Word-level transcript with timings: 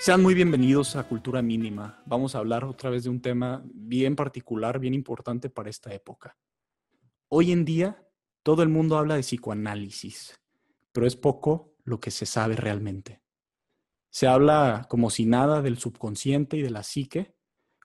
Sean 0.00 0.22
muy 0.22 0.32
bienvenidos 0.32 0.94
a 0.94 1.08
Cultura 1.08 1.42
Mínima. 1.42 2.00
Vamos 2.06 2.34
a 2.34 2.38
hablar 2.38 2.64
otra 2.64 2.88
vez 2.88 3.02
de 3.02 3.10
un 3.10 3.20
tema 3.20 3.64
bien 3.74 4.14
particular, 4.14 4.78
bien 4.78 4.94
importante 4.94 5.50
para 5.50 5.70
esta 5.70 5.92
época. 5.92 6.38
Hoy 7.26 7.50
en 7.50 7.64
día, 7.64 8.06
todo 8.44 8.62
el 8.62 8.68
mundo 8.68 8.96
habla 8.96 9.16
de 9.16 9.22
psicoanálisis, 9.22 10.38
pero 10.92 11.04
es 11.04 11.16
poco 11.16 11.74
lo 11.82 11.98
que 11.98 12.12
se 12.12 12.26
sabe 12.26 12.54
realmente. 12.54 13.22
Se 14.08 14.28
habla 14.28 14.86
como 14.88 15.10
si 15.10 15.26
nada 15.26 15.62
del 15.62 15.78
subconsciente 15.78 16.56
y 16.56 16.62
de 16.62 16.70
la 16.70 16.84
psique, 16.84 17.34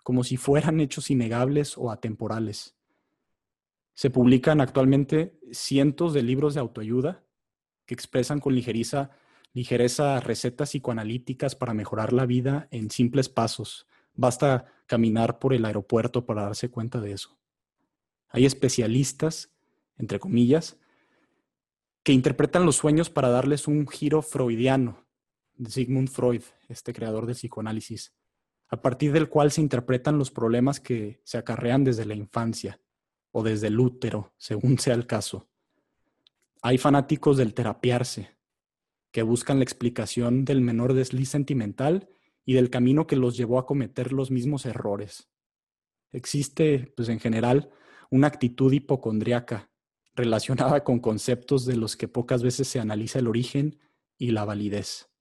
como 0.04 0.24
si 0.24 0.38
fueran 0.38 0.82
hechos 0.82 1.10
innegables 1.10 1.80
o 1.80 1.90
atemporales. 1.90 2.78
Se 3.96 4.12
publican 4.12 4.62
actualmente 4.62 5.40
cientos 5.52 6.14
de 6.14 6.22
libros 6.22 6.54
de 6.54 6.60
autoayuda 6.60 7.24
que 7.88 7.96
expresan 7.96 8.40
con 8.40 8.54
ligereza, 8.54 9.12
ligereza 9.54 10.20
recetas 10.20 10.70
psicoanalíticas 10.70 11.56
para 11.56 11.74
mejorar 11.74 12.12
la 12.12 12.26
vida 12.26 12.68
en 12.72 12.90
simples 12.90 13.30
pasos. 13.30 13.88
Basta 14.16 14.66
caminar 14.88 15.40
por 15.40 15.54
el 15.54 15.66
aeropuerto 15.66 16.26
para 16.26 16.44
darse 16.44 16.70
cuenta 16.70 17.00
de 17.00 17.14
eso. 17.14 17.38
Hay 18.30 18.46
especialistas, 18.46 19.52
entre 19.98 20.20
comillas, 20.20 20.78
que 22.04 22.14
interpretan 22.14 22.66
los 22.66 22.76
sueños 22.76 23.10
para 23.10 23.30
darles 23.30 23.68
un 23.68 23.88
giro 23.88 24.22
freudiano, 24.22 25.06
de 25.56 25.70
Sigmund 25.70 26.10
Freud, 26.10 26.42
este 26.68 26.94
creador 26.94 27.28
del 27.28 27.36
psicoanálisis, 27.36 28.14
a 28.68 28.82
partir 28.82 29.12
del 29.12 29.30
cual 29.30 29.52
se 29.52 29.62
interpretan 29.62 30.18
los 30.18 30.32
problemas 30.32 30.80
que 30.80 31.22
se 31.24 31.38
acarrean 31.38 31.84
desde 31.84 32.06
la 32.06 32.16
infancia 32.16 32.80
o 33.32 33.44
desde 33.44 33.68
el 33.68 33.80
útero, 33.80 34.34
según 34.38 34.80
sea 34.80 34.96
el 34.96 35.06
caso. 35.06 35.48
Hay 36.62 36.78
fanáticos 36.78 37.38
del 37.38 37.54
terapiarse, 37.54 38.36
que 39.14 39.22
buscan 39.22 39.60
la 39.60 39.64
explicación 39.64 40.44
del 40.44 40.60
menor 40.60 40.94
desliz 40.94 41.30
sentimental 41.30 42.10
y 42.46 42.54
del 42.54 42.72
camino 42.72 43.06
que 43.06 43.16
los 43.16 43.38
llevó 43.38 43.60
a 43.60 43.66
cometer 43.68 44.12
los 44.12 44.32
mismos 44.32 44.66
errores. 44.66 45.30
Existe, 46.12 46.92
pues 46.98 47.10
en 47.10 47.20
general, 47.20 47.70
una 48.10 48.28
actitud 48.28 48.74
hipocondriaca 48.74 49.72
relacionada 50.16 50.84
con 50.84 51.00
conceptos 51.00 51.66
de 51.66 51.78
los 51.78 51.96
que 51.96 52.08
pocas 52.08 52.42
veces 52.42 52.68
se 52.68 52.80
analiza 52.80 53.20
el 53.20 53.28
origen 53.28 53.80
y 54.18 54.32
la 54.32 54.46
validez. 54.46 55.12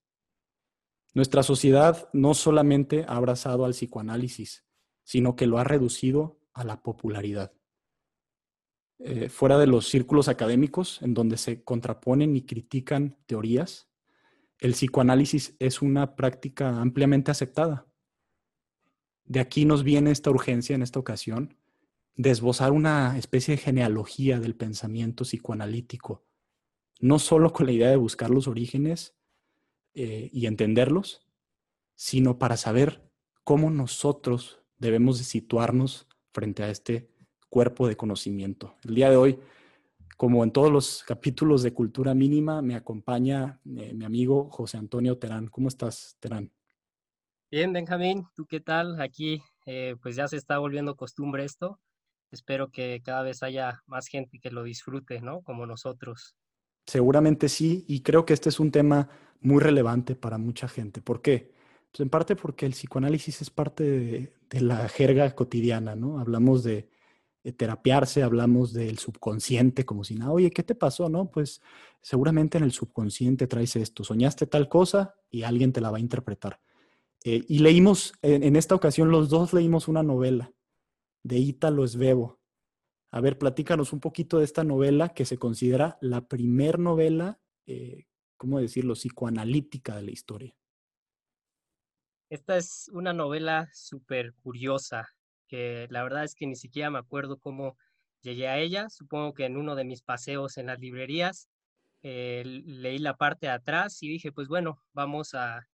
Nuestra 1.13 1.43
sociedad 1.43 2.09
no 2.15 2.33
solamente 2.33 3.05
ha 3.07 3.17
abrazado 3.17 3.67
al 3.67 3.73
psicoanálisis, 3.73 4.65
sino 5.05 5.37
que 5.37 5.47
lo 5.47 5.59
ha 5.59 5.65
reducido 5.65 6.41
a 6.55 6.65
la 6.65 6.83
popularidad. 6.83 7.53
Eh, 9.05 9.29
fuera 9.29 9.59
de 9.59 9.67
los 9.67 9.89
círculos 9.89 10.29
académicos 10.29 11.03
en 11.03 11.13
donde 11.15 11.37
se 11.37 11.65
contraponen 11.65 12.37
y 12.37 12.43
critican 12.43 13.19
teorías, 13.27 13.89
el 14.59 14.73
psicoanálisis 14.73 15.57
es 15.59 15.83
una 15.83 16.15
práctica 16.15 16.81
ampliamente 16.81 17.33
aceptada. 17.33 17.87
De 19.25 19.41
aquí 19.41 19.65
nos 19.65 19.83
viene 19.83 20.13
esta 20.13 20.31
urgencia 20.31 20.77
en 20.77 20.83
esta 20.83 21.01
ocasión 21.01 21.57
de 22.15 22.31
esbozar 22.31 22.71
una 22.71 23.19
especie 23.19 23.57
de 23.57 23.63
genealogía 23.63 24.39
del 24.39 24.55
pensamiento 24.55 25.25
psicoanalítico, 25.25 26.25
no 27.01 27.19
solo 27.19 27.53
con 27.53 27.67
la 27.67 27.73
idea 27.73 27.91
de 27.91 27.97
buscar 27.97 28.31
los 28.31 28.47
orígenes, 28.47 29.17
eh, 29.95 30.31
y 30.33 30.47
entenderlos, 30.47 31.27
sino 31.97 32.39
para 32.39 32.57
saber 32.57 33.11
cómo 33.45 33.71
nosotros 33.71 34.63
debemos 34.79 35.19
de 35.19 35.25
situarnos 35.25 36.09
frente 36.33 36.63
a 36.63 36.71
este 36.71 37.12
cuerpo 37.53 37.87
de 37.87 37.97
conocimiento. 37.97 38.77
El 38.83 38.95
día 38.95 39.11
de 39.11 39.17
hoy, 39.17 39.39
como 40.17 40.43
en 40.43 40.53
todos 40.53 40.73
los 40.73 41.05
capítulos 41.07 41.63
de 41.63 41.75
Cultura 41.75 42.15
Mínima, 42.15 42.63
me 42.63 42.75
acompaña 42.75 43.61
eh, 43.77 43.93
mi 43.93 44.07
amigo 44.07 44.49
José 44.49 44.79
Antonio 44.79 45.19
Terán. 45.19 45.49
¿Cómo 45.49 45.69
estás, 45.69 46.17
Terán? 46.19 46.51
Bien, 47.51 47.71
Benjamín, 47.71 48.25
¿tú 48.35 48.47
qué 48.47 48.61
tal? 48.61 48.99
Aquí 49.03 49.43
eh, 49.67 49.97
pues 50.01 50.17
ya 50.17 50.29
se 50.29 50.39
está 50.39 50.57
volviendo 50.57 50.97
costumbre 50.97 51.45
esto. 51.45 51.79
Espero 52.31 52.71
que 52.71 53.03
cada 53.05 53.23
vez 53.23 53.43
haya 53.43 53.83
más 53.85 54.07
gente 54.07 54.39
que 54.39 54.51
lo 54.51 54.63
disfrute, 54.63 55.21
¿no? 55.21 55.43
Como 55.43 55.67
nosotros. 55.67 56.35
Seguramente 56.87 57.51
sí, 57.51 57.85
y 57.87 58.01
creo 58.01 58.25
que 58.25 58.33
este 58.33 58.49
es 58.49 58.61
un 58.61 58.71
tema 58.71 59.11
muy 59.43 59.61
relevante 59.61 60.17
para 60.17 60.39
mucha 60.39 60.69
gente. 60.69 61.03
¿Por 61.03 61.21
qué? 61.21 61.53
Pues 61.91 62.01
en 62.01 62.09
parte 62.09 62.35
porque 62.35 62.65
el 62.65 62.73
psicoanálisis 62.73 63.43
es 63.43 63.51
parte 63.51 63.85
de, 63.85 64.33
la 64.63 64.89
jerga 64.89 65.35
cotidiana, 65.35 65.95
¿no? 65.95 66.19
Hablamos 66.19 66.65
de, 66.65 66.89
terapiarse, 67.51 68.23
hablamos 68.23 68.73
del 68.73 68.99
subconsciente, 68.99 69.85
como 69.85 70.05
si 70.05 70.15
nada, 70.15 70.31
oye, 70.31 70.51
¿qué 70.51 70.63
te 70.63 70.77
pasó? 70.77 71.09
No, 71.09 71.31
pues 71.31 71.61
seguramente 72.01 72.59
en 72.59 72.65
el 72.65 72.71
subconsciente 72.73 73.49
traes 73.49 73.75
esto, 73.75 74.05
soñaste 74.05 74.47
tal 74.47 74.69
cosa 74.69 75.17
y 75.29 75.43
alguien 75.43 75.73
te 75.73 75.81
la 75.81 75.91
va 75.91 75.97
a 75.97 76.01
interpretar. 76.01 76.61
Eh, 77.25 77.45
y 77.49 77.59
leímos, 77.59 78.13
en, 78.23 78.55
esta 78.55 78.75
ocasión 78.75 79.11
los 79.11 79.29
dos 79.29 79.53
leímos 79.53 79.89
una 79.89 80.05
novela 80.05 80.53
de 81.25 81.39
Ítalo 81.39 81.87
Svevo. 81.87 82.39
A 83.11 83.21
ver, 83.21 83.39
platícanos 83.39 83.93
un 83.93 84.01
poquito 84.01 84.39
de 84.39 84.45
esta 84.45 84.63
novela 84.63 85.11
que 85.11 85.25
se 85.25 85.39
considera 85.39 85.99
la 86.01 86.29
primer 86.29 86.79
novela 86.79 87.41
eh, 87.67 88.07
¿cómo 88.43 88.59
decirlo?, 88.59 88.95
psicoanalítica 88.95 89.95
de 89.95 90.03
la 90.03 90.11
historia. 90.11 90.57
Esta 92.29 92.57
es 92.57 92.91
una 92.93 93.13
novela 93.13 93.71
súper 93.73 94.35
curiosa, 94.43 95.07
que 95.53 95.87
la 95.91 96.03
verdad 96.03 96.25
es 96.25 96.35
que 96.35 96.47
ni 96.47 96.57
siquiera 96.57 96.89
me 96.89 96.99
acuerdo 96.99 97.37
cómo 97.37 97.77
llegué 98.23 98.49
a 98.49 98.59
ella. 98.59 98.89
Supongo 98.89 99.35
que 99.35 99.45
en 99.45 99.59
uno 99.59 99.75
de 99.75 99.85
mis 99.85 100.01
paseos 100.01 100.57
en 100.57 100.69
las 100.69 100.81
librerías 100.81 101.51
eh, 102.03 102.43
leí 102.47 102.97
la 102.97 103.19
parte 103.19 103.49
de 103.49 103.53
atrás 103.53 104.03
y 104.03 104.09
dije, 104.09 104.33
pues 104.33 104.49
bueno, 104.49 104.83
vamos 104.95 105.35
a, 105.35 105.69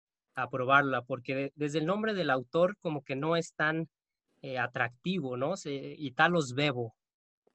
probarla, 0.49 1.01
porque 1.01 1.51
desde 1.55 1.79
el 1.79 1.85
nombre 1.85 2.13
del 2.13 2.29
autor 2.29 2.77
como 2.79 3.03
que 3.03 3.15
no 3.15 3.35
es 3.35 3.53
tan 3.53 3.89
eh, 4.41 4.57
atractivo, 4.57 5.35
¿no? 5.35 5.57
Se, 5.57 5.73
Italos 5.73 6.53
Bebo. 6.53 6.95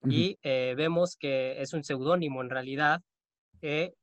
Y 0.04 0.38
eh, 0.42 0.74
vemos 0.76 1.16
que 1.16 1.60
es 1.60 1.72
un 1.72 1.84
seudónimo 1.84 2.42
en 2.42 2.50
realidad, 2.50 3.02
que 3.60 3.94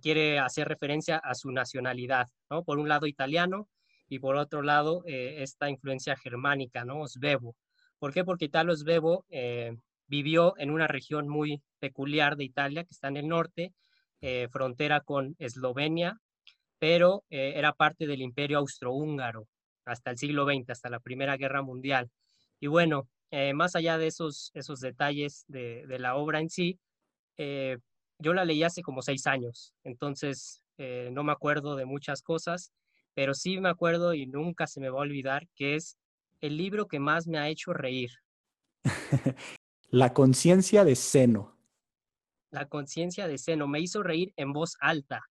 quiere 0.00 0.38
hacer 0.38 0.68
referencia 0.68 1.18
a 1.18 1.34
su 1.34 1.50
nacionalidad, 1.52 2.28
¿no? 2.50 2.64
Por 2.64 2.78
un 2.78 2.88
lado 2.88 3.06
italiano 3.06 3.68
y 4.14 4.20
por 4.20 4.36
otro 4.36 4.62
lado 4.62 5.02
eh, 5.06 5.42
esta 5.42 5.68
influencia 5.68 6.14
germánica, 6.14 6.84
¿no? 6.84 7.04
Svevo. 7.08 7.56
¿Por 7.98 8.12
qué? 8.12 8.24
Porque 8.24 8.44
Italo 8.44 8.76
Svevo 8.76 9.24
eh, 9.28 9.76
vivió 10.06 10.54
en 10.56 10.70
una 10.70 10.86
región 10.86 11.28
muy 11.28 11.60
peculiar 11.80 12.36
de 12.36 12.44
Italia, 12.44 12.84
que 12.84 12.92
está 12.92 13.08
en 13.08 13.16
el 13.16 13.26
norte, 13.26 13.72
eh, 14.20 14.46
frontera 14.52 15.00
con 15.00 15.34
Eslovenia, 15.40 16.20
pero 16.78 17.24
era 17.28 17.72
parte 17.72 18.06
del 18.06 18.20
imperio 18.20 18.58
austrohúngaro 18.58 19.48
hasta 19.84 20.10
el 20.12 20.18
siglo 20.18 20.44
XX, 20.44 20.70
hasta 20.70 20.90
la 20.90 21.00
Primera 21.00 21.36
Guerra 21.36 21.62
Mundial. 21.62 22.10
Y 22.60 22.66
bueno, 22.66 23.08
más 23.54 23.74
allá 23.74 23.96
de 23.96 24.08
esos, 24.08 24.50
esos 24.52 24.80
detalles 24.80 25.44
de, 25.48 25.86
de 25.86 25.98
la 25.98 26.16
obra 26.16 26.40
en 26.40 26.50
sí, 26.50 26.78
yo 27.38 28.34
la 28.34 28.44
leí 28.44 28.62
hace 28.62 28.82
como 28.82 29.00
seis 29.00 29.26
años, 29.26 29.72
entonces 29.82 30.62
no 30.78 31.24
me 31.24 31.32
acuerdo 31.32 31.74
de 31.74 31.86
muchas 31.86 32.20
cosas, 32.20 32.70
pero 33.14 33.34
sí 33.34 33.60
me 33.60 33.68
acuerdo 33.68 34.14
y 34.14 34.26
nunca 34.26 34.66
se 34.66 34.80
me 34.80 34.90
va 34.90 34.98
a 34.98 35.02
olvidar 35.02 35.48
que 35.54 35.76
es 35.76 35.98
el 36.40 36.56
libro 36.56 36.86
que 36.86 36.98
más 36.98 37.26
me 37.26 37.38
ha 37.38 37.48
hecho 37.48 37.72
reír. 37.72 38.10
La 39.90 40.12
conciencia 40.12 40.84
de 40.84 40.96
seno. 40.96 41.56
La 42.50 42.68
conciencia 42.68 43.28
de 43.28 43.38
seno 43.38 43.66
me 43.66 43.80
hizo 43.80 44.02
reír 44.02 44.32
en 44.36 44.52
voz 44.52 44.76
alta, 44.80 45.22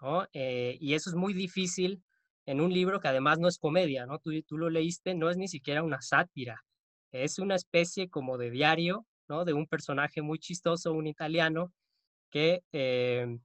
¿no? 0.00 0.26
Eh, 0.32 0.78
y 0.80 0.94
eso 0.94 1.10
es 1.10 1.16
muy 1.16 1.32
difícil 1.32 2.02
en 2.46 2.60
un 2.60 2.72
libro 2.72 3.00
que 3.00 3.08
además 3.08 3.38
no 3.38 3.48
es 3.48 3.58
comedia, 3.58 4.06
¿no? 4.06 4.18
Tú, 4.18 4.30
tú 4.42 4.56
lo 4.56 4.70
leíste, 4.70 5.14
no 5.14 5.30
es 5.30 5.36
ni 5.36 5.48
siquiera 5.48 5.82
una 5.82 6.00
sátira, 6.00 6.64
es 7.12 7.38
una 7.38 7.54
especie 7.54 8.08
como 8.08 8.38
de 8.38 8.50
diario, 8.50 9.06
¿no? 9.28 9.44
De 9.44 9.52
un 9.52 9.66
personaje 9.66 10.22
muy 10.22 10.38
chistoso, 10.38 10.92
un 10.92 11.06
italiano, 11.06 11.72
Em, 12.72 13.40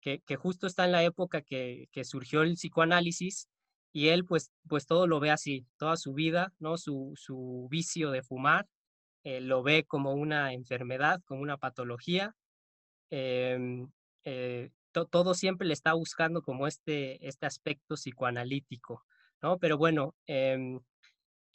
que, 0.00 0.20
que, 0.20 0.36
justo 0.36 0.66
está 0.66 0.84
en 0.84 0.92
la 0.92 1.02
época 1.04 1.42
que, 1.42 1.88
que, 1.92 2.04
surgió 2.04 2.42
el 2.42 2.54
psicoanálisis 2.54 3.48
y 3.92 4.08
él 4.08 4.24
pues, 4.24 4.50
pues 4.68 4.86
todo 4.86 5.06
lo 5.06 5.20
ve 5.20 5.30
así, 5.30 5.66
toda 5.76 5.96
su 5.96 6.14
vida, 6.14 6.52
¿no? 6.58 6.76
su, 6.78 7.12
su 7.16 7.68
vicio 7.70 8.10
de 8.10 8.22
fumar, 8.22 8.66
eh, 9.24 9.40
lo 9.40 9.62
ve 9.62 9.84
como 9.84 10.12
una 10.12 10.52
enfermedad, 10.52 11.20
como 11.26 11.42
una 11.42 11.58
patología. 11.58 12.34
Em, 13.10 13.90
eh, 14.24 14.70
todo 15.10 15.34
siempre 15.34 15.66
le 15.66 15.74
está 15.74 15.92
buscando 15.94 16.42
como 16.42 16.66
este, 16.66 17.26
este 17.26 17.46
aspecto 17.46 17.94
psicoanalítico, 17.96 19.04
¿no? 19.42 19.58
Pero 19.58 19.78
bueno, 19.78 20.14
em, 20.26 20.80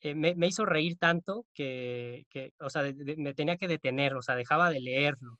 eh, 0.01 0.15
me, 0.15 0.47
hizo 0.47 0.65
reír 0.65 0.97
tanto 0.97 1.45
que, 1.53 2.25
o 2.59 2.69
sea, 2.69 2.83
me 3.17 3.33
tenía 3.33 3.57
que 3.57 3.67
detener, 3.67 4.15
o 4.15 4.21
sea, 4.21 4.35
dejaba 4.35 4.69
de 4.69 4.81
leerlo. 4.81 5.39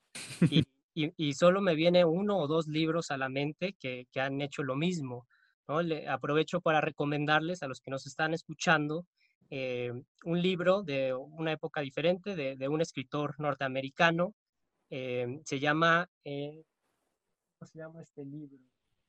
Y, 0.93 1.33
solo 1.33 1.61
me 1.61 1.75
viene 1.75 2.05
uno 2.05 2.37
o 2.37 2.47
dos 2.47 2.67
libros 2.67 3.11
a 3.11 3.17
la 3.17 3.29
mente 3.29 3.73
que, 3.79 4.07
que 4.11 4.21
han 4.21 4.41
hecho 4.41 4.63
lo 4.63 4.75
mismo. 4.75 5.27
¿no? 5.67 5.81
Le, 5.81 6.07
aprovecho 6.07 6.61
para 6.61 6.81
recomendarles 6.81 7.63
a 7.63 7.67
los 7.67 7.81
que 7.81 7.91
nos 7.91 8.05
están 8.05 8.33
escuchando 8.33 9.05
eh, 9.49 9.91
un 10.25 10.41
libro 10.41 10.83
de 10.83 11.13
una 11.13 11.51
época 11.51 11.81
diferente, 11.81 12.35
de, 12.35 12.55
de 12.55 12.67
un 12.67 12.81
escritor 12.81 13.39
norteamericano. 13.39 14.33
Eh, 14.89 15.41
se 15.45 15.59
llama, 15.59 16.09
eh, 16.23 16.63
¿cómo 17.59 17.69
se 17.69 17.77
llama 17.77 18.01
este 18.01 18.25
libro? 18.25 18.57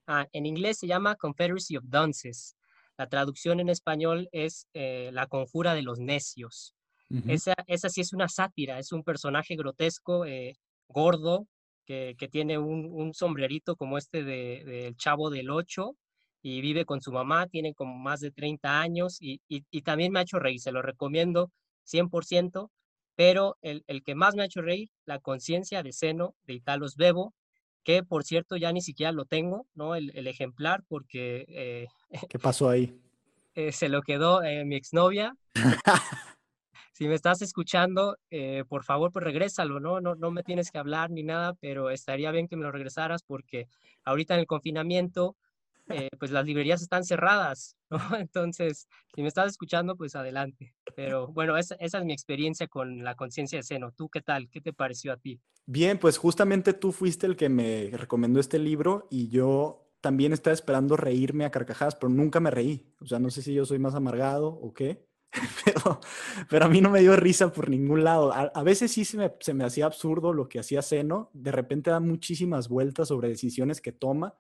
Ah, 0.07 0.27
en 0.33 0.47
inglés 0.47 0.79
se 0.79 0.87
llama 0.87 1.17
Confederacy 1.17 1.77
of 1.77 1.85
Dunces. 1.87 2.57
La 2.97 3.09
traducción 3.09 3.59
en 3.59 3.71
español 3.71 4.29
es 4.33 4.69
La 4.73 5.27
conjura 5.27 5.75
de 5.75 5.83
los 5.83 5.99
necios. 5.99 6.75
esa, 7.27 7.55
esa 7.67 7.89
sí 7.89 8.03
es 8.03 8.13
una 8.13 8.29
sátira, 8.29 8.79
es 8.79 8.93
un 8.93 9.03
personaje 9.03 9.57
grotesco, 9.57 10.25
gordo, 10.89 11.49
que, 11.85 12.15
que, 12.19 12.29
tiene 12.29 12.59
un, 12.59 12.89
un, 12.93 13.15
sombrerito 13.15 13.77
como 13.77 13.99
este 13.99 14.25
del 14.25 14.65
de, 14.65 14.95
Chavo 14.97 15.31
del 15.31 15.51
Ocho 15.51 15.97
y 16.43 16.61
vive 16.61 16.85
con 16.85 17.01
su 17.01 17.13
mamá, 17.13 17.47
tiene 17.47 17.75
como 17.75 17.97
más 17.97 18.21
de 18.21 18.31
30 18.31 18.81
años 18.81 19.17
y, 19.21 19.41
y, 19.49 19.83
también 19.83 20.13
me 20.13 20.19
ha 20.19 20.23
hecho 20.23 20.39
reír, 20.39 20.61
se 20.61 20.73
lo 20.73 20.83
recomiendo 20.83 21.51
100%, 21.87 22.71
pero 23.17 23.57
el, 23.63 23.85
el 23.87 24.03
que 24.03 24.15
más 24.15 24.35
me 24.35 24.43
ha 24.43 24.47
hecho 24.47 24.61
reír, 24.61 24.91
La 25.07 25.21
conciencia 25.21 25.83
de 25.83 25.93
seno 25.93 26.35
de 26.47 26.55
Italos 26.55 26.97
Bebo, 26.97 27.35
que 27.85 28.03
por 28.03 28.25
cierto 28.25 28.57
ya 28.57 28.73
ni 28.73 28.83
siquiera 28.83 29.13
lo 29.13 29.27
tengo, 29.27 29.67
¿no? 29.75 29.95
El, 29.95 30.11
el 30.15 30.27
ejemplar, 30.27 30.83
porque... 30.89 31.45
Eh, 31.49 31.87
¿Qué 32.29 32.39
pasó 32.39 32.69
ahí? 32.69 32.99
Eh, 33.57 33.71
se 33.71 33.89
lo 33.89 34.03
quedó 34.03 34.43
eh, 34.43 34.65
mi 34.65 34.75
exnovia. 34.75 35.37
si 36.95 37.07
me 37.07 37.15
estás 37.15 37.43
escuchando, 37.43 38.17
por 38.69 38.85
favor, 38.85 39.13
pues 39.13 39.25
regrésalo, 39.25 39.81
¿no? 39.81 40.01
¿no? 40.01 40.15
No 40.15 40.31
me 40.31 40.43
tienes 40.43 40.71
que 40.71 40.79
hablar 40.79 41.11
ni 41.11 41.25
nada, 41.25 41.55
pero 41.61 41.91
estaría 41.91 42.31
bien 42.31 42.49
que 42.49 42.57
me 42.57 42.63
lo 42.63 42.73
regresaras 42.73 43.23
porque 43.23 43.69
ahorita 44.05 44.35
en 44.35 44.41
el 44.41 44.47
confinamiento 44.47 45.37
eh, 45.89 46.09
pues 46.19 46.31
las 46.31 46.47
librerías 46.47 46.81
están 46.81 47.05
cerradas, 47.05 47.77
¿no? 47.91 47.99
Entonces, 48.17 48.89
si 49.15 49.23
me 49.23 49.29
estás 49.29 49.49
escuchando, 49.49 49.97
pues 49.97 50.17
adelante. 50.17 50.75
Pero 50.97 51.29
bueno, 51.29 51.57
esa, 51.57 51.75
esa 51.77 51.99
es 51.99 52.05
mi 52.05 52.13
experiencia 52.13 52.69
con 52.69 53.05
la 53.05 53.15
conciencia 53.15 53.59
de 53.59 53.65
seno. 53.65 53.93
¿Tú 53.93 54.09
qué 54.09 54.23
tal? 54.23 54.49
¿Qué 54.49 54.61
te 54.61 54.73
pareció 54.73 55.13
a 55.13 55.17
ti? 55.17 55.41
Bien, 55.67 55.99
pues 55.99 56.19
justamente 56.19 56.73
tú 56.73 56.93
fuiste 56.93 57.27
el 57.27 57.37
que 57.37 57.49
me 57.49 57.91
recomendó 57.93 58.41
este 58.41 58.59
libro 58.59 59.09
y 59.11 59.29
yo 59.29 59.91
también 60.01 60.33
estaba 60.33 60.55
esperando 60.55 60.97
reírme 60.97 61.45
a 61.45 61.51
carcajadas, 61.51 61.97
pero 61.97 62.11
nunca 62.11 62.41
me 62.41 62.51
reí. 62.51 62.95
O 63.01 63.07
sea, 63.07 63.19
no 63.19 63.31
sé 63.31 63.43
si 63.43 63.55
yo 63.55 63.65
soy 63.65 63.79
más 63.79 63.95
amargado 63.95 64.49
o 64.49 64.73
qué, 64.75 65.07
pero, 65.65 66.01
pero 66.49 66.65
a 66.65 66.69
mí 66.69 66.81
no 66.81 66.91
me 66.91 67.01
dio 67.01 67.17
risa 67.17 67.53
por 67.53 67.69
ningún 67.69 68.05
lado. 68.05 68.33
A, 68.33 68.53
a 68.55 68.63
veces 68.63 68.93
sí 68.93 69.05
se 69.05 69.17
me, 69.17 69.33
se 69.41 69.55
me 69.55 69.65
hacía 69.65 69.87
absurdo 69.87 70.33
lo 70.33 70.49
que 70.49 70.61
hacía 70.61 70.83
Seno. 70.83 71.31
De 71.33 71.53
repente 71.53 71.91
da 71.91 72.01
muchísimas 72.01 72.69
vueltas 72.69 73.09
sobre 73.09 73.29
decisiones 73.29 73.81
que 73.81 73.93
toma 73.93 74.35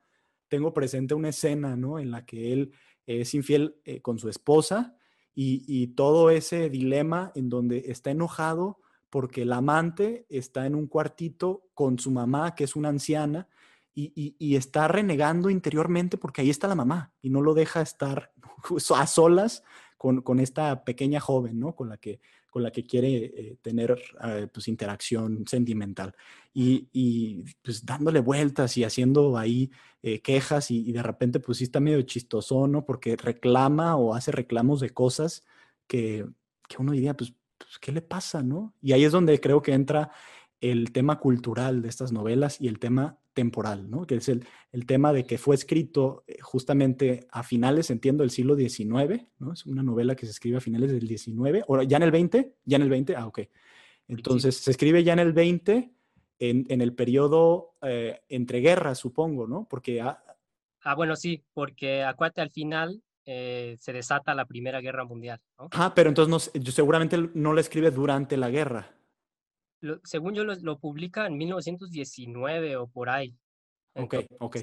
tengo 0.49 0.73
presente 0.73 1.15
una 1.15 1.31
escena, 1.31 1.77
¿no? 1.77 1.99
En 1.99 2.11
la 2.11 2.25
que 2.25 2.53
él 2.53 2.73
es 3.07 3.35
infiel 3.35 3.77
eh, 3.85 4.01
con 4.01 4.19
su 4.19 4.29
esposa 4.29 4.97
y, 5.35 5.89
todo 5.97 6.31
ese 6.31 6.71
dilema 6.71 7.33
en 7.35 7.49
donde 7.49 7.87
está 7.89 8.13
enojado 8.13 8.79
porque 9.11 9.43
el 9.43 9.53
amante 9.53 10.27
está 10.29 10.65
en 10.67 10.77
un 10.77 10.87
cuartito 10.87 11.65
con 11.75 11.99
su 11.99 12.13
mamá, 12.13 12.55
que 12.55 12.63
es 12.63 12.77
una 12.77 12.89
anciana, 12.89 13.49
y, 13.97 14.55
está 14.55 14.87
renegando 14.87 15.51
interiormente 15.51 16.19
porque 16.19 16.41
ahí 16.41 16.51
está 16.51 16.69
la 16.69 16.77
mamá 16.77 17.13
y 17.21 17.31
no 17.31 17.41
lo 17.41 17.55
deja 17.55 17.81
estar 17.81 18.33
a 18.95 19.07
solas 19.09 19.65
con, 20.13 20.41
esta 20.41 20.85
pequeña 20.85 21.19
joven, 21.21 21.59
¿no? 21.59 21.75
Con 21.75 21.89
la 21.89 21.97
que 21.97 22.21
con 22.51 22.63
la 22.63 22.71
que 22.71 22.85
quiere 22.85 23.17
eh, 23.25 23.57
tener 23.63 24.01
eh, 24.23 24.47
pues 24.53 24.69
interacción 24.69 25.45
sentimental 25.45 26.15
y, 26.53 26.89
y, 26.93 27.43
pues 27.63 27.85
dándole 27.85 28.21
vueltas 28.21 28.77
y 28.77 28.85
haciendo 28.85 29.37
ahí 29.37 29.73
eh, 30.03 30.21
quejas 30.21 30.71
y, 30.71 30.93
de 30.93 31.03
repente 31.03 31.41
pues 31.41 31.59
sí 31.59 31.65
está 31.65 31.81
medio 31.81 32.01
chistoso, 32.03 32.69
¿no? 32.69 32.85
Porque 32.85 33.17
reclama 33.17 33.97
o 33.97 34.15
hace 34.15 34.31
reclamos 34.31 34.81
de 34.81 34.91
cosas 34.91 35.43
que, 35.89 36.27
que 36.69 36.77
uno 36.79 36.93
diría 36.93 37.17
pues, 37.17 37.35
pues, 37.59 37.79
¿qué 37.81 37.91
le 37.91 38.03
pasa, 38.03 38.43
no? 38.43 38.73
Y 38.81 38.93
ahí 38.93 39.05
es 39.05 39.13
donde 39.13 39.41
creo 39.41 39.63
que 39.63 39.73
entra 39.73 40.13
el 40.61 40.93
tema 40.93 41.19
cultural 41.19 41.83
de 41.83 41.89
estas 41.89 42.13
novelas 42.13 42.61
y 42.61 42.69
el 42.69 42.79
tema 42.79 43.19
temporal, 43.35 43.91
¿no? 43.91 44.07
Que 44.07 44.15
es 44.17 44.29
el, 44.29 44.47
el 44.73 44.87
tema 44.87 45.13
de 45.13 45.27
que 45.27 45.37
fue 45.37 45.55
escrito 45.55 46.25
eh, 46.27 46.39
justamente 46.41 47.27
a 47.31 47.43
finales, 47.43 47.91
entiendo, 47.91 48.23
del 48.23 48.31
siglo 48.31 48.57
XIX, 48.57 49.27
¿no? 49.39 49.53
Es 49.53 49.67
una 49.67 49.83
novela 49.83 50.15
que 50.15 50.25
se 50.25 50.33
escribe 50.33 50.57
a 50.57 50.61
finales 50.61 50.93
del 50.93 51.07
XIX, 51.07 51.65
o 51.67 51.83
ya 51.83 51.99
en 51.99 52.03
el 52.05 52.11
20, 52.11 52.55
ya 52.65 52.77
en 52.77 52.83
el 52.83 52.89
20, 52.89 53.17
ah, 53.17 53.27
ok. 53.27 53.41
Entonces, 54.09 54.57
se 54.57 54.71
escribe 54.71 55.03
ya 55.05 55.13
en 55.13 55.19
el 55.19 55.33
20, 55.33 55.91
en, 56.39 56.67
en 56.69 56.81
el 56.81 56.95
periodo 56.95 57.75
eh, 57.83 58.21
entre 58.29 58.61
guerras, 58.61 58.99
supongo, 58.99 59.47
¿no? 59.47 59.67
Porque... 59.69 60.01
Ah, 60.01 60.23
ah, 60.83 60.95
bueno, 60.95 61.17
sí, 61.17 61.45
porque 61.53 62.03
acuérdate, 62.03 62.41
al 62.41 62.51
final 62.51 63.03
eh, 63.27 63.77
se 63.81 63.93
desata 63.93 64.35
la 64.35 64.45
Primera 64.45 64.81
Guerra 64.81 65.05
Mundial, 65.05 65.41
¿no? 65.59 65.69
Ah, 65.73 65.93
pero 65.95 66.09
entonces 66.09 66.31
no, 66.55 66.63
seguramente 66.71 67.19
no 67.35 67.53
la 67.53 67.61
escribe 67.61 67.91
durante 67.91 68.37
la 68.37 68.51
guerra 68.51 68.95
según 70.05 70.35
yo 70.35 70.45
lo, 70.45 70.79
publica 70.79 71.27
en 71.27 71.37
1919 71.37 72.77
o 72.77 72.87
por 72.87 73.09
ahí. 73.11 73.37
ok, 73.95 74.15
ok. 74.39 74.57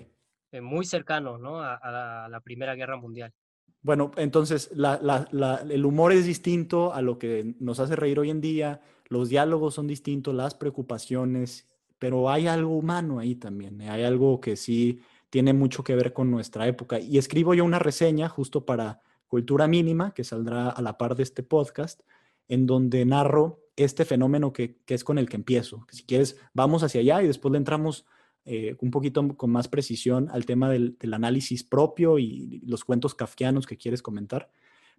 Eh, 0.52 0.60
muy 0.60 0.86
cercano, 0.86 1.38
¿no? 1.38 1.62
A, 1.62 2.28
la, 2.30 2.42
Primera 2.42 2.76
Guerra 2.76 2.98
Mundial. 2.98 3.34
Bueno, 3.82 4.12
entonces 4.18 4.70
el 4.74 5.86
humor 5.86 6.12
es 6.12 6.26
distinto 6.26 6.94
a 6.94 7.02
lo 7.02 7.18
que 7.18 7.56
nos 7.60 7.80
hace 7.80 7.96
reír 7.96 8.20
hoy 8.20 8.30
en 8.30 8.42
día, 8.42 8.82
los 9.08 9.30
diálogos 9.30 9.74
son 9.74 9.88
distintos, 9.88 10.36
las 10.36 10.54
preocupaciones, 10.54 11.68
pero 11.98 12.30
hay 12.30 12.48
algo 12.48 12.78
humano 12.78 13.20
ahí 13.20 13.36
también, 13.36 13.82
¿eh? 13.82 13.90
hay 13.90 14.04
algo 14.04 14.40
que 14.40 14.56
sí 14.56 15.02
tiene 15.30 15.54
mucho 15.54 15.84
que 15.84 15.96
ver 15.96 16.14
con 16.14 16.30
nuestra 16.30 16.68
época. 16.68 17.00
Y 17.00 17.18
escribo 17.18 17.54
yo 17.54 17.64
una 17.64 17.80
reseña 17.80 18.28
justo 18.28 18.66
para 18.66 19.02
Cultura 19.28 19.68
Mínima, 19.68 20.14
que 20.14 20.26
saldrá 20.26 20.70
a 20.70 20.82
la 20.82 20.98
par 20.98 21.16
de 21.16 21.24
este 21.24 21.42
podcast, 21.42 22.02
en 22.50 22.68
donde 22.68 23.06
narro 23.06 23.61
este 23.76 24.06
fenómeno 24.06 24.54
que, 24.54 24.80
es 24.88 25.04
con 25.04 25.18
el 25.18 25.30
que 25.30 25.38
empiezo. 25.38 25.86
Si 25.90 26.04
quieres, 26.04 26.38
vamos 26.54 26.84
hacia 26.84 27.02
allá 27.02 27.24
y 27.24 27.28
después 27.28 27.52
le 27.52 27.58
entramos 27.58 28.06
eh, 28.46 28.76
un 28.80 28.92
poquito 28.92 29.36
con 29.38 29.52
más 29.52 29.68
precisión 29.68 30.30
al 30.32 30.46
tema 30.46 30.70
del, 30.70 30.98
análisis 31.13 31.63
propio 31.63 32.20
y 32.20 32.62
los 32.66 32.84
cuentos 32.84 33.16
kafkianos 33.16 33.66
que 33.66 33.78
quieres 33.78 34.01
comentar. 34.01 34.51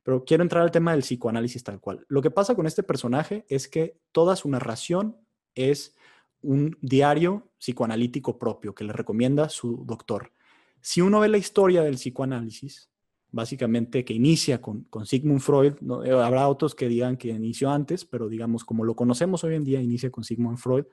Pero 0.03 0.25
quiero 0.25 0.43
entrar 0.43 0.63
al 0.63 0.71
tema 0.71 0.93
del 0.93 1.03
psicoanálisis 1.03 1.63
tal 1.63 1.81
cual. 1.81 2.05
Lo 2.09 2.23
que 2.23 2.31
pasa 2.31 2.55
con 2.55 2.67
este 2.67 2.83
personaje 2.83 3.45
es 3.49 3.69
que 3.69 3.99
toda 4.11 4.37
su 4.37 4.49
narración 4.49 5.17
es 5.55 5.95
un 6.41 6.77
diario 6.81 7.51
psicoanalítico 7.59 8.39
propio 8.39 8.75
que 8.75 8.85
le 8.85 8.93
recomienda 8.93 9.49
su 9.49 9.85
doctor. 9.87 10.33
Si 10.81 11.01
uno 11.01 11.21
ve 11.21 11.29
la 11.29 11.39
historia 11.39 11.83
del 11.83 11.95
psicoanálisis, 11.95 12.92
básicamente 13.33 14.05
que 14.05 14.13
inicia 14.13 14.61
con, 14.61 14.85
con 14.85 15.07
Sigmund 15.07 15.41
Freud. 15.41 15.75
¿no? 15.81 16.05
Eh, 16.05 16.13
habrá 16.13 16.47
otros 16.49 16.75
que 16.75 16.87
digan 16.87 17.17
que 17.17 17.29
inició 17.29 17.71
antes, 17.71 18.05
pero 18.05 18.29
digamos, 18.29 18.65
como 18.65 18.85
lo 18.85 18.95
conocemos 18.95 19.43
hoy 19.43 19.55
en 19.57 19.65
día, 19.65 19.81
inicia 19.81 20.11
con 20.11 20.23
Sigmund 20.23 20.59
Freud 20.59 20.85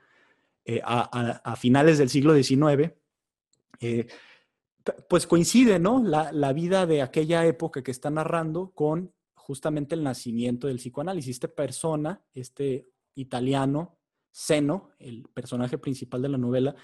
eh, 0.66 0.82
a, 0.84 1.56
finales 1.58 1.98
del 1.98 2.10
siglo 2.10 2.34
XIX. 2.34 2.94
Eh, 3.82 4.08
pues 5.08 5.28
coincide, 5.28 5.78
¿no? 5.78 6.02
La, 6.04 6.32
la, 6.32 6.54
vida 6.54 6.86
de 6.88 7.02
aquella 7.02 7.46
época 7.46 7.84
que 7.84 7.92
está 7.92 8.10
narrando 8.10 8.72
con 8.72 9.14
justamente 9.36 9.94
el 9.94 10.04
nacimiento 10.04 10.68
del 10.68 10.78
psicoanálisis. 10.78 11.36
Esta 11.36 11.50
persona, 11.50 12.22
este 12.34 12.88
italiano, 13.16 13.98
Seno, 14.32 14.92
el 15.00 15.28
personaje 15.34 15.78
principal 15.78 16.22
de 16.22 16.30
la 16.30 16.38
novela, 16.38 16.76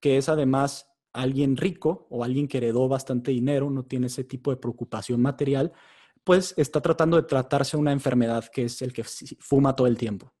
que 0.00 0.16
es 0.16 0.28
además 0.28 0.93
alguien 1.14 1.56
rico 1.56 2.06
o 2.10 2.24
alguien 2.24 2.46
que 2.48 2.58
heredó 2.58 2.88
bastante 2.88 3.30
dinero, 3.30 3.70
no 3.70 3.84
tiene 3.84 4.08
ese 4.08 4.24
tipo 4.24 4.50
de 4.50 4.58
preocupación 4.58 5.22
material, 5.22 5.72
pues 6.24 6.54
está 6.56 6.80
tratando 6.82 7.16
de 7.16 7.22
tratarse 7.22 7.76
una 7.76 7.92
enfermedad 7.92 8.44
que 8.52 8.64
es 8.64 8.82
el 8.82 8.92
que 8.92 9.04
fuma 9.04 9.74
todo 9.74 9.86
el 9.86 9.96
tiempo. 9.96 10.34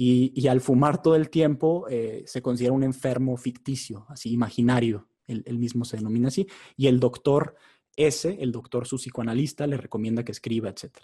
Y, 0.00 0.46
al 0.46 0.60
fumar 0.60 1.02
todo 1.02 1.16
el 1.16 1.28
tiempo 1.28 1.86
eh, 1.90 2.22
se 2.24 2.40
considera 2.40 2.72
un 2.72 2.84
enfermo 2.84 3.36
ficticio, 3.36 4.06
así 4.08 4.30
imaginario, 4.30 5.08
él, 5.26 5.58
mismo 5.58 5.84
se 5.84 5.96
denomina 5.96 6.28
así, 6.28 6.46
y 6.76 6.86
el 6.86 7.00
doctor 7.00 7.56
ese, 7.96 8.38
el 8.40 8.52
doctor 8.52 8.86
su 8.86 8.96
psicoanalista, 8.96 9.66
le 9.66 9.76
recomienda 9.76 10.24
que 10.24 10.30
escriba, 10.30 10.68
etc. 10.68 10.98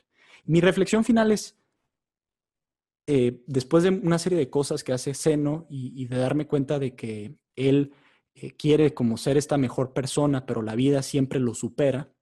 Mi 0.44 0.60
reflexión 0.60 1.02
final 1.02 1.32
es, 1.32 1.58
eh, 3.08 3.42
después 3.48 3.82
de 3.82 3.90
una 3.90 4.20
serie 4.20 4.38
de 4.38 4.48
cosas 4.48 4.84
que 4.84 4.92
hace 4.92 5.12
Seno 5.12 5.66
y 5.68 6.06
de 6.06 6.16
darme 6.16 6.46
cuenta 6.46 6.78
de 6.78 6.94
que 6.94 7.34
él 7.56 7.92
eh, 8.34 8.52
quiere 8.52 8.94
como 8.94 9.16
ser 9.16 9.36
esta 9.36 9.56
mejor 9.56 9.92
persona, 9.92 10.46
pero 10.46 10.62
la 10.62 10.74
vida 10.74 11.02
siempre 11.02 11.38
lo 11.40 11.54
supera 11.54 12.12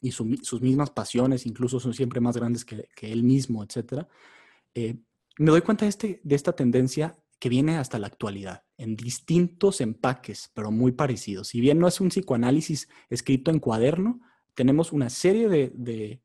y 0.00 0.12
sus 0.12 0.60
mismas 0.60 0.90
pasiones 0.90 1.46
incluso 1.46 1.80
son 1.80 1.94
siempre 1.94 2.20
más 2.20 2.36
grandes 2.36 2.64
que, 2.64 2.86
él 3.00 3.22
mismo, 3.22 3.64
etc. 3.64 4.06
Eh, 4.74 4.96
me 5.38 5.50
doy 5.50 5.62
cuenta 5.62 5.84
de, 5.84 5.88
este, 5.88 6.20
de 6.22 6.34
esta 6.34 6.52
tendencia 6.52 7.16
que 7.38 7.48
viene 7.48 7.76
hasta 7.76 7.98
la 7.98 8.06
actualidad. 8.06 8.62
en 8.78 8.94
distintos 8.94 9.80
empaques, 9.80 10.50
pero 10.52 10.70
muy 10.70 10.92
parecidos. 10.92 11.48
Si 11.48 11.60
bien 11.60 11.78
no 11.78 11.88
es 11.88 11.98
un 12.00 12.08
psicoanálisis 12.08 12.88
escrito 13.08 13.50
en 13.50 13.58
cuaderno, 13.58 14.20
tenemos 14.54 14.92
una 14.92 15.08
serie 15.08 15.48
de, 15.48 16.22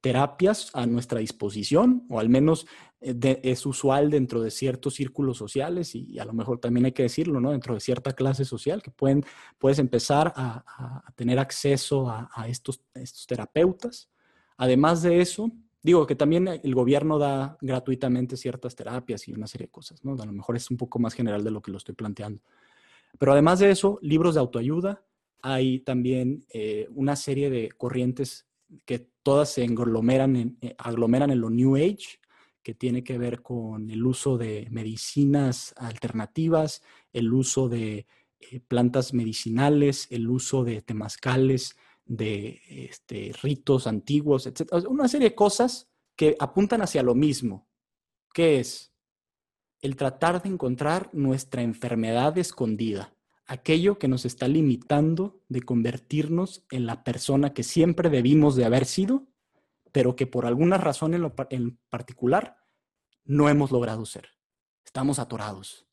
terapias 0.00 0.70
a 0.74 0.86
nuestra 0.86 1.20
disposición, 1.20 2.04
o 2.08 2.18
al 2.18 2.28
menos 2.28 2.66
eh, 3.00 3.40
es 3.42 3.64
usual 3.66 4.10
dentro 4.10 4.42
de 4.42 4.50
ciertos 4.50 4.94
círculos 4.94 5.36
sociales 5.36 5.94
y, 5.94 6.18
a 6.18 6.24
lo 6.24 6.32
mejor 6.32 6.58
también 6.58 6.86
hay 6.86 6.92
que 6.92 7.04
decirlo, 7.04 7.40
¿no? 7.40 7.52
Dentro 7.52 7.74
de 7.74 7.80
cierta 7.80 8.12
clase 8.12 8.44
social, 8.44 8.82
que 8.82 8.90
pueden, 8.90 9.24
puedes 9.58 9.78
empezar 9.78 10.32
a, 10.36 11.04
tener 11.14 11.38
acceso 11.38 12.08
a, 12.10 12.48
estos, 12.48 12.80
estos 12.94 13.26
terapeutas. 13.26 14.10
Además 14.56 15.02
de 15.02 15.20
eso, 15.20 15.52
digo 15.82 16.06
que 16.06 16.16
también 16.16 16.48
el 16.48 16.74
gobierno 16.74 17.18
da 17.18 17.56
gratuitamente 17.60 18.36
ciertas 18.36 18.74
terapias 18.74 19.28
y 19.28 19.32
una 19.32 19.46
serie 19.46 19.66
de 19.66 19.70
cosas, 19.72 20.04
¿no? 20.04 20.20
A 20.20 20.26
lo 20.26 20.32
mejor 20.32 20.56
es 20.56 20.70
un 20.70 20.76
poco 20.76 20.98
más 20.98 21.14
general 21.14 21.44
de 21.44 21.50
lo 21.50 21.62
que 21.62 21.70
lo 21.70 21.78
estoy 21.78 21.94
planteando. 21.94 22.42
Pero 23.18 23.32
además 23.32 23.60
de 23.60 23.70
eso, 23.70 23.98
libros 24.02 24.34
de 24.34 24.40
autoayuda, 24.40 25.04
hay 25.42 25.80
también 25.80 26.46
eh, 26.48 26.88
una 26.94 27.16
serie 27.16 27.50
de 27.50 27.70
corrientes 27.70 28.46
que 28.84 29.10
todas 29.22 29.50
se 29.50 29.64
aglomeran 29.64 30.36
en, 30.36 30.58
eh, 30.60 30.74
aglomeran 30.78 31.30
en 31.30 31.40
lo 31.40 31.50
New 31.50 31.76
Age, 31.76 32.20
que 32.62 32.74
tiene 32.74 33.04
que 33.04 33.18
ver 33.18 33.42
con 33.42 33.90
el 33.90 34.04
uso 34.06 34.38
de 34.38 34.66
medicinas 34.70 35.74
alternativas, 35.76 36.82
el 37.12 37.32
uso 37.32 37.68
de 37.68 38.06
eh, 38.40 38.60
plantas 38.60 39.12
medicinales, 39.12 40.06
el 40.10 40.28
uso 40.28 40.64
de 40.64 40.82
temazcales, 40.82 41.76
de 42.06 42.60
este, 42.68 43.32
ritos 43.42 43.86
antiguos, 43.86 44.46
etc. 44.46 44.72
Una 44.88 45.08
serie 45.08 45.30
de 45.30 45.34
cosas 45.34 45.88
que 46.16 46.36
apuntan 46.38 46.82
hacia 46.82 47.02
lo 47.02 47.14
mismo, 47.14 47.66
que 48.32 48.60
es 48.60 48.92
el 49.80 49.96
tratar 49.96 50.42
de 50.42 50.48
encontrar 50.48 51.10
nuestra 51.12 51.62
enfermedad 51.62 52.36
escondida 52.38 53.14
aquello 53.46 53.98
que 53.98 54.08
nos 54.08 54.24
está 54.24 54.48
limitando 54.48 55.42
de 55.48 55.62
convertirnos 55.62 56.64
en 56.70 56.86
la 56.86 57.04
persona 57.04 57.52
que 57.52 57.62
siempre 57.62 58.10
debimos 58.10 58.56
de 58.56 58.64
haber 58.64 58.86
sido, 58.86 59.26
pero 59.92 60.16
que 60.16 60.26
por 60.26 60.46
alguna 60.46 60.78
razón 60.78 61.14
en, 61.14 61.78
particular 61.88 62.56
no 63.24 63.48
hemos 63.48 63.70
logrado 63.70 64.04
ser. 64.06 64.28
Estamos 64.84 65.18
atorados. 65.18 65.86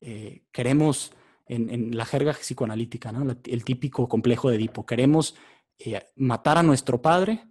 Eh, 0.00 0.44
queremos, 0.52 1.12
en, 1.46 1.96
la 1.96 2.04
jerga 2.04 2.32
psicoanalítica, 2.32 3.12
el 3.44 3.64
típico 3.64 4.08
complejo 4.08 4.50
de 4.50 4.56
Edipo, 4.56 4.84
queremos 4.84 5.36
eh, 5.78 6.02
matar 6.16 6.58
a 6.58 6.62
nuestro 6.62 7.00
padre 7.00 7.46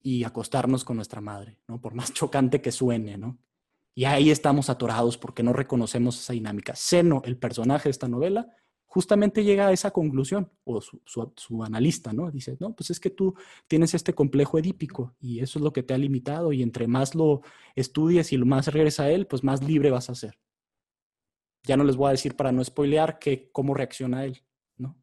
y 0.00 0.24
acostarnos 0.24 0.84
con 0.84 0.96
nuestra 0.96 1.20
madre, 1.20 1.58
¿no? 1.68 1.80
por 1.80 1.94
más 1.94 2.12
chocante 2.14 2.60
que 2.60 2.72
suene. 2.72 3.16
¿no? 3.18 3.38
Y 3.98 4.04
ahí 4.04 4.30
estamos 4.30 4.70
atorados 4.70 5.18
porque 5.18 5.42
no 5.42 5.52
reconocemos 5.52 6.20
esa 6.20 6.32
dinámica. 6.32 6.76
Seno, 6.76 7.20
el 7.24 7.36
personaje 7.36 7.88
de 7.88 7.90
esta 7.90 8.06
novela, 8.06 8.46
justamente 8.86 9.42
llega 9.42 9.66
a 9.66 9.72
esa 9.72 9.90
conclusión, 9.90 10.52
o 10.62 10.80
su, 10.80 11.64
analista, 11.64 12.12
¿no? 12.12 12.30
Dice, 12.30 12.56
no, 12.60 12.76
pues 12.76 12.90
es 12.90 13.00
que 13.00 13.10
tú 13.10 13.34
tienes 13.66 13.94
este 13.94 14.14
complejo 14.14 14.56
edípico 14.56 15.16
y 15.18 15.40
eso 15.40 15.58
es 15.58 15.64
lo 15.64 15.72
que 15.72 15.82
te 15.82 15.94
ha 15.94 15.98
limitado 15.98 16.52
y 16.52 16.62
entre 16.62 16.86
más 16.86 17.16
lo 17.16 17.42
estudies 17.74 18.32
y 18.32 18.36
lo 18.36 18.46
más 18.46 18.68
regresas 18.68 19.06
a 19.06 19.10
él, 19.10 19.26
pues 19.26 19.42
más 19.42 19.64
libre 19.64 19.90
vas 19.90 20.10
a 20.10 20.14
ser. 20.14 20.38
Ya 21.64 21.76
no 21.76 21.82
les 21.82 21.96
voy 21.96 22.06
a 22.06 22.12
decir 22.12 22.36
para 22.36 22.52
no 22.52 22.62
spoilear 22.62 23.18
que 23.18 23.50
cómo 23.50 23.74
reacciona 23.74 24.24
él, 24.24 24.44
¿no? 24.76 24.96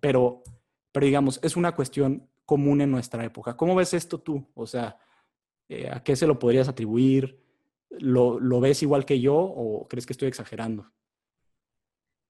Pero, 0.00 0.42
pero 0.90 1.04
digamos, 1.04 1.38
es 1.42 1.54
una 1.54 1.76
cuestión 1.76 2.30
común 2.46 2.80
en 2.80 2.92
nuestra 2.92 3.26
época. 3.26 3.58
¿Cómo 3.58 3.74
ves 3.74 3.92
esto 3.92 4.22
tú? 4.22 4.50
O 4.54 4.66
sea, 4.66 4.96
eh, 5.68 5.90
¿a 5.92 6.02
qué 6.02 6.16
se 6.16 6.26
lo 6.26 6.38
podrías 6.38 6.70
atribuir? 6.70 7.41
¿Lo, 7.98 8.60
ves 8.60 8.82
igual 8.82 9.04
que 9.04 9.20
yo 9.20 9.36
o 9.36 9.86
crees 9.88 10.06
que 10.06 10.12
estoy 10.12 10.28
exagerando? 10.28 10.90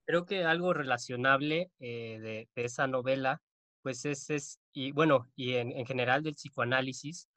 Creo 0.05 0.25
que 0.25 0.45
algo 0.45 0.73
relacionable 0.73 1.71
eh, 1.79 2.49
de, 2.55 2.63
esa 2.63 2.87
novela, 2.87 3.41
pues 3.83 4.05
es, 4.05 4.29
es 4.31 4.59
y 4.73 4.93
bueno, 4.93 5.31
y 5.37 5.55
en, 5.55 5.87
general 5.87 6.23
del 6.23 6.35
psicoanálisis, 6.35 7.29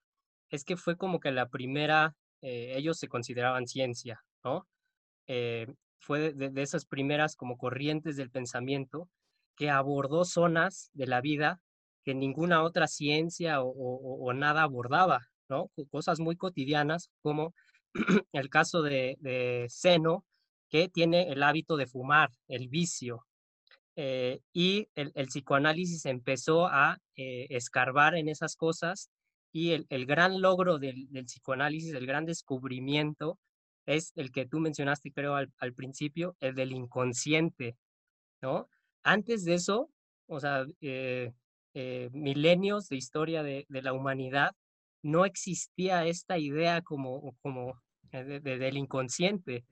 es 0.50 0.63
que 0.63 0.75
fue 0.75 0.98
como 0.98 1.20
que 1.20 1.32
la 1.32 1.50
primera, 1.50 2.15
eh, 2.41 2.74
ellos 2.75 2.98
se 2.98 3.08
consideraban 3.08 3.67
ciencia, 3.67 4.24
¿no? 4.44 4.67
Eh, 5.27 5.67
fue 6.00 6.34
de, 6.34 6.62
esas 6.62 6.86
primeras 6.86 7.36
como 7.36 7.58
corrientes 7.58 8.15
del 8.15 8.32
pensamiento 8.32 9.10
que 9.55 9.70
abordó 9.70 10.25
zonas 10.25 10.89
de 10.94 11.08
la 11.08 11.22
vida 11.22 11.62
que 12.03 12.13
ninguna 12.13 12.62
otra 12.62 12.88
ciencia 12.88 13.62
o, 13.62 13.70
o 13.70 14.34
nada 14.34 14.63
abordaba, 14.63 15.27
¿no? 15.50 15.72
Cosas 15.89 16.20
muy 16.20 16.36
cotidianas 16.36 17.10
como 17.22 17.53
el 18.33 18.49
caso 18.49 18.81
de, 18.81 19.17
de 19.21 19.65
Seno, 19.69 20.25
que 20.69 20.89
tiene 20.89 21.31
el 21.31 21.43
hábito 21.43 21.77
de 21.77 21.87
fumar, 21.87 22.29
el 22.47 22.67
vicio. 22.67 23.25
Eh, 23.97 24.41
y 24.51 24.89
el, 24.95 25.13
psicoanálisis 25.13 26.05
empezó 26.05 26.67
a 26.67 26.97
eh, 27.15 27.47
escarbar 27.49 28.15
en 28.15 28.27
esas 28.27 28.57
cosas 28.57 29.09
y 29.53 29.71
el, 29.71 30.05
gran 30.05 30.41
logro 30.41 30.79
del, 30.79 31.07
psicoanálisis, 31.25 31.93
el 31.93 32.05
gran 32.05 32.25
descubrimiento, 32.25 33.39
es 33.85 34.11
el 34.15 34.31
que 34.31 34.45
tú 34.45 34.59
mencionaste, 34.59 35.13
creo, 35.13 35.35
al, 35.35 35.73
principio, 35.75 36.35
el 36.41 36.55
del 36.55 36.73
inconsciente, 36.73 37.77
¿no? 38.41 38.67
Antes 39.03 39.45
de 39.45 39.53
eso, 39.53 39.89
o 40.27 40.39
sea, 40.41 40.65
eh, 40.81 41.31
milenios 42.11 42.89
de 42.89 42.97
historia 42.97 43.43
de, 43.43 43.65
de, 43.69 43.81
la 43.81 43.93
humanidad, 43.93 44.51
no 45.03 45.23
existía 45.23 46.05
esta 46.05 46.37
idea 46.37 46.81
como, 46.81 47.33
como 47.41 47.79
eh, 48.15 48.39
del 48.39 48.77
inconsciente. 48.77 49.65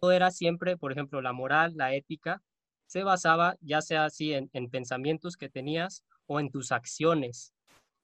Todo 0.00 0.12
era 0.12 0.30
siempre, 0.30 0.78
por 0.78 0.92
ejemplo, 0.92 1.20
la 1.20 1.34
moral, 1.34 1.74
la 1.76 1.94
ética, 1.94 2.42
se 2.86 3.04
basaba 3.04 3.56
ya 3.60 3.82
sea 3.82 4.06
así 4.06 4.32
en, 4.32 4.48
pensamientos 4.70 5.36
que 5.36 5.48
tenías 5.50 6.04
o 6.26 6.40
en 6.40 6.50
tus 6.50 6.72
acciones. 6.72 7.52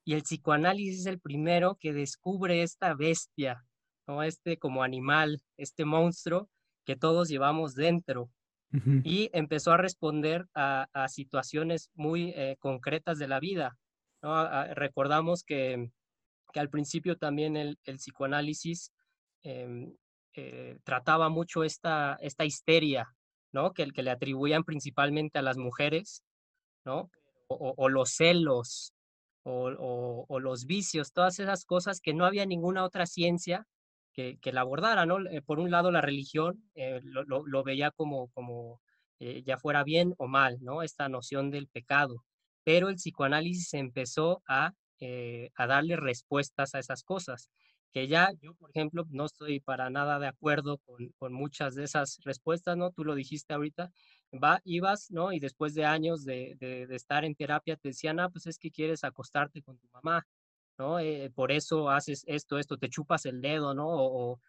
Y 0.05 0.15
el 0.15 0.23
psicoanálisis 0.23 1.01
es 1.01 1.07
el 1.07 1.19
primero 1.19 1.77
que 1.81 1.93
descubre 1.93 2.63
esta 2.63 2.95
bestia, 2.95 3.65
¿no? 4.07 4.23
este 4.23 4.59
como 4.59 4.83
animal, 4.83 5.43
este 5.57 5.85
monstruo 5.85 6.51
que 6.85 6.97
todos 6.97 7.29
llevamos 7.29 7.75
dentro. 7.75 8.31
Y 9.05 9.31
empezó 9.33 9.73
a 9.73 9.79
responder 9.79 10.47
a, 10.55 11.07
situaciones 11.09 11.89
muy 11.95 12.35
eh, 12.37 12.57
concretas 12.59 13.19
de 13.19 13.27
la 13.27 13.41
vida. 13.41 13.79
recordamos 14.75 15.45
que, 15.45 15.91
que, 16.53 16.61
al 16.61 16.69
principio 16.69 17.17
también 17.17 17.57
el, 17.57 17.79
el 17.85 17.97
psicoanálisis 17.97 18.93
eh, 20.39 20.79
trataba 20.85 21.31
mucho 21.31 21.65
esta, 21.65 22.19
esta 22.21 22.45
histeria, 22.45 23.09
¿no? 23.53 23.73
Que, 23.73 23.91
que 23.91 24.03
le 24.03 24.11
atribuían 24.11 24.65
principalmente 24.65 25.39
a 25.39 25.43
las 25.43 25.57
mujeres, 25.57 26.23
¿no? 26.85 27.11
O, 27.49 27.89
los 27.89 28.11
celos, 28.11 28.93
o, 29.45 30.39
los 30.41 30.67
vicios, 30.67 31.13
todas 31.13 31.39
esas 31.39 31.65
cosas 31.65 32.01
que 32.01 32.13
no 32.13 32.27
había 32.27 32.45
ninguna 32.45 32.85
otra 32.85 33.07
ciencia 33.07 33.67
que, 34.13 34.37
que 34.43 34.53
la 34.53 34.61
abordara, 34.61 35.07
¿no? 35.07 35.27
Eh, 35.31 35.41
por 35.41 35.59
un 35.59 35.71
lado, 35.71 35.91
la 35.91 36.03
religión 36.03 36.71
eh, 36.75 37.01
lo, 37.03 37.25
lo, 37.25 37.65
veía 37.65 37.91
como, 37.91 38.29
como 38.29 38.83
ya 39.19 39.57
fuera 39.57 39.85
bien 39.85 40.13
o 40.19 40.27
mal, 40.27 40.59
¿no? 40.61 40.83
Esta 40.83 41.09
noción 41.09 41.51
del 41.51 41.69
pecado. 41.69 42.25
Pero 42.63 42.91
el 42.91 42.97
psicoanálisis 42.97 43.73
empezó 43.73 44.43
a, 44.47 44.75
a 45.55 45.67
darle 45.67 45.97
respuestas 45.97 46.75
a 46.75 46.79
esas 46.79 47.05
cosas 47.05 47.49
que 47.93 48.09
ya 48.09 48.31
yo, 48.43 48.55
por 48.55 48.71
ejemplo, 48.71 49.07
no 49.11 49.25
estoy 49.25 49.61
para 49.61 49.91
nada 49.91 50.19
de 50.19 50.27
acuerdo 50.27 50.79
con, 51.19 51.33
muchas 51.33 51.75
de 51.75 51.85
esas 51.85 52.19
respuestas, 52.25 52.77
¿no? 52.77 52.91
Tú 52.91 53.05
lo 53.05 53.15
dijiste 53.15 53.55
ahorita, 53.55 53.91
va, 54.33 54.61
ibas, 54.65 55.11
¿no? 55.11 55.33
Y 55.33 55.41
después 55.41 55.75
de 55.75 55.85
años 55.87 56.25
de, 56.25 56.57
estar 56.91 57.25
en 57.25 57.35
terapia 57.35 57.77
te 57.77 57.89
decían, 57.89 58.21
ah, 58.21 58.29
pues 58.29 58.47
es 58.47 58.59
que 58.59 58.71
quieres 58.71 59.05
acostarte 59.05 59.63
con 59.63 59.79
tu 59.79 59.89
mamá, 59.93 60.27
¿no? 60.79 60.99
Eh, 61.01 61.31
por 61.35 61.53
eso 61.53 61.91
haces 61.91 62.25
esto, 62.27 62.59
esto, 62.59 62.77
te 62.79 62.89
chupas 62.91 63.25
el 63.27 63.41
dedo, 63.41 63.75
¿no? 63.75 63.87
O, 63.89 64.41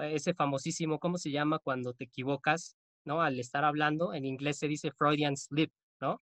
ese 0.00 0.32
famosísimo, 0.32 0.98
¿cómo 0.98 1.18
se 1.18 1.30
llama 1.30 1.58
cuando 1.58 1.92
te 1.92 2.04
equivocas, 2.04 2.74
¿no? 3.04 3.20
Al 3.20 3.38
estar 3.38 3.64
hablando, 3.66 4.14
en 4.14 4.24
inglés 4.24 4.58
se 4.58 4.66
dice 4.68 4.92
Freudian 4.92 5.36
slip, 5.36 5.70
¿no? 6.00 6.22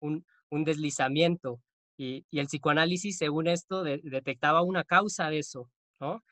Un, 0.00 0.24
deslizamiento. 0.64 1.60
Y, 1.96 2.26
el 2.32 2.46
psicoanálisis, 2.48 3.16
según 3.16 3.46
esto, 3.48 3.82
detectaba 3.82 4.62
una 4.62 4.84
causa 4.84 5.30
de 5.30 5.38
eso, 5.38 5.70
¿no? 6.00 6.22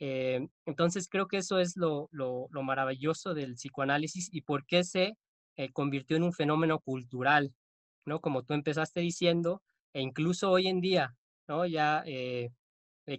Eh, 0.00 0.48
entonces 0.64 1.08
creo 1.08 1.28
que 1.28 1.36
eso 1.36 1.58
es 1.58 1.76
lo, 1.76 2.08
lo, 2.10 2.48
maravilloso 2.62 3.34
del 3.34 3.54
psicoanálisis 3.54 4.30
y 4.32 4.40
por 4.40 4.64
qué 4.64 4.82
se 4.82 5.18
eh, 5.56 5.70
convirtió 5.72 6.16
en 6.16 6.22
un 6.22 6.32
fenómeno 6.32 6.78
cultural, 6.80 7.54
¿no? 8.06 8.20
Como 8.20 8.42
tú 8.42 8.54
empezaste 8.54 9.00
diciendo, 9.00 9.62
e 9.92 10.00
incluso 10.00 10.50
hoy 10.50 10.68
en 10.68 10.80
día, 10.80 11.16
¿no? 11.46 11.66
Ya 11.66 12.02
eh, 12.06 12.50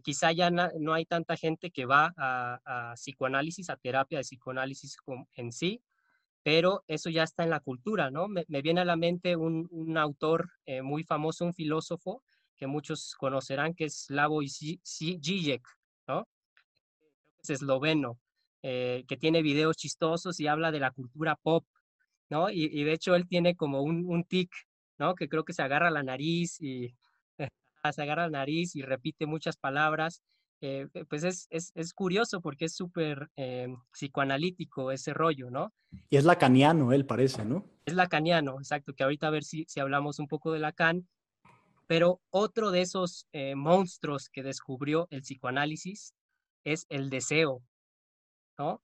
quizá 0.04 0.32
ya 0.32 0.50
no 0.50 0.94
hay 0.94 1.06
tanta 1.06 1.38
gente 1.38 1.70
que 1.70 1.86
va 1.86 2.14
a, 2.18 2.94
psicoanálisis, 2.96 3.70
a 3.70 3.76
terapia 3.76 4.18
de 4.18 4.24
psicoanálisis 4.24 4.98
en 5.36 5.52
sí, 5.52 5.84
pero 6.44 6.84
eso 6.88 7.12
ya 7.12 7.24
está 7.24 7.44
en 7.44 7.52
la 7.52 7.60
cultura, 7.60 8.10
¿no? 8.10 8.28
Me, 8.28 8.46
viene 8.48 8.82
a 8.82 8.86
la 8.86 8.96
mente 8.96 9.36
un, 9.36 9.68
un 9.70 9.98
autor 9.98 10.50
muy 10.82 11.04
famoso, 11.04 11.46
un 11.46 11.54
filósofo 11.54 12.24
que 12.56 12.68
muchos 12.68 13.16
conocerán, 13.16 13.76
que 13.76 13.86
es 13.86 14.06
Slavoj 14.06 14.46
Žižek, 14.46 15.68
¿no? 16.12 16.28
Es 17.44 17.50
esloveno. 17.50 18.20
eh, 18.64 19.06
que 19.08 19.18
tiene 19.18 19.42
videos 19.42 19.76
chistosos 19.76 20.40
y 20.40 20.48
habla 20.48 20.72
de 20.72 20.80
la 20.80 20.92
cultura 20.92 21.36
pop, 21.36 21.66
¿no? 22.30 22.52
Y, 22.52 22.84
de 22.84 22.94
hecho 22.94 23.16
él 23.16 23.28
tiene 23.28 23.56
como 23.56 23.82
un, 23.82 24.06
un 24.06 24.24
tic, 24.24 24.52
¿no? 25.00 25.16
Que 25.16 25.28
creo 25.28 25.44
que 25.44 25.54
se 25.54 25.64
agarra 25.64 25.90
la 25.90 26.04
nariz 26.04 26.62
y 26.62 26.94
se 27.92 28.02
agarra 28.04 28.24
la 28.28 28.40
nariz 28.40 28.76
y 28.76 28.84
repite 28.84 29.26
muchas 29.26 29.58
palabras. 29.58 30.22
Eh, 30.64 30.88
pues 31.10 31.24
es, 31.24 31.48
es, 31.50 31.72
es, 31.74 31.92
curioso 31.92 32.40
porque 32.40 32.66
es 32.66 32.76
súper 32.76 33.32
eh, 33.36 33.68
psicoanalítico 33.94 34.92
ese 34.92 35.12
rollo, 35.12 35.50
¿no? 35.50 35.74
Y 36.12 36.18
es 36.18 36.24
lacaniano, 36.24 36.94
él 36.94 37.08
parece, 37.08 37.44
¿no? 37.44 37.66
Es 37.86 37.96
lacaniano, 37.96 38.60
exacto, 38.60 38.94
que 38.94 39.04
ahorita 39.04 39.26
a 39.26 39.32
ver 39.32 39.44
si, 39.44 39.66
si 39.68 39.80
hablamos 39.80 40.20
un 40.20 40.28
poco 40.28 40.52
de 40.52 40.60
Lacan. 40.60 41.08
Pero 41.92 42.22
otro 42.30 42.72
de 42.72 42.80
esos 42.80 43.28
eh, 43.34 43.56
monstruos 43.56 44.30
que 44.30 44.44
descubrió 44.44 45.08
el 45.10 45.24
psicoanálisis 45.24 46.14
es 46.64 46.86
el 46.88 47.10
deseo, 47.10 47.62
¿no? 48.58 48.82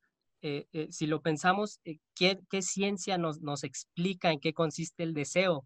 si 0.90 1.08
lo 1.08 1.22
pensamos, 1.22 1.80
¿qué, 2.16 2.40
¿qué, 2.50 2.62
ciencia 2.62 3.18
nos, 3.18 3.42
nos 3.42 3.64
explica 3.64 4.32
en 4.32 4.42
qué 4.42 4.54
consiste 4.54 5.04
el 5.04 5.14
deseo? 5.14 5.66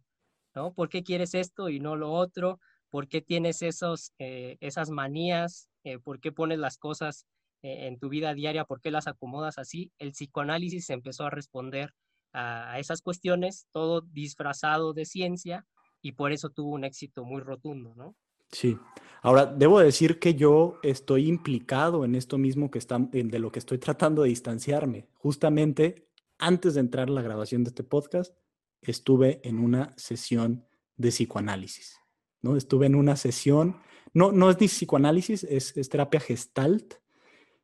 ¿no? 0.53 0.71
¿Por 0.73 0.89
qué 0.89 1.03
quieres 1.03 1.33
esto 1.33 1.69
y 1.69 1.79
no 1.79 1.95
lo 1.95 2.11
otro? 2.11 2.59
¿Por 2.89 3.07
qué 3.07 3.21
tienes 3.21 3.63
esos, 3.63 4.13
esas 4.17 4.91
manías? 4.91 5.67
Eh, 5.83 5.97
por 5.97 6.19
qué 6.19 6.31
pones 6.31 6.59
las 6.59 6.77
cosas 6.77 7.25
eh, 7.63 7.87
en 7.87 7.97
tu 7.97 8.09
vida 8.09 8.33
diaria, 8.35 8.65
por 8.65 8.81
qué 8.81 8.91
las 8.91 9.07
acomodas 9.07 9.57
así. 9.57 9.91
El 9.97 10.11
psicoanálisis 10.11 10.89
empezó 10.91 11.25
a 11.25 11.31
responder 11.31 11.93
a, 12.33 12.79
esas 12.79 13.01
cuestiones, 13.01 13.67
todo 13.71 14.01
disfrazado 14.01 14.93
de 14.93 15.05
ciencia, 15.05 15.65
y 16.01 16.13
por 16.13 16.31
eso 16.31 16.49
tuvo 16.49 16.71
un 16.71 16.83
éxito 16.83 17.23
muy 17.23 17.41
rotundo, 17.41 17.93
¿no? 17.95 18.15
Sí. 18.51 18.77
Ahora, 19.21 19.45
debo 19.45 19.79
decir 19.79 20.19
que 20.19 20.33
yo 20.33 20.79
estoy 20.83 21.27
implicado 21.27 22.03
en 22.03 22.15
esto 22.15 22.37
mismo 22.37 22.69
que 22.69 22.79
está, 22.79 22.97
de 22.99 23.39
lo 23.39 23.51
que 23.51 23.59
estoy 23.59 23.77
tratando 23.77 24.23
de 24.23 24.29
distanciarme. 24.29 25.07
Justamente 25.13 26.07
antes 26.37 26.73
de 26.73 26.81
entrar 26.81 27.07
a 27.07 27.11
la 27.11 27.21
grabación 27.21 27.63
de 27.63 27.69
este 27.69 27.83
podcast, 27.83 28.35
estuve 28.81 29.39
en 29.47 29.59
una 29.59 29.93
sesión 29.95 30.65
de 30.97 31.09
psicoanálisis, 31.09 31.99
¿no? 32.41 32.57
Estuve 32.57 32.87
en 32.87 32.95
una 32.95 33.15
sesión 33.15 33.77
no, 34.13 34.31
no 34.31 34.49
es 34.49 34.59
ni 34.59 34.67
psicoanálisis, 34.67 35.43
es, 35.43 35.73
terapia 35.89 36.19
gestalt, 36.19 36.95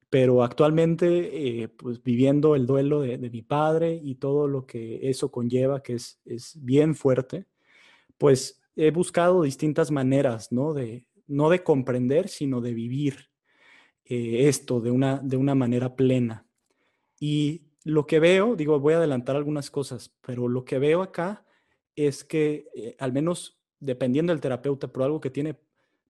pero 0.10 0.44
actualmente, 0.44 1.64
eh, 1.64 1.68
pues 1.68 2.02
viviendo 2.02 2.56
el 2.56 2.66
duelo 2.66 3.02
de, 3.02 3.18
mi 3.18 3.42
padre 3.42 4.00
y 4.02 4.16
todo 4.16 4.48
lo 4.48 4.66
que 4.66 5.10
eso 5.10 5.30
conlleva, 5.30 5.84
que 5.84 5.96
es, 5.96 6.20
bien 6.62 6.96
fuerte, 6.96 7.46
pues 8.18 8.62
he 8.76 8.92
buscado 8.92 9.42
distintas 9.44 9.92
maneras, 9.92 10.52
¿no? 10.52 10.74
De, 10.74 11.06
no 11.28 11.50
de 11.50 11.64
comprender, 11.64 12.30
sino 12.30 12.62
de 12.62 12.74
vivir 12.74 13.30
eh, 14.06 14.48
esto 14.48 14.80
de 14.80 14.92
una, 14.92 15.20
de 15.24 15.38
una 15.38 15.56
manera 15.56 15.96
plena. 15.96 16.46
Y 17.20 17.68
lo 17.84 18.06
que 18.06 18.20
veo, 18.20 18.56
digo, 18.56 18.80
voy 18.80 18.94
a 18.94 18.98
adelantar 18.98 19.36
algunas 19.36 19.72
cosas, 19.72 20.16
pero 20.22 20.48
lo 20.48 20.64
que 20.64 20.80
veo 20.80 21.02
acá 21.02 21.46
es 21.96 22.24
que, 22.24 22.68
eh, 22.76 22.96
al 23.00 23.12
menos 23.12 23.60
dependiendo 23.80 24.32
del 24.32 24.42
terapeuta, 24.42 24.92
pero 24.92 25.06
algo 25.06 25.20
que 25.20 25.30
tiene 25.30 25.60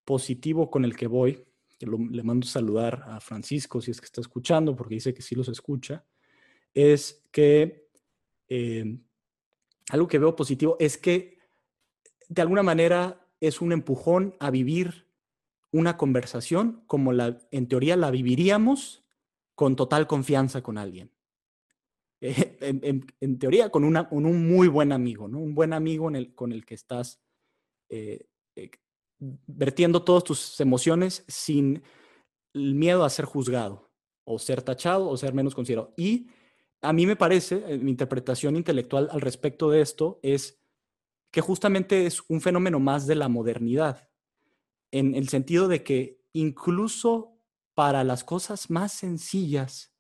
positivo 0.06 0.70
con 0.70 0.86
el 0.86 0.96
que 0.96 1.08
voy, 1.08 1.44
le 1.80 2.24
mando 2.24 2.48
saludar 2.48 3.04
a 3.06 3.20
Francisco 3.20 3.82
si 3.82 3.92
es 3.92 4.02
que 4.02 4.06
está 4.06 4.22
escuchando, 4.22 4.76
porque 4.76 4.96
dice 4.96 5.14
que 5.14 5.22
sí 5.22 5.36
los 5.36 5.48
escucha, 5.48 6.06
es 6.74 7.24
que 7.32 7.88
eh, 8.50 8.98
algo 9.90 10.08
que 10.08 10.20
veo 10.20 10.36
positivo 10.36 10.78
es 10.80 10.98
que 10.98 11.37
de 12.28 12.42
alguna 12.42 12.64
manera 12.64 13.28
es 13.40 13.62
un 13.62 13.72
empujón 13.72 14.36
a 14.40 14.50
vivir 14.50 15.08
una 15.72 15.98
conversación 15.98 16.84
como 16.88 17.14
la, 17.14 17.40
en 17.52 17.68
teoría 17.68 17.96
la 17.96 18.12
viviríamos 18.12 19.04
con 19.56 19.76
total 19.76 20.08
confianza 20.08 20.62
con 20.62 20.78
alguien. 20.78 21.12
en, 22.20 23.40
teoría 23.40 23.70
con, 23.70 23.84
una, 23.84 24.10
con 24.10 24.26
un 24.26 24.48
muy 24.48 24.68
buen 24.68 24.92
amigo, 24.92 25.28
¿no? 25.28 25.40
Un 25.40 25.54
buen 25.54 25.74
amigo 25.74 26.10
en 26.10 26.16
el, 26.16 26.34
con 26.34 26.52
el 26.52 26.66
que 26.66 26.74
estás 26.74 27.22
eh, 27.90 28.28
eh, 28.56 28.72
vertiendo 29.20 30.04
todas 30.04 30.24
tus 30.24 30.60
emociones 30.60 31.24
sin 31.28 31.84
el 32.54 32.76
miedo 32.76 33.04
a 33.04 33.10
ser 33.10 33.26
juzgado 33.26 33.92
o 34.26 34.40
ser 34.40 34.62
tachado 34.62 35.08
o 35.08 35.18
ser 35.18 35.34
menos 35.34 35.56
considerado. 35.56 35.94
Y 35.96 36.28
a 36.82 36.94
mí 36.94 37.06
me 37.06 37.16
parece, 37.16 37.64
eh, 37.68 37.78
mi 37.78 37.92
interpretación 37.92 38.56
intelectual 38.56 39.10
al 39.12 39.22
respecto 39.22 39.70
de 39.70 39.82
esto 39.82 40.20
es 40.22 40.60
que 41.32 41.42
justamente 41.42 42.06
es 42.06 42.24
un 42.30 42.42
fenómeno 42.42 42.80
más 42.80 43.08
de 43.08 43.16
la 43.16 43.28
modernidad, 43.28 44.10
en 44.92 45.16
el 45.16 45.30
sentido 45.30 45.68
de 45.68 45.84
que 45.84 46.22
incluso 46.34 47.38
para 47.74 48.04
las 48.04 48.24
cosas 48.24 48.70
más 48.70 48.94
sencillas 48.94 49.94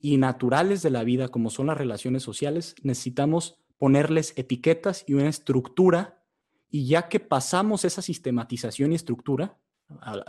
y 0.00 0.16
naturales 0.16 0.82
de 0.82 0.90
la 0.90 1.04
vida, 1.04 1.28
como 1.28 1.50
son 1.50 1.66
las 1.66 1.78
relaciones 1.78 2.22
sociales, 2.22 2.74
necesitamos 2.82 3.60
ponerles 3.76 4.32
etiquetas 4.36 5.04
y 5.06 5.14
una 5.14 5.28
estructura 5.28 6.24
y 6.70 6.86
ya 6.86 7.08
que 7.08 7.20
pasamos 7.20 7.84
esa 7.84 8.02
sistematización 8.02 8.92
y 8.92 8.96
estructura, 8.96 9.58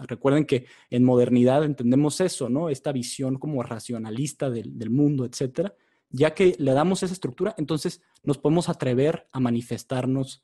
recuerden 0.07 0.45
que 0.45 0.65
en 0.89 1.03
modernidad 1.03 1.63
entendemos 1.65 2.21
eso, 2.21 2.49
¿no? 2.49 2.69
Esta 2.69 2.91
visión 2.91 3.37
como 3.37 3.61
racionalista 3.61 4.49
del, 4.49 4.89
mundo, 4.89 5.25
etcétera. 5.25 5.73
Ya 6.09 6.33
que 6.33 6.55
le 6.57 6.73
damos 6.73 7.03
esa 7.03 7.13
estructura, 7.13 7.53
entonces 7.57 8.01
nos 8.23 8.37
podemos 8.37 8.69
atrever 8.69 9.27
a 9.31 9.39
manifestarnos 9.39 10.43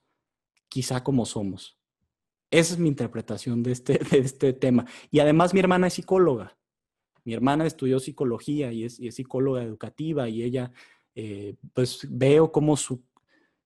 quizá 0.70 1.04
como 1.04 1.26
somos. 1.26 1.78
Esa 2.52 2.74
es 2.74 2.80
mi 2.80 2.88
interpretación 2.88 3.64
de 3.64 3.72
este, 3.72 4.00
de 4.12 4.20
este 4.20 4.54
tema. 4.54 4.86
Y 5.12 5.20
además 5.20 5.54
mi 5.54 5.60
hermana 5.60 5.88
es 5.88 5.94
psicóloga. 5.94 6.58
Mi 7.24 7.34
hermana 7.34 7.66
estudió 7.66 8.00
psicología 8.00 8.72
y 8.72 8.86
es, 8.86 8.98
psicóloga 8.98 9.64
educativa 9.64 10.30
y 10.30 10.44
ella, 10.44 10.72
eh, 11.16 11.56
pues 11.74 12.08
veo 12.10 12.52
cómo 12.52 12.78
su 12.78 13.04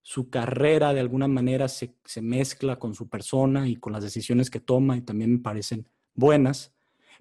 su 0.10 0.30
carrera 0.32 0.92
de 0.92 1.00
alguna 1.00 1.28
manera 1.28 1.68
se, 1.68 1.94
mezcla 2.20 2.80
con 2.80 2.96
su 2.96 3.10
persona 3.10 3.68
y 3.68 3.76
con 3.76 3.94
las 3.94 4.04
decisiones 4.04 4.50
que 4.50 4.60
toma 4.60 4.98
y 4.98 5.02
también 5.02 5.34
me 5.34 5.38
parecen 5.40 5.88
buenas. 6.16 6.74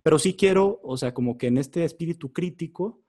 Pero 0.03 0.19
sí 0.19 0.35
quiero, 0.35 0.81
o 0.83 0.97
sea, 0.97 1.13
como 1.13 1.37
que 1.37 1.49
en 1.49 1.59
este 1.59 1.85
espíritu 1.85 2.33
crítico, 2.33 3.03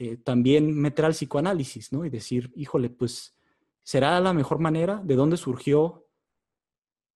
eh, 0.00 0.16
también 0.16 0.72
meter 0.78 1.04
al 1.04 1.12
psicoanálisis, 1.12 1.92
¿no? 1.92 2.04
Y 2.04 2.10
decir, 2.10 2.52
híjole, 2.54 2.88
pues, 2.88 3.36
¿será 3.82 4.20
la 4.20 4.32
mejor 4.32 4.60
manera? 4.60 5.02
¿De 5.04 5.16
dónde 5.16 5.36
surgió? 5.36 6.06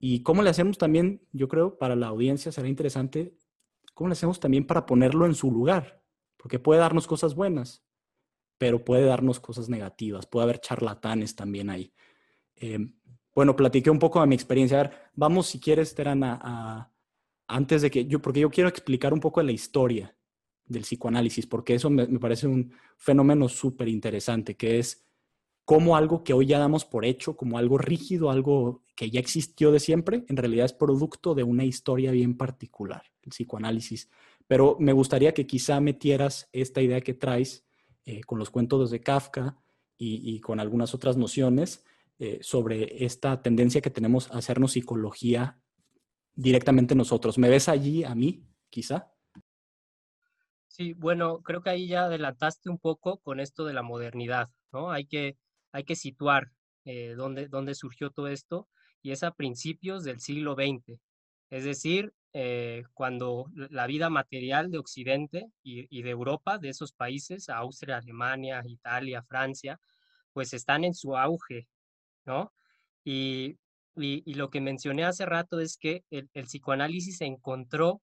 Y 0.01 0.25
cómo 0.25 0.43
le 0.43 0.51
hacemos 0.51 0.79
también, 0.79 1.25
yo 1.31 1.47
creo, 1.47 1.79
para 1.79 1.95
la 1.95 2.09
audiencia 2.09 2.51
será 2.51 2.67
interesante, 2.67 3.37
cómo 3.95 4.09
le 4.09 4.15
hacemos 4.15 4.41
también 4.41 4.67
para 4.67 4.85
ponerlo 4.85 5.27
en 5.27 5.37
su 5.37 5.53
lugar, 5.53 6.03
porque 6.37 6.59
puede 6.59 6.81
darnos 6.81 7.07
cosas 7.07 7.37
buenas, 7.37 7.85
pero 8.59 8.85
puede 8.85 9.05
darnos 9.05 9.39
cosas 9.39 9.69
negativas, 9.69 10.27
puede 10.27 10.43
haber 10.43 10.61
charlatanes 10.61 11.37
también 11.37 11.71
ahí. 11.71 11.95
Eh, 12.57 12.81
bueno, 13.33 13.55
platiqué 13.55 13.91
un 13.91 14.01
poco 14.01 14.21
de 14.21 14.27
mi 14.27 14.35
experiencia. 14.35 14.81
A 14.81 14.83
ver, 14.83 14.93
vamos 15.15 15.47
si 15.47 15.61
quieres, 15.61 15.95
Terán, 15.95 16.25
a, 16.25 16.93
antes 17.47 17.83
de 17.83 17.93
que 17.93 18.07
yo, 18.07 18.21
porque 18.21 18.41
yo 18.41 18.51
quiero 18.51 18.69
explicar 18.69 19.13
un 19.13 19.21
poco 19.21 19.39
de 19.39 19.47
la 19.47 19.53
historia 19.53 20.17
del 20.67 20.83
psicoanálisis, 20.83 21.47
porque 21.47 21.75
eso 21.75 21.91
me, 21.91 22.07
parece 22.19 22.47
un 22.47 22.73
fenómeno 22.97 23.49
súper 23.49 23.89
interesante, 23.89 24.57
que 24.57 24.79
es 24.79 25.05
cómo 25.65 25.97
algo 25.97 26.25
que 26.25 26.33
hoy 26.33 26.47
ya 26.47 26.59
damos 26.59 26.85
por 26.85 27.05
hecho, 27.05 27.37
como 27.37 27.59
algo 27.59 27.79
rígido, 27.79 28.31
algo 28.31 28.83
que 28.97 29.11
ya 29.11 29.21
existió 29.21 29.71
de 29.73 29.81
siempre, 29.81 30.25
en 30.29 30.37
realidad 30.37 30.67
es 30.67 30.73
producto 30.73 31.35
de 31.35 31.43
una 31.43 31.65
historia 31.65 32.11
bien 32.11 32.37
particular, 32.37 33.03
el 33.23 33.31
psicoanálisis. 33.31 34.09
Pero 34.47 34.77
me 34.81 34.93
gustaría 34.93 35.33
que 35.35 35.47
quizá 35.47 35.81
metieras 35.81 36.49
esta 36.53 36.83
idea 36.83 37.01
que 37.01 37.15
traes 37.15 37.65
eh, 38.05 38.23
con 38.23 38.39
los 38.39 38.51
cuentos 38.51 38.91
de 38.91 39.01
Kafka 39.01 39.57
y, 39.97 40.41
con 40.41 40.59
algunas 40.59 40.95
otras 40.95 41.17
nociones 41.17 41.85
eh, 42.19 42.41
sobre 42.43 43.05
esta 43.05 43.41
tendencia 43.41 43.81
que 43.81 43.91
tenemos 43.91 44.33
a 44.33 44.39
hacernos 44.39 44.73
psicología 44.73 45.61
directamente 46.35 46.97
nosotros. 46.97 47.39
¿Me 47.39 47.49
ves 47.49 47.69
allí 47.69 48.03
a 48.03 48.17
mí, 48.17 48.45
quizá? 48.69 49.12
Sí, 50.73 50.95
bueno, 50.95 51.43
creo 51.43 51.63
que 51.63 51.69
ahí 51.69 51.87
ya 51.87 52.05
adelantaste 52.05 52.71
un 52.71 52.79
poco 52.79 53.19
con 53.19 53.41
esto 53.41 53.67
de 53.67 53.75
la 53.75 53.83
modernidad, 53.83 54.49
¿no? 54.73 54.91
Hay 54.91 55.05
que, 55.05 55.37
hay 55.71 55.85
que 55.85 55.97
situar 55.97 56.51
eh, 56.87 57.15
dónde, 57.15 57.49
dónde 57.49 57.75
surgió 57.75 58.11
todo 58.11 58.29
esto 58.29 58.69
y 59.03 59.11
es 59.11 59.23
a 59.23 59.33
principios 59.33 60.03
del 60.03 60.21
siglo 60.21 60.55
XX, 60.55 60.99
es 61.51 61.65
decir, 61.65 62.15
eh, 62.33 62.85
cuando 62.95 63.51
la 63.55 63.87
vida 63.87 64.09
material 64.09 64.71
de 64.71 64.79
Occidente 64.79 65.51
y, 65.63 66.03
de 66.03 66.11
Europa, 66.11 66.57
de 66.57 66.71
esos 66.71 66.93
países, 66.93 67.51
Austria, 67.51 67.99
Alemania, 67.99 68.63
Italia, 68.65 69.23
Francia, 69.23 69.79
pues 70.33 70.55
están 70.55 70.85
en 70.85 70.95
su 70.95 71.19
auge, 71.19 71.69
¿no? 72.25 72.55
Y, 73.05 73.59
y, 73.97 74.35
lo 74.35 74.49
que 74.49 74.63
mencioné 74.63 75.05
hace 75.05 75.27
rato 75.27 75.61
es 75.61 75.77
que 75.77 76.05
el, 76.11 76.31
psicoanálisis 76.33 77.21
encontró 77.21 78.01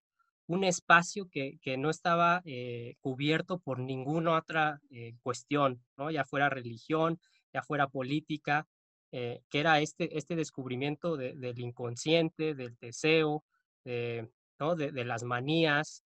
un 0.50 0.64
espacio 0.64 1.28
que, 1.30 1.58
no 1.78 1.90
estaba 1.90 2.42
eh, 2.44 2.96
cubierto 3.00 3.58
por 3.58 3.78
ninguna 3.78 4.36
otra 4.36 4.80
eh, 4.90 5.14
cuestión, 5.22 5.82
¿no? 5.96 6.10
ya 6.10 6.24
fuera 6.24 6.48
religión, 6.48 7.20
ya 7.52 7.62
fuera 7.62 7.88
política, 7.88 8.66
que 9.12 9.42
era 9.50 9.80
este, 9.80 10.16
este 10.16 10.36
descubrimiento 10.36 11.16
del 11.16 11.58
inconsciente, 11.58 12.54
del 12.54 12.76
deseo, 12.80 13.42
de, 13.84 14.28
de, 14.76 15.04
las 15.04 15.24
manías. 15.24 16.04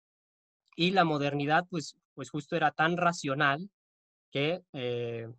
Y 0.75 0.89
la 0.91 1.03
modernidad, 1.03 1.67
pues 1.69 1.95
pues 2.17 2.31
justo 2.31 2.55
era 2.55 2.71
tan 2.71 2.97
racional 2.97 3.69
que, 4.31 4.63
eh, 4.73 5.31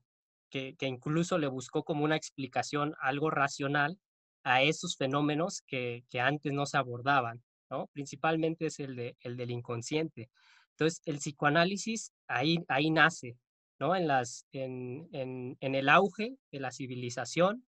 que, 0.48 0.76
incluso 0.82 1.36
le 1.36 1.48
buscó 1.48 1.82
como 1.82 2.04
una 2.04 2.14
explicación 2.14 2.94
algo 3.00 3.30
racional 3.30 3.98
a 4.44 4.62
esos 4.62 4.96
fenómenos 4.96 5.62
que 5.66 6.04
antes 6.20 6.52
no 6.52 6.66
se 6.66 6.76
abordaban, 6.76 7.42
¿no? 7.70 7.88
Principalmente 7.92 8.66
es 8.66 8.78
el, 8.80 8.96
de, 8.96 9.16
el 9.20 9.36
del 9.36 9.50
inconsciente. 9.50 10.30
Entonces, 10.70 11.02
el 11.06 11.18
psicoanálisis 11.18 12.12
ahí, 12.28 12.58
ahí 12.68 12.90
nace, 12.90 13.36
¿no? 13.78 13.96
En, 13.96 14.06
las, 14.06 14.46
en, 14.52 15.08
en, 15.12 15.56
en 15.60 15.74
el 15.74 15.88
auge 15.88 16.36
de 16.52 16.60
la 16.60 16.70
civilización, 16.70 17.64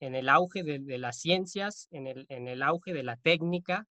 en 0.00 0.14
el 0.14 0.28
auge 0.28 0.62
de, 0.62 0.98
las 0.98 1.18
ciencias, 1.18 1.88
en 1.90 2.06
el, 2.06 2.26
en 2.28 2.48
el, 2.48 2.62
auge 2.62 2.92
de 2.92 3.02
la 3.02 3.16
técnica 3.16 3.86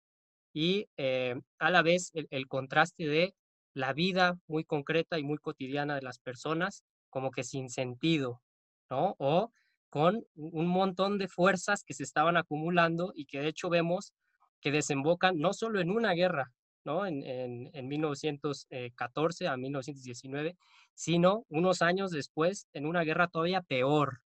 y 0.54 0.88
eh, 0.98 1.36
a 1.60 1.69
la 1.69 1.82
vez 1.84 2.12
el, 2.13 2.28
el, 2.32 2.48
contraste 2.48 3.08
de 3.08 3.36
la 3.76 3.93
vida 3.93 4.39
muy 4.48 4.63
concreta 4.63 5.19
y 5.19 5.24
muy 5.24 5.38
cotidiana 5.38 5.95
de 5.95 6.02
las 6.02 6.19
personas, 6.19 6.84
como 7.10 7.32
que 7.32 7.43
sin 7.43 7.69
sentido, 7.69 8.41
¿no? 8.89 9.15
O 9.19 9.52
con 9.89 10.24
un 10.36 10.67
montón 10.67 11.17
de 11.17 11.28
fuerzas 11.28 11.84
que 11.84 11.93
se 11.93 12.04
estaban 12.04 12.38
acumulando 12.38 13.12
y 13.15 13.26
que 13.26 13.39
de 13.39 13.48
hecho 13.48 13.69
vemos 13.69 14.13
que 14.62 14.72
desembocan 14.72 15.38
no 15.39 15.54
solo 15.54 15.80
en 15.80 15.91
una 15.91 16.13
guerra, 16.13 16.52
¿no? 16.86 17.06
En, 17.06 17.24
en, 17.24 17.69
en 17.74 17.88
1914 17.88 19.48
a 19.48 19.58
1919, 19.58 20.58
sino 20.93 21.45
unos 21.50 21.82
años 21.82 22.12
después 22.12 22.67
en 22.74 22.86
una 22.86 23.04
guerra 23.04 23.28
todavía 23.28 23.62
peor, 23.62 24.22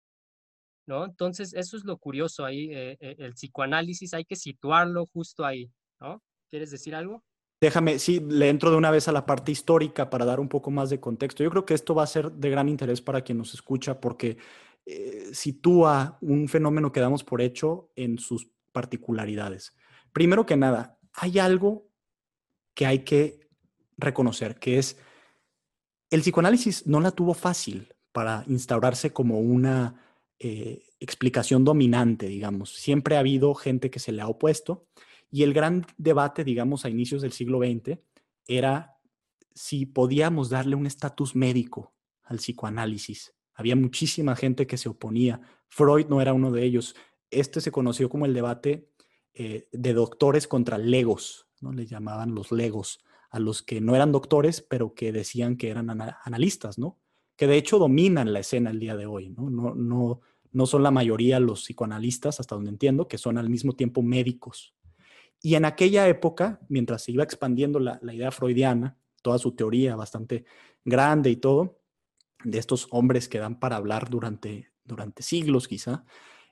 ¿no? 0.87 1.05
Entonces, 1.05 1.55
eso 1.55 1.77
es 1.77 1.85
lo 1.85 1.99
curioso 1.99 2.45
ahí, 2.45 2.71
eh, 2.73 2.97
eh, 3.01 3.17
el 3.19 3.35
psicoanálisis 3.35 4.15
hay 4.15 4.25
que 4.25 4.37
situarlo 4.37 5.07
justo 5.07 5.45
ahí, 5.45 5.71
¿no? 6.01 6.23
¿Quieres 6.51 6.71
decir 6.71 6.95
algo? 6.95 7.23
Déjame, 7.61 7.99
sí, 7.99 8.21
le 8.21 8.49
entro 8.49 8.71
de 8.71 8.77
una 8.77 8.91
vez 8.91 9.09
a 9.09 9.13
la 9.13 9.27
parte 9.27 9.51
histórica 9.51 10.11
para 10.11 10.25
dar 10.25 10.41
un 10.41 10.49
poco 10.49 10.71
más 10.71 10.91
de 10.91 11.01
contexto. 11.01 11.43
Yo 11.43 11.51
creo 11.51 11.67
que 11.67 11.75
esto 11.75 11.95
va 11.95 12.05
a 12.05 12.07
ser 12.07 12.31
de 12.33 12.51
gran 12.51 12.69
interés 12.69 13.03
para 13.03 13.23
quien 13.23 13.39
nos 13.39 13.53
escucha 13.53 14.01
porque 14.01 14.39
eh, 14.87 15.31
sitúa 15.33 16.19
un 16.21 16.49
fenómeno 16.49 16.93
que 16.93 17.01
damos 17.01 17.25
por 17.25 17.43
hecho 17.43 17.91
en 17.97 18.19
sus 18.19 18.49
particularidades. 18.73 19.75
Primero 20.13 20.47
que 20.47 20.57
nada, 20.57 20.99
hay 21.13 21.39
algo 21.39 21.89
que 22.75 22.87
hay 22.87 23.01
que 23.01 23.49
reconocer, 23.97 24.59
que 24.59 24.79
es 24.79 24.97
el 26.11 26.21
psicoanálisis 26.21 26.87
no 26.87 27.01
la 27.01 27.11
tuvo 27.11 27.35
fácil 27.35 27.95
para 28.13 28.45
instaurarse 28.47 29.13
como 29.13 29.41
una 29.41 30.01
eh, 30.39 30.85
explicación 31.01 31.65
dominante, 31.65 32.27
digamos. 32.27 32.75
Siempre 32.75 33.17
ha 33.17 33.21
habido 33.21 33.55
gente 33.55 33.91
que 33.91 33.99
se 33.99 34.13
le 34.13 34.23
ha 34.23 34.29
opuesto 34.29 34.87
y 35.31 35.43
el 35.43 35.53
gran 35.53 35.87
debate, 35.99 36.45
digamos, 36.45 36.85
a 36.85 36.89
inicios 36.89 37.23
del 37.23 37.33
siglo 37.33 37.59
XX 37.59 37.99
era 38.47 38.97
si 39.55 39.85
podíamos 39.85 40.49
darle 40.49 40.77
un 40.77 40.87
estatus 40.87 41.35
médico 41.35 41.93
al 42.23 42.39
psicoanálisis. 42.39 43.35
Había 43.55 43.77
muchísima 43.77 44.37
gente 44.37 44.67
que 44.67 44.79
se 44.79 44.89
oponía. 44.89 45.41
Freud 45.67 46.07
no 46.07 46.23
era 46.23 46.33
uno 46.33 46.51
de 46.51 46.65
ellos. 46.65 46.95
Este 47.31 47.61
se 47.61 47.73
conoció 47.73 48.09
como 48.09 48.25
el 48.25 48.33
debate 48.33 48.89
eh, 49.41 49.69
de 49.71 49.93
doctores 49.93 50.49
contra 50.49 50.79
legos, 50.79 51.47
¿no? 51.61 51.73
Le 51.73 51.87
llamaban 51.87 52.35
los 52.35 52.51
legos 52.51 52.99
a 53.31 53.39
los 53.39 53.63
que 53.63 53.81
no 53.81 53.95
eran 53.95 54.11
doctores, 54.11 54.63
pero 54.63 54.95
que 54.95 55.13
decían 55.13 55.57
que 55.57 55.71
eran 55.71 55.91
ana 55.91 56.19
analistas, 56.25 56.77
¿no? 56.77 56.99
Que 57.37 57.47
de 57.47 57.57
hecho 57.57 57.79
dominan 57.79 58.33
la 58.33 58.41
escena 58.41 58.71
el 58.71 58.81
día 58.81 58.97
de 58.97 59.07
hoy, 59.07 59.31
¿no? 59.31 59.49
No, 59.49 59.77
no, 59.77 60.23
no 60.51 60.67
son 60.67 60.83
la 60.83 60.91
mayoría 60.91 61.39
los 61.39 61.63
psicoanalistas, 61.63 62.41
hasta 62.41 62.57
donde 62.57 62.71
entiendo, 62.71 63.07
que 63.07 63.17
son 63.17 63.39
al 63.39 63.49
mismo 63.49 63.75
tiempo 63.75 64.03
médicos. 64.03 64.75
Y 65.41 65.55
en 65.55 65.67
aquella 65.67 66.09
época, 66.09 66.59
mientras 66.69 67.05
se 67.05 67.13
iba 67.13 67.23
expandiendo 67.23 67.79
la, 67.79 68.01
la 68.03 68.15
idea 68.15 68.33
freudiana, 68.33 68.99
toda 69.23 69.39
su 69.39 69.53
teoría 69.53 69.95
bastante 69.95 70.47
grande 70.85 71.31
y 71.31 71.37
todo, 71.37 71.79
de 72.43 72.59
estos 72.59 72.89
hombres 72.91 73.29
que 73.29 73.39
dan 73.39 73.61
para 73.61 73.77
hablar 73.77 74.11
durante, 74.11 74.73
durante 74.83 75.23
siglos 75.23 75.69
quizá, 75.69 76.05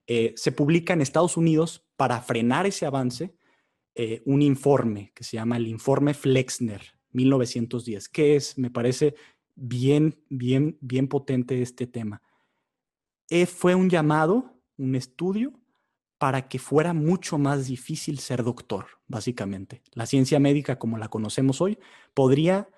eh, 0.06 0.34
se 0.36 0.52
publica 0.52 0.92
en 0.92 1.00
Estados 1.00 1.36
Unidos 1.36 1.84
para 1.96 2.20
frenar 2.20 2.66
ese 2.66 2.86
avance 2.86 3.34
eh, 3.94 4.22
un 4.24 4.42
informe 4.42 5.10
que 5.14 5.24
se 5.24 5.36
llama 5.36 5.56
el 5.56 5.66
informe 5.66 6.14
Flexner 6.14 6.82
1910, 7.12 8.08
que 8.08 8.36
es, 8.36 8.56
me 8.58 8.70
parece 8.70 9.14
bien, 9.54 10.22
bien, 10.28 10.78
bien 10.80 11.08
potente 11.08 11.60
este 11.60 11.86
tema. 11.86 12.22
Eh, 13.30 13.46
fue 13.46 13.74
un 13.74 13.90
llamado, 13.90 14.60
un 14.76 14.94
estudio 14.94 15.58
para 16.18 16.48
que 16.48 16.58
fuera 16.58 16.94
mucho 16.94 17.36
más 17.36 17.66
difícil 17.66 18.20
ser 18.20 18.44
doctor, 18.44 18.86
básicamente. 19.08 19.82
La 19.92 20.06
ciencia 20.06 20.38
médica 20.38 20.78
como 20.78 20.98
la 20.98 21.08
conocemos 21.08 21.60
hoy 21.60 21.78
podría 22.14 22.68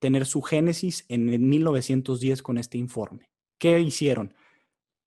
tener 0.00 0.26
su 0.26 0.42
génesis 0.42 1.06
en 1.08 1.30
el 1.30 1.38
1910 1.38 2.42
con 2.42 2.58
este 2.58 2.76
informe. 2.76 3.30
¿Qué 3.56 3.80
hicieron? 3.80 4.34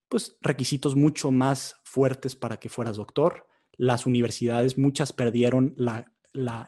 Pues 0.10 0.38
requisitos 0.42 0.96
mucho 0.96 1.32
más 1.32 1.78
fuertes 1.84 2.36
para 2.36 2.58
que 2.58 2.68
fueras 2.70 2.98
doctor. 2.98 3.48
Las 3.78 4.06
universidades, 4.06 4.78
muchas 4.78 5.14
perdieron 5.14 5.76
la, 5.78 6.12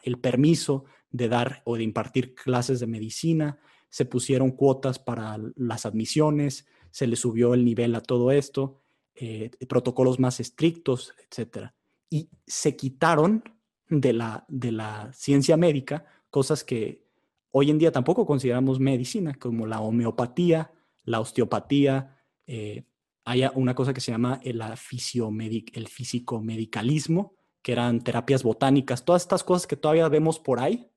el 0.04 0.18
permiso 0.18 0.84
de 1.10 1.28
dar 1.28 1.62
o 1.64 1.76
de 1.76 1.82
impartir 1.82 2.34
clases 2.34 2.80
de 2.80 2.86
medicina, 2.86 3.58
se 3.90 4.06
pusieron 4.06 4.52
cuotas 4.52 4.98
para 4.98 5.38
las 5.56 5.84
admisiones, 5.84 6.66
se 6.90 7.06
le 7.06 7.16
subió 7.16 7.52
el 7.52 7.64
nivel 7.64 7.94
a 7.94 8.00
todo 8.00 8.30
esto, 8.30 8.80
eh, 9.14 9.50
protocolos 9.68 10.18
más 10.18 10.40
estrictos, 10.40 11.12
etc. 11.18 11.72
Y 12.08 12.30
se 12.46 12.76
quitaron 12.76 13.42
de 13.90 14.14
la, 14.14 14.46
de 14.48 14.72
la 14.72 15.12
ciencia 15.12 15.56
médica 15.58 16.06
cosas 16.30 16.64
que 16.64 17.04
hoy 17.50 17.70
en 17.70 17.78
día 17.78 17.92
tampoco 17.92 18.24
consideramos 18.24 18.80
medicina, 18.80 19.34
como 19.34 19.66
la 19.66 19.80
homeopatía, 19.80 20.72
la 21.04 21.20
osteopatía, 21.20 22.18
eh, 22.46 22.84
hay 23.24 23.44
una 23.54 23.74
cosa 23.74 23.94
que 23.94 24.00
se 24.00 24.12
llama 24.12 24.40
el, 24.42 24.60
el 24.60 25.88
físico-medicalismo, 25.88 27.34
que 27.62 27.72
eran 27.72 28.00
terapias 28.00 28.42
botánicas, 28.42 29.04
todas 29.04 29.22
estas 29.22 29.44
cosas 29.44 29.66
que 29.66 29.76
todavía 29.76 30.08
vemos 30.08 30.40
por 30.40 30.60
ahí, 30.60 30.90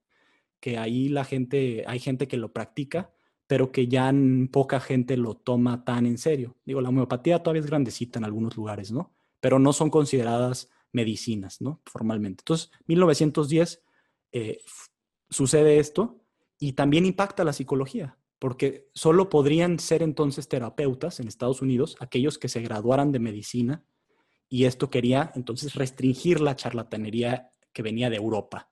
que 0.60 0.78
ahí 0.78 1.10
la 1.10 1.24
gente, 1.24 1.84
hay 1.88 2.00
gente 2.00 2.28
que 2.28 2.38
lo 2.38 2.52
practica, 2.52 3.12
pero 3.48 3.72
que 3.72 3.88
ya 3.88 4.12
poca 4.52 4.80
gente 4.80 5.18
lo 5.18 5.36
toma 5.36 5.84
tan 5.86 6.06
en 6.06 6.18
serio. 6.18 6.58
Digo, 6.66 6.82
la 6.82 6.90
homeopatía 6.90 7.44
todavía 7.44 7.62
es 7.62 7.68
grandecita 7.68 8.18
en 8.18 8.26
algunos 8.26 8.56
lugares, 8.58 8.92
¿no? 8.92 9.14
Pero 9.40 9.60
no 9.60 9.74
son 9.74 9.92
consideradas 9.92 10.70
medicinas, 10.92 11.62
¿no? 11.62 11.82
Formalmente. 11.86 12.42
Entonces, 12.42 12.72
1910 12.88 13.84
eh, 14.32 14.58
sucede 15.30 15.78
esto 15.78 16.24
y 16.58 16.74
también 16.74 17.06
impacta 17.06 17.44
la 17.44 17.54
psicología, 17.54 18.18
porque 18.45 18.91
solo 18.93 19.27
podrían 19.27 19.79
ser 19.79 20.03
entonces 20.03 20.47
terapeutas 20.47 21.19
en 21.19 21.27
Estados 21.27 21.63
Unidos 21.63 21.97
aquellos 21.99 22.38
que 22.38 22.47
se 22.47 22.62
graduaran 22.62 23.12
de 23.12 23.17
medicina 23.17 23.84
y 24.47 24.65
esto 24.65 24.91
quería 24.91 25.31
entonces 25.34 25.73
restringir 25.73 26.41
la 26.41 26.55
charlatanería 26.55 27.49
que 27.73 27.81
venía 27.81 28.12
de 28.12 28.17
Europa. 28.17 28.69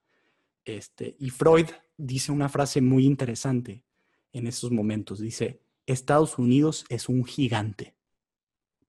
Este, 0.64 1.16
y 1.18 1.32
Freud 1.32 1.66
dice 1.98 2.32
una 2.32 2.50
frase 2.50 2.82
muy 2.82 3.08
interesante 3.08 3.84
en 4.32 4.46
esos 4.46 4.70
momentos. 4.70 5.20
Dice, 5.20 5.64
Estados 5.88 6.38
Unidos 6.38 6.86
es 6.90 7.10
un 7.10 7.26
gigante, 7.26 7.96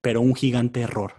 pero 0.03 0.21
un 0.21 0.35
gigante 0.35 0.83
error. 0.83 1.15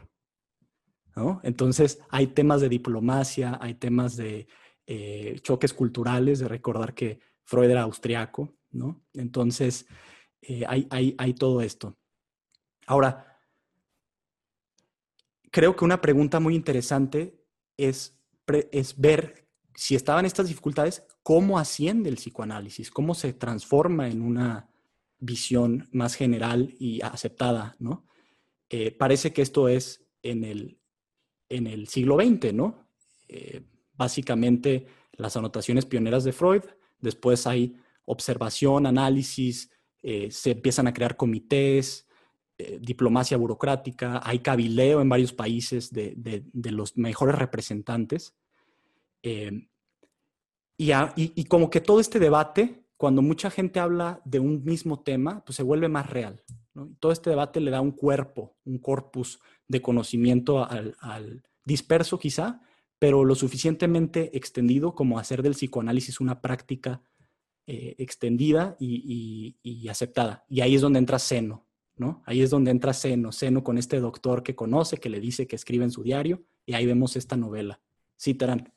¿no? 1.15 1.41
Entonces 1.41 2.01
hay 2.11 2.27
temas 2.27 2.61
de 2.61 2.69
diplomacia, 2.69 3.57
hay 3.59 3.73
temas 3.73 4.15
de 4.15 4.47
eh, 4.85 5.39
choques 5.41 5.73
culturales, 5.73 6.37
de 6.37 6.49
recordar 6.49 6.93
que 6.93 7.19
Freud 7.45 7.71
era 7.71 7.81
austriaco, 7.81 8.54
¿no? 8.75 9.03
Entonces 9.13 9.87
eh, 10.41 10.63
hay, 10.67 11.15
hay, 11.17 11.33
todo 11.33 11.61
esto. 11.61 11.97
Ahora, 12.85 13.39
creo 15.51 15.75
que 15.75 15.85
una 15.85 16.01
pregunta 16.01 16.39
muy 16.39 16.55
interesante 16.55 17.41
es, 17.77 18.19
es 18.71 18.99
ver 18.99 19.47
si 19.73 19.95
estaban 19.95 20.25
estas 20.25 20.47
dificultades, 20.47 21.03
cómo 21.23 21.57
asciende 21.57 22.09
el 22.09 22.15
psicoanálisis, 22.15 22.91
cómo 22.91 23.15
se 23.15 23.33
transforma 23.33 24.07
en 24.07 24.21
una 24.21 24.69
visión 25.19 25.89
más 25.91 26.15
general 26.15 26.75
y 26.79 27.01
aceptada, 27.01 27.75
¿no? 27.79 28.05
Eh, 28.69 28.91
parece 28.91 29.33
que 29.33 29.41
esto 29.41 29.67
es 29.67 30.05
en 30.21 30.43
el, 30.43 30.79
en 31.49 31.67
el 31.67 31.87
siglo 31.87 32.17
XX, 32.17 32.53
¿no? 32.53 32.87
Eh, 33.27 33.63
básicamente 33.93 34.87
las 35.13 35.35
anotaciones 35.37 35.85
pioneras 35.85 36.23
de 36.23 36.33
Freud, 36.33 36.63
después 36.99 37.47
hay 37.47 37.77
observación, 38.05 38.85
análisis, 38.85 39.69
eh, 40.01 40.29
se 40.31 40.51
empiezan 40.51 40.87
a 40.87 40.93
crear 40.93 41.17
comités, 41.17 42.07
eh, 42.57 42.79
diplomacia 42.81 43.37
burocrática, 43.37 44.21
hay 44.23 44.39
cabileo 44.39 45.01
en 45.01 45.09
varios 45.09 45.33
países 45.33 45.91
de, 45.91 46.13
de, 46.15 46.71
los 46.71 46.95
mejores 46.95 47.35
representantes 47.35 48.33
eh, 49.23 49.67
y, 50.77 50.91
y, 51.15 51.43
como 51.45 51.69
que 51.69 51.81
todo 51.81 51.99
este 51.99 52.19
debate, 52.19 52.85
cuando 52.97 53.21
mucha 53.21 53.49
gente 53.49 53.79
habla 53.79 54.21
de 54.25 54.39
un 54.39 54.63
mismo 54.63 55.01
tema, 55.01 55.43
pues 55.43 55.55
se 55.55 55.63
vuelve 55.63 55.89
más 55.89 56.09
real. 56.09 56.43
Todo 56.99 57.11
este 57.11 57.29
debate 57.29 57.59
le 57.59 57.71
da 57.71 57.81
un 57.81 57.91
cuerpo, 57.91 58.55
un 58.65 58.77
corpus 58.77 59.39
de 59.67 59.81
conocimiento 59.81 60.65
al 60.65 61.43
disperso 61.65 62.19
quizá, 62.19 62.61
pero 62.99 63.25
lo 63.25 63.35
suficientemente 63.35 64.37
extendido 64.37 64.95
como 64.95 65.19
hacer 65.19 65.41
del 65.41 65.53
psicoanálisis 65.53 66.19
una 66.19 66.41
práctica 66.41 67.01
eh, 67.67 67.95
extendida 67.97 68.75
y, 68.79 69.87
aceptada. 69.89 70.45
Y 70.47 70.61
ahí 70.61 70.75
es 70.75 70.81
donde 70.81 70.99
entra 70.99 71.17
Seno, 71.17 71.65
¿no? 71.95 72.21
Ahí 72.27 72.43
es 72.43 72.51
donde 72.51 72.69
entra 72.69 72.93
Seno, 72.93 73.31
Seno 73.31 73.63
con 73.63 73.79
este 73.79 73.99
doctor 73.99 74.43
que 74.43 74.53
conoce, 74.53 74.97
que 74.97 75.09
le 75.09 75.19
dice 75.19 75.47
que 75.47 75.55
escribe 75.55 75.83
en 75.83 75.89
su 75.89 76.03
diario, 76.03 76.43
y 76.67 76.75
ahí 76.75 76.85
vemos 76.85 77.15
esta 77.15 77.35
novela. 77.37 77.81
Sí, 78.17 78.35
Terán. 78.35 78.71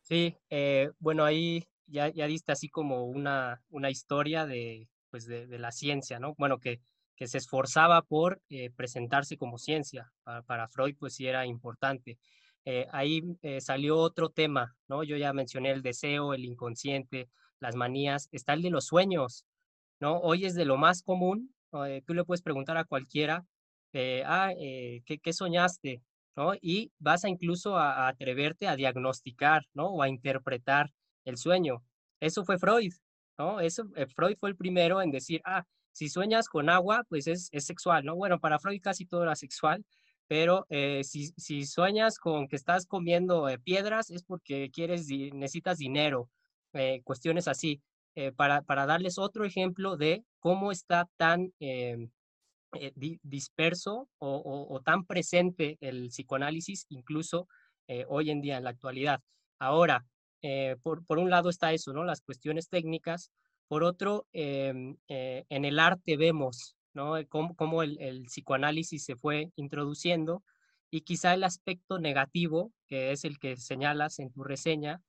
Sí, 0.00 0.36
eh, 0.50 0.90
bueno, 0.98 1.24
ahí 1.24 1.68
ya, 1.86 2.08
ya 2.08 2.26
diste 2.26 2.50
así 2.50 2.68
como 2.68 3.04
una, 3.04 3.62
una 3.70 3.88
historia 3.88 4.46
de, 4.46 4.88
pues 5.08 5.26
de, 5.26 5.46
la 5.60 5.70
ciencia, 5.70 6.18
¿no? 6.18 6.34
Bueno, 6.36 6.58
que, 6.58 6.80
que 7.14 7.28
se 7.28 7.38
esforzaba 7.38 8.02
por 8.02 8.42
eh, 8.48 8.70
presentarse 8.74 9.36
como 9.36 9.58
ciencia. 9.58 10.12
Para, 10.24 10.66
Freud, 10.66 10.96
pues 10.98 11.14
sí 11.14 11.28
era 11.28 11.46
importante. 11.46 12.18
Ahí 12.90 13.22
salió 13.60 13.96
otro 13.98 14.30
tema, 14.30 14.76
¿no? 14.88 15.04
Yo 15.04 15.16
ya 15.16 15.32
mencioné 15.32 15.70
el 15.70 15.82
deseo, 15.82 16.34
el 16.34 16.44
inconsciente, 16.44 17.28
las 17.62 17.76
manías, 17.76 18.28
está 18.32 18.52
el 18.52 18.62
de 18.62 18.70
los 18.70 18.86
sueños, 18.86 19.46
¿no? 20.00 20.18
Hoy 20.18 20.44
es 20.44 20.54
de 20.54 20.66
lo 20.66 20.76
más 20.76 21.02
común, 21.02 21.54
tú 22.06 22.14
le 22.14 22.24
puedes 22.24 22.42
preguntar 22.42 22.76
a 22.76 22.84
cualquiera, 22.84 23.46
ah, 24.26 24.50
¿qué, 24.58 25.18
¿qué, 25.22 25.32
soñaste? 25.32 26.02
¿no? 26.36 26.54
Y 26.60 26.92
vas 26.98 27.24
a 27.24 27.28
incluso 27.28 27.76
a, 27.76 28.08
atreverte 28.08 28.68
a 28.68 28.76
diagnosticar, 28.76 29.66
¿no? 29.74 29.88
O 29.88 30.02
a 30.02 30.08
interpretar 30.08 30.92
el 31.24 31.36
sueño. 31.36 31.82
Eso 32.20 32.44
fue 32.44 32.58
Freud, 32.58 32.92
¿no? 33.38 33.60
Eso, 33.60 33.84
eh, 33.96 34.06
Freud 34.06 34.36
fue 34.38 34.50
el 34.50 34.56
primero 34.56 35.02
en 35.02 35.10
decir, 35.10 35.40
ah, 35.44 35.64
si 35.92 36.08
sueñas 36.08 36.48
con 36.48 36.70
agua, 36.70 37.04
pues 37.08 37.26
es, 37.26 37.48
es 37.52 37.66
sexual, 37.66 38.04
¿no? 38.04 38.16
Bueno, 38.16 38.40
para 38.40 38.58
Freud 38.58 38.80
casi 38.82 39.06
todo 39.06 39.24
era 39.24 39.36
sexual, 39.36 39.84
pero 40.26 40.66
eh, 40.70 41.04
si, 41.04 41.28
si, 41.36 41.66
sueñas 41.66 42.18
con 42.18 42.48
que 42.48 42.56
estás 42.56 42.86
comiendo 42.86 43.48
eh, 43.48 43.58
piedras 43.58 44.10
es 44.10 44.22
porque 44.22 44.70
quieres, 44.72 45.08
necesitas 45.08 45.78
dinero, 45.78 46.30
cuestiones 47.04 47.48
así. 47.48 47.80
para, 48.36 48.62
para 48.62 48.86
darles 48.86 49.18
otro 49.18 49.44
ejemplo 49.44 49.96
de 49.96 50.24
cómo 50.40 50.72
está 50.72 51.08
tan 51.16 51.52
em, 51.60 52.10
eh, 52.74 52.92
disperso 53.22 54.08
o, 54.16 54.80
tan 54.82 55.04
presente 55.04 55.76
el 55.82 56.08
psicoanálisis 56.08 56.86
incluso 56.88 57.46
eh, 57.86 58.06
hoy 58.08 58.30
en 58.30 58.40
día 58.40 58.56
en 58.56 58.64
la 58.64 58.70
actualidad. 58.70 59.20
Ahora, 59.58 60.06
eh, 60.40 60.76
por, 60.82 61.04
por, 61.04 61.18
un 61.18 61.28
lado 61.28 61.50
está 61.50 61.74
eso, 61.74 61.92
¿no? 61.92 62.02
Las 62.02 62.22
cuestiones 62.22 62.70
técnicas. 62.70 63.30
Por 63.68 63.84
otro, 63.84 64.26
em, 64.32 64.96
en 65.06 65.64
el 65.66 65.78
arte 65.78 66.16
vemos, 66.16 66.74
¿no? 66.94 67.16
Cómo, 67.28 67.54
cómo 67.56 67.82
el, 67.82 68.00
el, 68.00 68.24
psicoanálisis 68.24 69.04
se 69.04 69.16
fue 69.16 69.50
introduciendo 69.56 70.42
y 70.90 71.02
quizá 71.02 71.34
el 71.34 71.44
aspecto 71.44 71.98
negativo, 71.98 72.72
que 72.86 73.12
es 73.12 73.24
el 73.24 73.38
que 73.38 73.58
señalas 73.58 74.18
en 74.18 74.32
tu 74.32 74.44
reseña, 74.44 75.02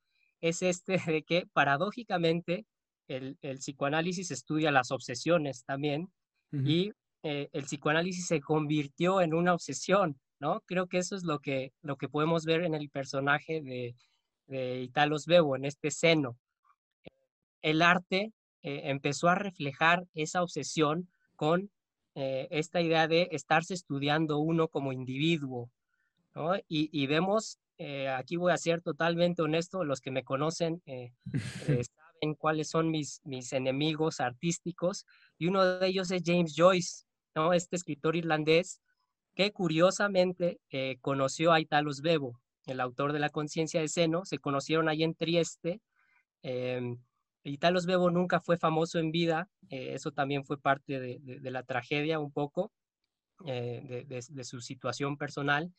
es 0.43 0.61
este 0.61 0.97
de 1.07 1.23
que 1.23 1.47
paradójicamente 1.53 2.65
el, 3.07 3.37
el 3.41 3.59
psicoanálisis 3.59 4.29
estudia 4.29 4.71
las 4.71 4.91
obsesiones 4.91 5.63
también 5.63 6.11
y 6.51 6.91
eh, 7.23 7.49
el 7.51 7.63
psicoanálisis 7.63 8.27
se 8.27 8.39
convirtió 8.39 9.21
en 9.21 9.33
una 9.33 9.55
obsesión, 9.55 10.19
¿no? 10.39 10.61
Creo 10.67 10.85
que 10.87 10.99
eso 10.99 11.15
es 11.15 11.23
lo 11.23 11.39
que, 11.39 11.71
lo 11.81 11.95
que 11.95 12.09
podemos 12.09 12.45
ver 12.45 12.61
en 12.63 12.75
el 12.75 12.89
personaje 12.91 13.61
de, 13.61 13.95
de 14.45 14.81
Italos 14.81 15.25
Bebo, 15.25 15.55
en 15.55 15.65
este 15.65 15.89
seno. 15.89 16.37
El 17.63 17.81
arte 17.81 18.33
eh, 18.61 18.81
empezó 18.83 19.29
a 19.29 19.35
reflejar 19.35 20.05
esa 20.13 20.43
obsesión 20.43 21.09
con 21.35 21.71
eh, 22.13 22.47
esta 22.51 22.81
idea 22.81 23.07
de 23.07 23.29
estarse 23.31 23.73
estudiando 23.73 24.37
uno 24.37 24.67
como 24.67 24.91
individuo, 24.91 25.71
¿no? 26.35 26.55
y, 26.67 26.89
y, 26.91 27.07
vemos, 27.07 27.57
aquí 28.15 28.37
voy 28.37 28.51
a 28.51 28.57
ser 28.57 28.81
totalmente 28.81 29.41
honesto, 29.41 29.83
los 29.83 29.99
que 30.01 30.11
me 30.11 30.23
conocen 30.23 30.81
saben 31.65 32.35
cuáles 32.37 32.69
son 32.69 32.89
mis, 32.89 33.21
mis 33.25 33.51
enemigos 33.53 34.19
artísticos, 34.19 35.05
y 35.37 35.47
uno 35.47 35.65
de 35.65 35.87
ellos 35.87 36.11
es 36.11 36.21
James 36.25 36.53
Joyce. 36.55 37.05
¿no? 37.35 37.53
Este 37.53 37.75
escritor 37.75 38.15
irlandés 38.15 38.79
que 39.35 39.51
curiosamente 39.51 40.59
eh, 40.69 40.97
conoció 41.01 41.51
a 41.51 41.59
Italos 41.59 42.01
Bebo, 42.01 42.39
el 42.65 42.79
autor 42.79 43.13
de 43.13 43.19
La 43.19 43.29
conciencia 43.29 43.81
de 43.81 43.87
seno, 43.87 44.25
se 44.25 44.37
conocieron 44.37 44.89
ahí 44.89 45.03
en 45.03 45.15
Trieste. 45.15 45.81
Eh, 46.43 46.95
Italos 47.43 47.85
Bebo 47.85 48.09
nunca 48.09 48.39
fue 48.39 48.57
famoso 48.57 48.99
en 48.99 49.11
vida, 49.11 49.49
eh, 49.69 49.93
eso 49.93 50.11
también 50.11 50.45
fue 50.45 50.59
parte 50.59 50.99
de, 50.99 51.51
la 51.51 51.63
tragedia 51.63 52.19
un 52.19 52.31
poco, 52.31 52.71
eh, 53.45 54.05
de, 54.07 54.43
su 54.43 54.61
situación 54.61 55.17
personal. 55.17 55.73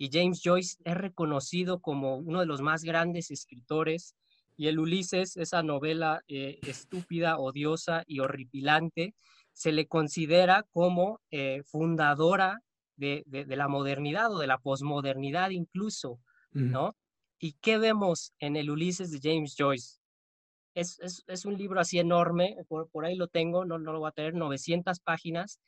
Y 0.00 0.08
James 0.10 0.40
Joyce 0.42 0.78
es 0.82 0.94
reconocido 0.94 1.80
como 1.80 2.16
uno 2.16 2.40
de 2.40 2.46
los 2.46 2.62
más 2.62 2.84
grandes 2.84 3.30
escritores. 3.30 4.16
Y 4.56 4.68
el 4.68 4.78
Ulises, 4.78 5.36
esa 5.36 5.62
novela 5.62 6.22
estúpida, 6.26 7.36
odiosa 7.36 8.02
y 8.06 8.20
horripilante, 8.20 9.14
se 9.52 9.72
le 9.72 9.86
considera 9.88 10.64
como 10.72 11.20
eh, 11.30 11.62
fundadora 11.66 12.62
de, 12.96 13.24
la 13.46 13.68
modernidad 13.68 14.32
o 14.32 14.38
de 14.38 14.46
la 14.46 14.56
posmodernidad 14.56 15.50
incluso, 15.50 16.18
¿no? 16.52 16.96
¿Y 17.38 17.52
qué 17.60 17.76
vemos 17.76 18.32
en 18.38 18.56
el 18.56 18.70
Ulises 18.70 19.10
de 19.10 19.20
James 19.22 19.54
Joyce? 19.58 19.98
Es, 20.74 20.98
es, 21.26 21.44
un 21.44 21.58
libro 21.58 21.78
así 21.78 21.98
enorme, 21.98 22.56
por, 22.68 22.88
por, 22.88 23.04
ahí 23.04 23.16
lo 23.16 23.28
tengo, 23.28 23.66
no, 23.66 23.78
no 23.78 23.92
lo 23.92 23.98
voy 23.98 24.08
a 24.08 24.12
tener, 24.12 24.32
900 24.32 24.98
páginas, 25.00 25.60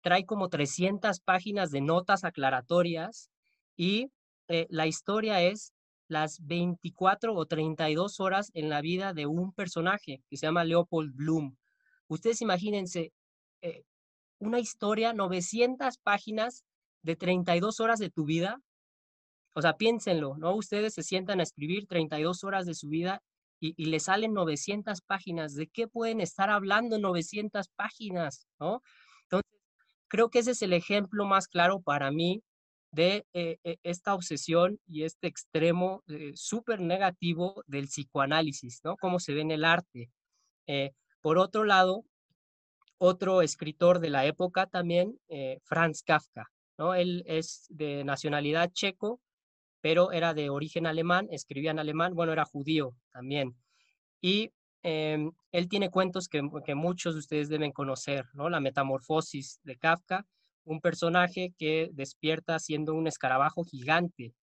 trae 0.00 0.24
como 0.24 0.48
300 0.48 1.20
páginas 1.20 1.70
de 1.70 1.82
notas 1.82 2.24
aclaratorias 2.24 3.30
y 3.78 4.10
eh, 4.48 4.66
la 4.70 4.86
historia 4.86 5.40
es 5.40 5.72
las 6.08 6.44
24 6.44 7.34
o 7.34 7.46
32 7.46 8.18
horas 8.20 8.50
en 8.54 8.68
la 8.68 8.80
vida 8.80 9.14
de 9.14 9.26
un 9.26 9.52
personaje 9.52 10.22
que 10.28 10.36
se 10.36 10.46
llama 10.46 10.64
Leopold 10.64 11.14
Bloom. 11.14 11.56
Ustedes 12.08 12.42
imagínense 12.42 13.12
eh, 13.62 13.84
una 14.38 14.58
historia, 14.58 15.12
900 15.12 15.98
páginas 15.98 16.64
de 17.02 17.14
32 17.14 17.80
horas 17.80 18.00
de 18.00 18.10
tu 18.10 18.24
vida. 18.24 18.60
O 19.54 19.62
sea, 19.62 19.74
piénsenlo, 19.76 20.36
¿no? 20.38 20.54
Ustedes 20.54 20.94
se 20.94 21.02
sientan 21.02 21.40
a 21.40 21.44
escribir 21.44 21.86
32 21.86 22.42
horas 22.44 22.66
de 22.66 22.74
su 22.74 22.88
vida 22.88 23.22
y, 23.60 23.74
y 23.76 23.86
le 23.86 24.00
salen 24.00 24.32
900 24.32 25.02
páginas. 25.02 25.54
¿De 25.54 25.68
qué 25.68 25.86
pueden 25.86 26.20
estar 26.20 26.50
hablando 26.50 26.98
900 26.98 27.68
páginas, 27.76 28.48
¿no? 28.58 28.82
Entonces, 29.24 29.60
creo 30.08 30.30
que 30.30 30.40
ese 30.40 30.52
es 30.52 30.62
el 30.62 30.72
ejemplo 30.72 31.26
más 31.26 31.46
claro 31.46 31.80
para 31.80 32.10
mí 32.10 32.42
de 32.98 33.24
eh, 33.32 33.58
e, 33.62 33.78
esta 33.84 34.12
obsesión 34.12 34.80
y 34.84 35.04
este 35.04 35.28
extremo 35.28 36.02
eh, 36.08 36.32
súper 36.34 36.80
negativo 36.80 37.62
del 37.68 37.86
psicoanálisis, 37.86 38.80
¿no? 38.82 38.96
Cómo 38.96 39.20
se 39.20 39.34
ve 39.34 39.42
en 39.42 39.52
el 39.52 39.64
arte. 39.64 40.10
por 41.20 41.38
otro 41.38 41.64
lado, 41.64 42.04
otro 42.98 43.42
escritor 43.42 44.00
de 44.00 44.10
la 44.10 44.26
época 44.26 44.66
también, 44.66 45.18
eh, 45.28 45.60
Franz 45.62 46.02
Kafka. 46.02 46.50
¿no? 46.76 46.94
Él 46.94 47.22
es 47.26 47.66
de 47.68 48.02
nacionalidad 48.04 48.72
checo, 48.72 49.20
pero 49.80 50.10
era 50.10 50.34
de 50.34 50.50
origen 50.50 50.86
alemán, 50.86 51.28
escribía 51.30 51.70
en 51.70 51.78
alemán, 51.78 52.14
bueno, 52.14 52.32
era 52.32 52.44
judío 52.44 52.94
también. 53.12 53.56
Y 54.20 54.50
em, 54.82 55.30
él 55.52 55.68
tiene 55.68 55.90
cuentos 55.90 56.28
que, 56.28 56.42
que, 56.66 56.74
muchos 56.74 57.14
de 57.14 57.20
ustedes 57.20 57.48
deben 57.48 57.70
conocer, 57.70 58.26
¿no? 58.34 58.50
La 58.50 58.60
metamorfosis 58.60 59.60
de 59.62 59.76
Kafka, 59.76 60.26
un 60.68 60.80
personaje 60.80 61.54
que 61.58 61.88
despierta 61.92 62.58
siendo 62.58 62.94
un 62.94 63.06
escarabajo 63.06 63.64
gigante. 63.64 64.34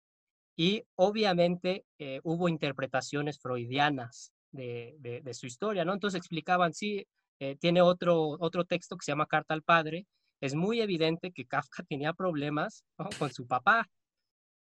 Y 0.58 0.84
obviamente 0.96 1.86
eh, 2.00 2.20
hubo 2.24 2.50
interpretaciones 2.50 3.40
freudianas 3.40 4.32
de, 4.52 5.22
su 5.34 5.46
historia, 5.46 5.86
¿no? 5.86 5.94
Entonces 5.94 6.18
explicaban, 6.18 6.74
sí, 6.74 7.06
eh, 7.40 7.58
tiene 7.58 7.82
otro, 7.82 8.38
otro 8.40 8.66
texto 8.66 8.96
que 8.98 9.04
se 9.04 9.12
llama 9.12 9.28
Carta 9.28 9.54
al 9.54 9.62
Padre. 9.62 10.08
Es 10.42 10.56
muy 10.56 10.82
evidente 10.82 11.32
que 11.32 11.46
Kafka 11.46 11.84
tenía 11.90 12.14
problemas 12.14 12.84
con 13.20 13.32
su 13.32 13.46
papá. 13.48 13.88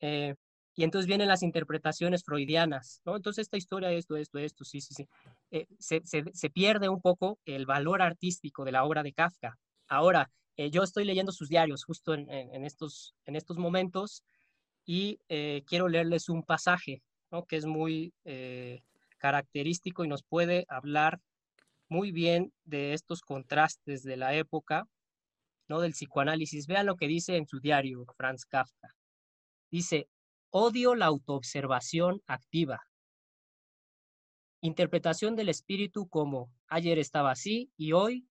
Eh, 0.01 0.35
y 0.77 0.85
entonces 0.85 1.09
vienen 1.09 1.27
las 1.27 1.43
interpretaciones 1.43 2.23
freudianas, 2.23 3.01
¿no? 3.05 3.17
Entonces 3.17 3.43
esta 3.43 3.57
historia, 3.57 3.91
esto, 3.91 4.17
esto, 4.17 4.39
esto, 4.39 4.65
sí, 4.65 4.81
sí, 4.81 4.95
sí. 4.95 5.09
Se, 5.81 6.03
se, 6.05 6.51
pierde 6.51 6.89
un 6.89 7.01
poco 7.01 7.41
el 7.47 7.67
valor 7.67 8.01
artístico 8.01 8.65
de 8.65 8.71
la 8.71 8.85
obra 8.85 9.03
de 9.03 9.13
Kafka. 9.13 9.59
Ahora, 9.89 10.31
yo 10.71 10.83
estoy 10.83 11.05
leyendo 11.05 11.33
sus 11.33 11.49
diarios 11.49 11.85
justo 11.85 12.15
en, 12.15 12.65
estos, 12.65 13.15
en 13.25 13.37
estos 13.37 13.59
momentos 13.59 14.25
y 14.85 15.19
quiero 15.67 15.89
leerles 15.89 16.29
un 16.29 16.43
pasaje. 16.43 17.03
Que 17.47 17.57
es 17.57 17.67
muy 17.67 18.15
característico 19.19 20.05
y 20.05 20.09
nos 20.09 20.23
puede 20.23 20.65
hablar 20.69 21.21
muy 21.89 22.13
bien 22.13 22.53
de 22.65 22.95
estos 22.95 23.21
contrastes 23.21 24.03
de 24.03 24.17
la 24.17 24.35
época, 24.35 24.89
¿no? 25.69 25.81
Del 25.81 25.93
psicoanálisis. 25.93 26.67
Vean 26.67 26.87
lo 26.87 26.97
que 26.97 27.07
dice 27.07 27.37
en 27.37 27.47
su 27.47 27.61
diario 27.61 28.05
Franz 28.17 28.45
Kafka. 28.47 28.95
Dice, 29.71 30.09
odio 30.51 30.95
la 30.95 31.07
autoobservación 31.07 32.23
activa. 32.27 32.81
Interpretación 34.61 35.37
del 35.37 35.51
espíritu 35.51 36.09
como 36.09 36.51
ayer 36.67 36.99
estaba 36.99 37.31
así 37.31 37.71
y 37.77 37.93
hoy, 37.93 38.27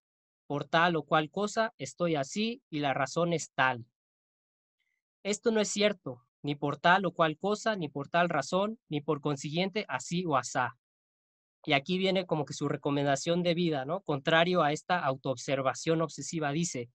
por 0.47 0.65
tal 0.65 0.95
o 0.95 1.03
cual 1.03 1.29
cosa, 1.29 1.73
estoy 1.77 2.15
así 2.15 2.63
y 2.69 2.79
la 2.79 2.93
razón 2.93 3.33
es 3.33 3.51
tal. 3.53 3.85
Esto 5.23 5.51
no 5.51 5.59
es 5.59 5.67
cierto, 5.67 6.25
ni 6.41 6.55
por 6.55 6.77
tal 6.77 7.05
o 7.05 7.11
cual 7.11 7.37
cosa, 7.37 7.75
ni 7.75 7.89
por 7.89 8.07
tal 8.07 8.29
razón, 8.29 8.79
ni 8.89 9.01
por 9.01 9.19
consiguiente 9.21 9.85
así 9.89 10.25
o 10.25 10.37
asá. 10.37 10.77
Y 11.65 11.73
aquí 11.73 11.97
viene 11.97 12.25
como 12.25 12.45
que 12.45 12.53
su 12.53 12.69
recomendación 12.69 13.43
de 13.43 13.53
vida, 13.53 13.83
¿no? 13.83 13.99
Contrario 14.01 14.63
a 14.63 14.71
esta 14.71 14.99
autoobservación 15.03 16.01
obsesiva, 16.01 16.51
dice, 16.51 16.89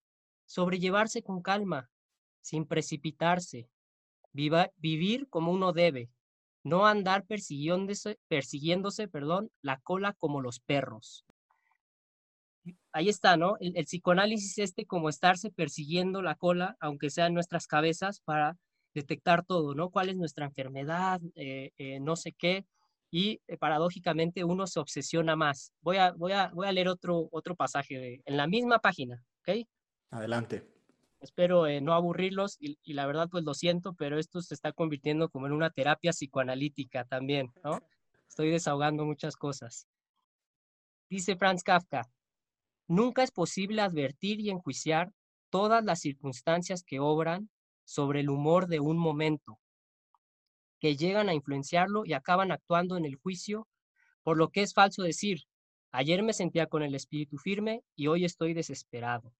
sobrellevarse 0.47 1.23
con 1.23 1.43
calma, 1.43 1.91
sin 2.41 2.67
precipitarse, 2.67 3.69
vivir 4.33 5.29
como 5.29 5.53
uno 5.53 5.73
debe, 5.73 6.11
no 6.65 6.87
andar 6.87 7.27
persiguiéndose, 7.27 8.19
persiguiéndose 8.29 9.09
perdón, 9.09 9.51
la 9.61 9.79
cola 9.81 10.15
como 10.15 10.41
los 10.41 10.61
perros. 10.61 11.27
Ahí 12.93 13.09
está, 13.09 13.37
¿no? 13.37 13.57
El, 13.61 13.73
psicoanálisis 13.85 14.59
este 14.59 14.87
como 14.87 15.09
estarse 15.09 15.51
persiguiendo 15.51 16.23
la 16.23 16.35
cola, 16.35 16.77
aunque 16.81 17.11
sea 17.11 17.27
en 17.27 17.35
nuestras 17.35 17.67
cabezas, 17.67 18.21
para 18.21 18.57
detectar 18.95 19.45
todo, 19.45 19.75
¿no? 19.75 19.91
¿Cuál 19.91 20.11
es 20.11 20.17
nuestra 20.17 20.45
enfermedad? 20.45 21.21
Eh, 21.35 21.71
eh, 21.79 22.01
no 22.01 22.17
sé 22.17 22.33
qué. 22.33 22.65
Y 23.11 23.41
eh, 23.47 23.57
paradójicamente 23.59 24.45
uno 24.45 24.67
se 24.67 24.81
obsesiona 24.81 25.37
más. 25.37 25.73
Voy 25.81 25.97
a, 25.97 26.13
voy 26.13 26.33
a, 26.33 26.49
voy 26.49 26.67
a 26.67 26.73
leer 26.73 26.89
otro, 26.89 27.29
otro 27.33 27.57
pasaje 27.57 28.23
en 28.25 28.37
la 28.37 28.47
misma 28.47 28.79
página, 28.79 29.23
¿ok? 29.41 29.67
Adelante. 30.11 30.67
Espero 31.21 31.67
no 31.81 31.95
aburrirlos 31.95 32.57
y, 32.59 32.79
y, 32.83 32.95
la 32.95 33.07
verdad 33.07 33.29
pues 33.31 33.45
lo 33.45 33.55
siento, 33.55 33.95
pero 33.95 34.19
esto 34.19 34.43
se 34.43 34.55
está 34.55 34.73
convirtiendo 34.73 35.29
como 35.29 35.47
en 35.47 35.53
una 35.53 35.71
terapia 35.71 36.11
psicoanalítica 36.11 37.05
también, 37.05 37.53
¿no? 37.63 37.81
Estoy 38.29 38.51
desahogando 38.51 39.05
muchas 39.05 39.37
cosas. 39.37 39.87
Dice 41.09 41.37
Franz 41.37 41.63
Kafka, 41.63 42.11
nunca 42.89 43.23
es 43.23 43.31
posible 43.31 43.83
advertir 43.83 44.41
y 44.41 44.51
enjuiciar 44.51 45.13
todas 45.51 45.85
las 45.85 46.01
circunstancias 46.01 46.83
que 46.83 47.01
obran 47.01 47.51
sobre 47.85 48.21
el 48.21 48.31
humor 48.31 48.69
de 48.69 48.81
un 48.81 48.97
momento, 48.97 49.59
que 50.81 50.97
llegan 50.97 51.29
a 51.29 51.35
influenciarlo 51.35 52.05
y 52.05 52.13
acaban 52.13 52.51
actuando 52.51 52.97
en 52.97 53.05
el 53.05 53.17
juicio, 53.17 53.69
por 54.23 54.37
lo 54.37 54.51
que 54.51 54.63
es 54.63 54.75
falso 54.75 55.03
decir, 55.03 55.45
ayer 55.93 56.23
me 56.23 56.33
sentía 56.33 56.67
con 56.67 56.83
el 56.83 56.95
espíritu 56.95 57.39
firme 57.39 57.85
y 57.95 58.07
hoy 58.07 58.25
estoy 58.25 58.55
desesperado. 58.55 59.33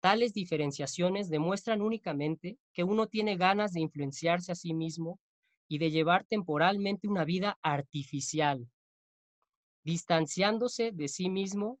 Tales 0.00 0.32
diferenciaciones 0.32 1.30
demuestran 1.30 1.80
únicamente 1.80 2.58
que 2.72 2.84
uno 2.84 3.06
tiene 3.06 3.36
ganas 3.36 3.72
de 3.72 3.80
influenciarse 3.80 4.52
a 4.52 4.54
sí 4.54 4.74
mismo 4.74 5.18
y 5.68 5.78
de 5.78 5.90
llevar 5.90 6.24
temporalmente 6.24 7.08
una 7.08 7.24
vida 7.24 7.58
artificial, 7.62 8.70
distanciándose 9.82 10.92
de 10.92 11.08
sí 11.08 11.30
mismo, 11.30 11.80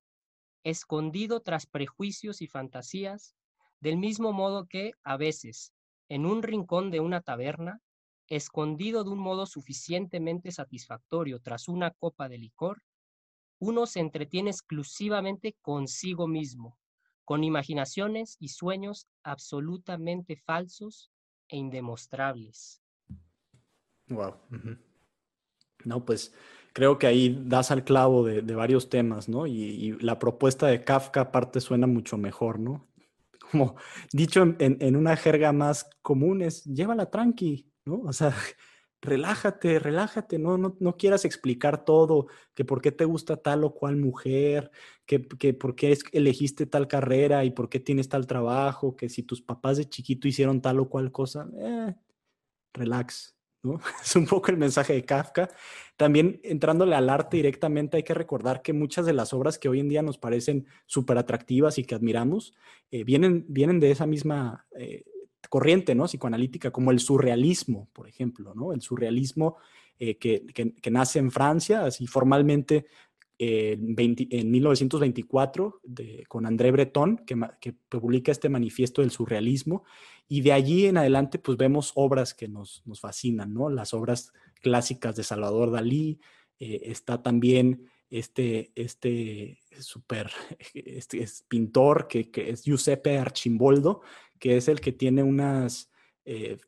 escondido 0.66 1.42
tras 1.42 1.66
prejuicios 1.66 2.42
y 2.42 2.48
fantasías, 2.48 3.36
del 3.78 3.96
mismo 3.98 4.32
modo 4.32 4.66
que, 4.66 4.94
a 5.04 5.16
veces, 5.16 5.72
en 6.08 6.26
un 6.26 6.42
rincón 6.42 6.90
de 6.90 6.98
una 6.98 7.20
taberna, 7.20 7.82
escondido 8.26 9.04
de 9.04 9.10
un 9.10 9.20
modo 9.20 9.46
suficientemente 9.46 10.50
satisfactorio 10.50 11.38
tras 11.40 11.68
una 11.68 11.92
copa 11.92 12.28
de 12.28 12.38
licor, 12.38 12.82
uno 13.60 13.86
se 13.86 14.00
entretiene 14.00 14.50
exclusivamente 14.50 15.56
consigo 15.62 16.26
mismo, 16.26 16.78
con 17.24 17.44
imaginaciones 17.44 18.36
y 18.40 18.48
sueños 18.48 19.06
absolutamente 19.22 20.34
falsos 20.36 21.12
e 21.46 21.58
indemostrables. 21.58 22.82
Wow. 24.08 24.34
No, 25.84 26.04
pues 26.04 26.34
creo 26.76 26.98
que 26.98 27.06
ahí 27.06 27.42
das 27.46 27.70
al 27.70 27.84
clavo 27.84 28.22
de, 28.22 28.42
varios 28.54 28.90
temas, 28.90 29.30
¿no? 29.30 29.46
Y, 29.46 29.96
la 30.02 30.18
propuesta 30.18 30.66
de 30.66 30.84
Kafka 30.84 31.22
aparte 31.22 31.62
suena 31.62 31.86
mucho 31.86 32.18
mejor, 32.18 32.60
¿no? 32.60 32.86
Como 33.50 33.76
dicho 34.12 34.42
en, 34.42 34.56
en 34.58 34.94
una 34.94 35.16
jerga 35.16 35.52
más 35.52 35.88
común 36.02 36.42
es, 36.42 36.64
llévala 36.64 37.10
tranqui, 37.10 37.72
¿no? 37.86 38.02
O 38.02 38.12
sea, 38.12 38.34
relájate, 39.00 39.78
relájate, 39.78 40.38
no, 40.38 40.58
no, 40.58 40.76
no 40.78 40.98
quieras 40.98 41.24
explicar 41.24 41.82
todo, 41.82 42.26
que 42.52 42.66
por 42.66 42.82
qué 42.82 42.92
te 42.92 43.06
gusta 43.06 43.38
tal 43.38 43.64
o 43.64 43.72
cual 43.72 43.96
mujer, 43.96 44.70
que, 45.06 45.26
que 45.26 45.54
por 45.54 45.76
qué 45.76 45.96
elegiste 46.12 46.66
tal 46.66 46.88
carrera 46.88 47.46
y 47.46 47.52
por 47.52 47.70
qué 47.70 47.80
tienes 47.80 48.10
tal 48.10 48.26
trabajo, 48.26 48.96
que 48.96 49.08
si 49.08 49.22
tus 49.22 49.40
papás 49.40 49.78
de 49.78 49.88
chiquito 49.88 50.28
hicieron 50.28 50.60
tal 50.60 50.80
o 50.80 50.90
cual 50.90 51.10
cosa, 51.10 51.48
eh, 51.58 51.94
relax, 52.74 53.35
Es 54.02 54.16
un 54.16 54.26
poco 54.26 54.50
el 54.50 54.56
mensaje 54.56 54.92
de 54.94 55.04
Kafka. 55.04 55.48
También 55.96 56.40
entrándole 56.42 56.94
al 56.94 57.08
arte 57.08 57.38
directamente, 57.38 57.96
hay 57.96 58.02
que 58.02 58.14
recordar 58.14 58.62
que 58.62 58.72
muchas 58.72 59.06
de 59.06 59.12
las 59.12 59.32
obras 59.32 59.58
que 59.58 59.68
hoy 59.68 59.80
en 59.80 59.88
día 59.88 60.02
nos 60.02 60.18
parecen 60.18 60.66
súper 60.84 61.18
atractivas 61.18 61.78
y 61.78 61.84
que 61.84 61.94
admiramos, 61.94 62.54
eh, 62.90 63.04
vienen, 63.04 63.44
vienen 63.48 63.80
de 63.80 63.90
esa 63.90 64.06
misma... 64.06 64.66
Eh, 64.76 65.04
corriente 65.48 65.94
¿no? 65.94 66.06
psicoanalítica, 66.06 66.72
como 66.72 66.90
el 66.90 66.98
surrealismo, 66.98 67.88
por 67.92 68.08
ejemplo, 68.08 68.52
¿no? 68.54 68.72
el 68.72 68.80
surrealismo 68.80 69.58
eh, 69.98 70.18
que, 70.18 70.44
que, 70.44 70.90
nace 70.90 71.18
en 71.18 71.30
Francia, 71.30 71.84
así 71.84 72.06
formalmente 72.06 72.86
en 73.38 74.50
1924, 74.50 75.80
de, 75.82 76.24
con 76.28 76.46
André 76.46 76.70
Breton, 76.70 77.18
que, 77.26 77.38
que, 77.60 77.74
publica 77.88 78.32
este 78.32 78.48
manifiesto 78.48 79.02
del 79.02 79.10
surrealismo, 79.10 79.84
y 80.28 80.40
de 80.40 80.52
allí 80.52 80.86
en 80.86 80.96
adelante 80.96 81.38
pues 81.38 81.58
vemos 81.58 81.92
obras 81.94 82.34
que 82.34 82.48
nos, 82.48 82.82
nos 82.86 83.00
fascinan, 83.00 83.52
¿no? 83.52 83.68
las 83.68 83.94
obras 83.94 84.32
clásicas 84.60 85.16
de 85.16 85.22
Salvador 85.22 85.70
Dalí, 85.70 86.18
eh, 86.58 86.80
está 86.84 87.22
también 87.22 87.90
este, 88.10 88.72
este 88.74 89.58
super 89.78 90.30
este, 90.74 91.22
es 91.22 91.44
pintor 91.48 92.08
que, 92.08 92.30
que, 92.30 92.50
es 92.50 92.62
Giuseppe 92.62 93.18
Archimboldo, 93.18 94.00
que 94.38 94.56
es 94.56 94.68
el 94.68 94.80
que 94.80 94.92
tiene 94.92 95.22
unas, 95.22 95.90
eh, 96.24 96.58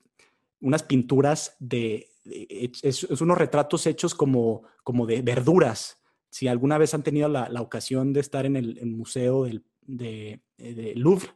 unas 0.60 0.82
pinturas 0.82 1.56
de, 1.58 2.08
es, 2.24 3.04
unos 3.04 3.38
retratos 3.38 3.86
hechos 3.86 4.14
como, 4.14 4.64
como 4.84 5.06
de 5.06 5.22
verduras. 5.22 6.00
Si 6.30 6.48
alguna 6.48 6.78
vez 6.78 6.94
han 6.94 7.02
tenido 7.02 7.28
la, 7.28 7.48
la 7.48 7.62
ocasión 7.62 8.12
de 8.12 8.20
estar 8.20 8.46
en 8.46 8.56
el, 8.56 8.86
museo 8.86 9.44
del, 9.44 9.64
de, 9.82 10.40
de, 10.56 10.94
Louvre, 10.96 11.28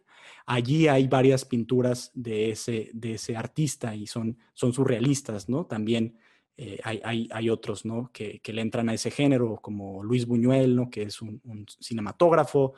allí 0.47 0.89
hay 0.89 1.09
varias 1.09 1.45
pinturas 1.45 2.11
de 2.15 2.51
ese, 2.51 2.91
de 2.93 3.15
ese 3.15 3.37
artista 3.37 3.95
y 3.95 4.07
son, 4.07 4.39
son 4.55 4.73
surrealistas, 4.73 5.49
¿no? 5.49 5.67
También 5.67 6.17
eh, 6.57 6.79
hay, 6.85 7.01
hay, 7.05 7.29
hay, 7.33 7.51
otros, 7.51 7.85
¿no? 7.85 8.11
Que, 8.13 8.41
que, 8.41 8.53
le 8.53 8.61
entran 8.61 8.89
a 8.89 8.95
ese 8.95 9.11
género, 9.11 9.59
como 9.63 10.03
Luis 10.03 10.27
Buñuel, 10.27 10.77
¿no? 10.77 10.91
Que 10.91 11.03
es 11.03 11.23
un, 11.23 11.41
cinematógrafo, 11.81 12.75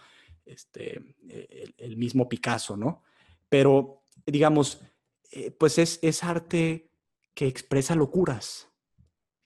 este, 0.47 1.03
el, 1.29 1.75
el, 1.79 1.97
mismo 1.97 2.29
Picasso, 2.29 2.77
¿no? 2.77 3.03
pero 3.55 4.03
digamos, 4.27 4.81
eh, 5.31 5.53
pues 5.53 5.79
es, 5.79 6.01
es 6.03 6.25
arte 6.25 6.91
que 7.35 7.47
expresa 7.47 7.95
locuras, 7.95 8.69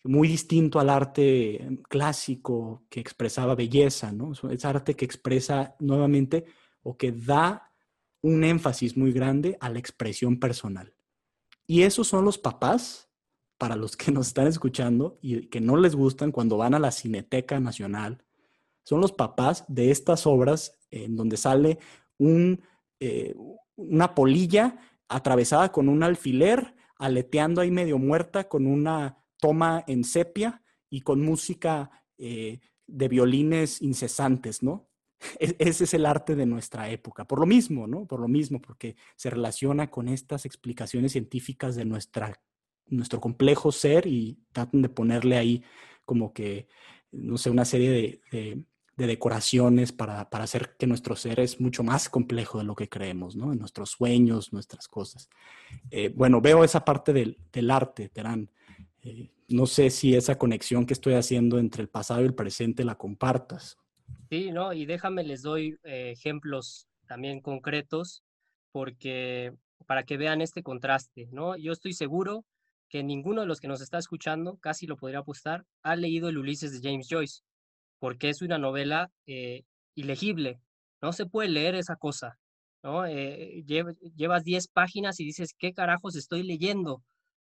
muy 0.04 0.28
distinto 0.28 0.80
al 0.80 0.90
arte 0.90 1.80
clásico 1.88 2.84
que 2.88 3.00
expresaba 3.00 3.54
belleza, 3.54 4.12
¿no? 4.12 4.32
Es 4.50 4.64
arte 4.64 4.94
que 4.94 5.04
expresa 5.04 5.74
nuevamente 5.80 6.44
o 6.82 6.96
que 6.96 7.12
da 7.12 7.72
un 8.22 8.44
énfasis 8.44 8.96
muy 8.96 9.12
grande 9.12 9.56
a 9.60 9.68
la 9.70 9.78
expresión 9.78 10.38
personal. 10.38 10.94
Y 11.66 11.82
esos 11.82 12.08
son 12.08 12.24
los 12.24 12.38
papás, 12.38 13.08
para 13.58 13.76
los 13.76 13.96
que 13.96 14.12
nos 14.12 14.28
están 14.28 14.46
escuchando 14.46 15.18
y 15.20 15.48
que 15.48 15.60
no 15.60 15.76
les 15.76 15.94
gustan 15.94 16.32
cuando 16.32 16.56
van 16.56 16.74
a 16.74 16.78
la 16.78 16.92
Cineteca 16.92 17.60
Nacional, 17.60 18.24
son 18.84 19.00
los 19.00 19.12
papás 19.12 19.64
de 19.68 19.90
estas 19.90 20.26
obras 20.26 20.78
en 20.90 21.16
donde 21.16 21.36
sale 21.36 21.78
eh, 23.00 23.34
una 23.76 24.14
polilla 24.14 24.78
atravesada 25.08 25.70
con 25.72 25.88
un 25.88 26.02
alfiler, 26.02 26.74
aleteando 26.96 27.60
ahí 27.60 27.70
medio 27.70 27.98
muerta 27.98 28.48
con 28.48 28.66
una 28.66 29.18
toma 29.38 29.84
en 29.86 30.04
sepia 30.04 30.62
y 30.90 31.00
con 31.02 31.20
música 31.22 31.90
eh, 32.16 32.60
de 32.86 33.08
violines 33.08 33.82
incesantes, 33.82 34.62
¿no? 34.62 34.88
E-, 35.40 35.56
ese 35.58 35.84
es 35.84 35.94
el 35.94 36.06
arte 36.06 36.36
de 36.36 36.46
nuestra 36.46 36.90
época, 36.90 37.26
por 37.26 37.40
lo 37.40 37.46
mismo, 37.46 37.86
¿no? 37.86 38.06
Por 38.06 38.20
lo 38.20 38.28
mismo, 38.28 38.60
porque 38.60 38.96
se 39.16 39.30
relaciona 39.30 39.90
con 39.90 40.08
estas 40.08 40.44
explicaciones 40.46 41.12
científicas 41.12 41.76
de 41.76 41.84
nuestra, 41.84 42.40
nuestro 42.86 43.20
complejo 43.20 43.72
ser 43.72 44.06
y 44.06 44.38
tratan 44.52 44.82
de 44.82 44.88
ponerle 44.88 45.36
ahí 45.36 45.62
como 46.04 46.32
que, 46.32 46.68
no 47.10 47.36
sé, 47.36 47.50
una 47.50 47.64
serie 47.64 48.20
de 48.30 48.64
de 48.98 49.06
decoraciones 49.06 49.92
para, 49.92 50.22
hacer 50.22 50.74
que 50.76 50.88
nuestro 50.88 51.14
ser 51.14 51.38
es 51.38 51.60
mucho 51.60 51.84
más 51.84 52.08
complejo 52.08 52.58
de 52.58 52.64
lo 52.64 52.74
que 52.74 52.88
creemos, 52.88 53.36
¿no? 53.36 53.52
En 53.52 53.60
nuestros 53.60 53.90
sueños, 53.90 54.52
nuestras 54.52 54.88
cosas. 54.88 55.30
Eh, 55.92 56.12
bueno, 56.12 56.40
veo 56.40 56.64
esa 56.64 56.84
parte 56.84 57.12
del, 57.12 57.70
arte, 57.70 58.08
Terán. 58.08 58.50
Eh, 59.02 59.30
no 59.48 59.66
sé 59.66 59.90
si 59.90 60.14
esa 60.14 60.36
conexión 60.36 60.86
que 60.86 60.92
estoy 60.92 61.14
haciendo 61.14 61.58
entre 61.58 61.82
el 61.82 61.88
pasado 61.88 62.22
y 62.22 62.26
el 62.26 62.34
presente 62.34 62.84
la 62.84 62.96
compartas. 62.96 63.78
Sí, 64.30 64.50
no, 64.50 64.72
y 64.72 64.86
déjame 64.86 65.22
les 65.24 65.42
doy 65.42 65.78
eh, 65.84 66.10
ejemplos 66.10 66.88
también 67.06 67.40
concretos 67.40 68.22
porque 68.72 69.54
para 69.86 70.02
que 70.02 70.16
vean 70.16 70.42
este 70.42 70.62
contraste, 70.62 71.28
¿no? 71.32 71.56
Yo 71.56 71.72
estoy 71.72 71.94
seguro 71.94 72.44
que 72.90 73.02
ninguno 73.02 73.42
de 73.42 73.46
los 73.46 73.60
que 73.60 73.68
nos 73.68 73.80
está 73.80 73.98
escuchando, 73.98 74.58
casi 74.58 74.86
lo 74.86 74.96
podría 74.96 75.20
apostar, 75.20 75.64
ha 75.82 75.96
leído 75.96 76.28
el 76.28 76.38
Ulises 76.38 76.72
de 76.72 76.86
James 76.86 77.08
Joyce 77.08 77.42
porque 77.98 78.28
es 78.28 78.42
una 78.42 78.58
novela 78.58 79.10
eh, 79.26 79.64
ilegible, 79.94 80.60
no 81.00 81.12
se 81.12 81.26
puede 81.26 81.48
leer 81.48 81.74
esa 81.74 81.96
cosa, 81.96 82.38
¿no? 82.82 83.06
Llevas 83.06 84.44
10 84.44 84.68
páginas 84.68 85.20
y 85.20 85.24
dices, 85.24 85.54
¿qué 85.58 85.72
carajos 85.72 86.16
estoy 86.16 86.42
leyendo? 86.42 87.02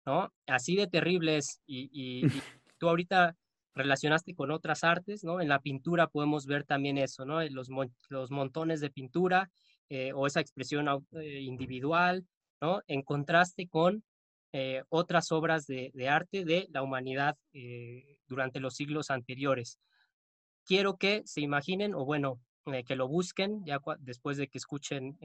¿No? 0.09 0.33
Así 0.47 0.75
de 0.75 0.87
terrible 0.87 1.37
es. 1.37 1.61
Y, 1.67 1.87
y, 1.93 2.21
tú 2.79 2.89
ahorita 2.89 3.35
relacionaste 3.75 4.33
con 4.33 4.49
otras 4.49 4.83
artes, 4.83 5.23
¿no? 5.23 5.39
En 5.39 5.49
la 5.49 5.59
pintura 5.59 6.07
podemos 6.07 6.47
ver 6.47 6.63
también 6.63 6.97
eso, 6.97 7.25
¿no? 7.25 7.43
Los, 7.49 7.69
los 8.09 8.31
montones 8.31 8.81
de 8.81 8.89
pintura 8.89 9.51
eh, 9.87 10.11
o 10.15 10.25
esa 10.25 10.39
expresión 10.39 10.87
eh, 11.11 11.41
individual, 11.41 12.25
¿no? 12.59 12.81
En 12.87 13.03
contraste 13.03 13.67
con 13.67 14.03
eh, 14.51 14.81
otras 14.89 15.31
obras 15.31 15.67
de, 15.67 15.91
arte 16.09 16.43
de 16.43 16.67
la 16.71 16.81
humanidad 16.81 17.37
durante 18.27 18.59
los 18.59 18.73
siglos 18.73 19.11
anteriores. 19.11 19.79
Quiero 20.65 20.97
que 20.97 21.21
se 21.25 21.41
imaginen, 21.41 21.93
o 21.93 22.03
bueno, 22.03 22.41
que 22.87 22.95
lo 22.95 23.07
busquen 23.07 23.63
ya 23.63 23.79
después 23.99 24.37
de 24.37 24.47
que 24.47 24.57
escuchen 24.57 25.19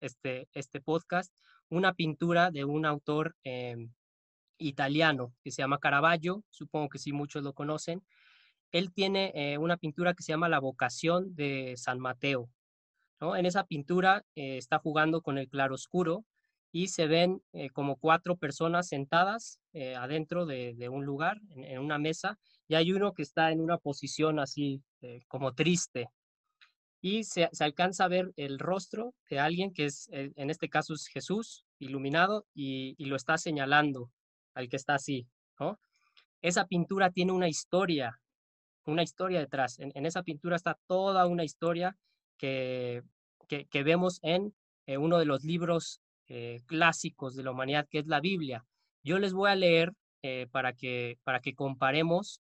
este, 0.00 0.48
este 0.54 0.80
podcast, 0.80 1.30
una 1.68 1.92
pintura 1.92 2.50
de 2.50 2.64
un 2.64 2.86
autor 2.86 3.36
em, 3.44 3.90
italiano 4.62 5.34
que 5.42 5.50
se 5.50 5.62
llama 5.62 5.78
Caravaggio, 5.78 6.44
supongo 6.50 6.88
que 6.88 6.98
sí 6.98 7.12
muchos 7.12 7.42
lo 7.42 7.52
conocen. 7.52 8.02
Él 8.72 8.90
tiene 8.92 9.32
eh, 9.34 9.58
una 9.58 9.76
pintura 9.76 10.14
que 10.14 10.22
se 10.22 10.32
llama 10.32 10.48
La 10.48 10.58
vocación 10.58 11.34
de 11.34 11.74
San 11.76 12.00
Mateo. 12.00 12.48
En 13.20 13.46
esa 13.46 13.64
pintura 13.66 14.24
eh, 14.34 14.56
está 14.56 14.80
jugando 14.80 15.22
con 15.22 15.38
el 15.38 15.48
claroscuro 15.48 16.24
y 16.72 16.88
se 16.88 17.06
ven 17.06 17.40
eh, 17.52 17.70
como 17.70 17.96
cuatro 17.96 18.36
personas 18.36 18.88
sentadas 18.88 19.60
adentro 19.96 20.44
de, 20.44 20.88
un 20.90 21.06
lugar, 21.06 21.40
en, 21.50 21.78
una 21.78 21.98
mesa, 21.98 22.38
y 22.68 22.74
hay 22.74 22.92
uno 22.92 23.14
que 23.14 23.22
está 23.22 23.52
en 23.52 23.60
una 23.60 23.78
posición 23.78 24.38
así 24.38 24.82
como 25.28 25.54
triste. 25.54 26.08
Y 27.00 27.24
se, 27.24 27.48
alcanza 27.60 28.04
a 28.04 28.08
ver 28.08 28.32
el 28.36 28.58
rostro 28.58 29.14
de 29.30 29.38
alguien 29.38 29.72
que 29.72 29.86
es, 29.86 30.10
en 30.12 30.50
este 30.50 30.68
caso 30.68 30.92
es 30.92 31.06
Jesús, 31.06 31.64
iluminado, 31.78 32.44
y 32.54 33.02
lo 33.06 33.16
está 33.16 33.38
señalando 33.38 34.10
al 34.54 34.68
que 34.68 34.76
está 34.76 34.94
así, 34.94 35.26
¿no? 35.58 35.78
Esa 36.42 36.66
pintura 36.66 37.10
tiene 37.10 37.32
una 37.32 37.48
historia, 37.48 38.20
una 38.84 39.02
historia 39.02 39.38
detrás. 39.38 39.78
En, 39.78 40.06
esa 40.06 40.22
pintura 40.22 40.56
está 40.56 40.76
toda 40.86 41.26
una 41.26 41.44
historia 41.44 41.96
que, 42.36 43.02
que, 43.48 43.82
vemos 43.84 44.18
en 44.22 44.52
eh, 44.86 44.98
uno 44.98 45.18
de 45.18 45.24
los 45.24 45.44
libros 45.44 46.00
eh, 46.28 46.60
clásicos 46.66 47.36
de 47.36 47.44
la 47.44 47.52
humanidad, 47.52 47.86
que 47.88 48.00
es 48.00 48.06
la 48.06 48.20
Biblia. 48.20 48.64
Yo 49.04 49.20
les 49.20 49.32
voy 49.32 49.50
a 49.50 49.54
leer 49.54 49.92
eh, 50.22 50.48
para, 50.50 50.72
que, 50.72 51.18
para 51.22 51.40
que 51.40 51.54
comparemos 51.54 52.40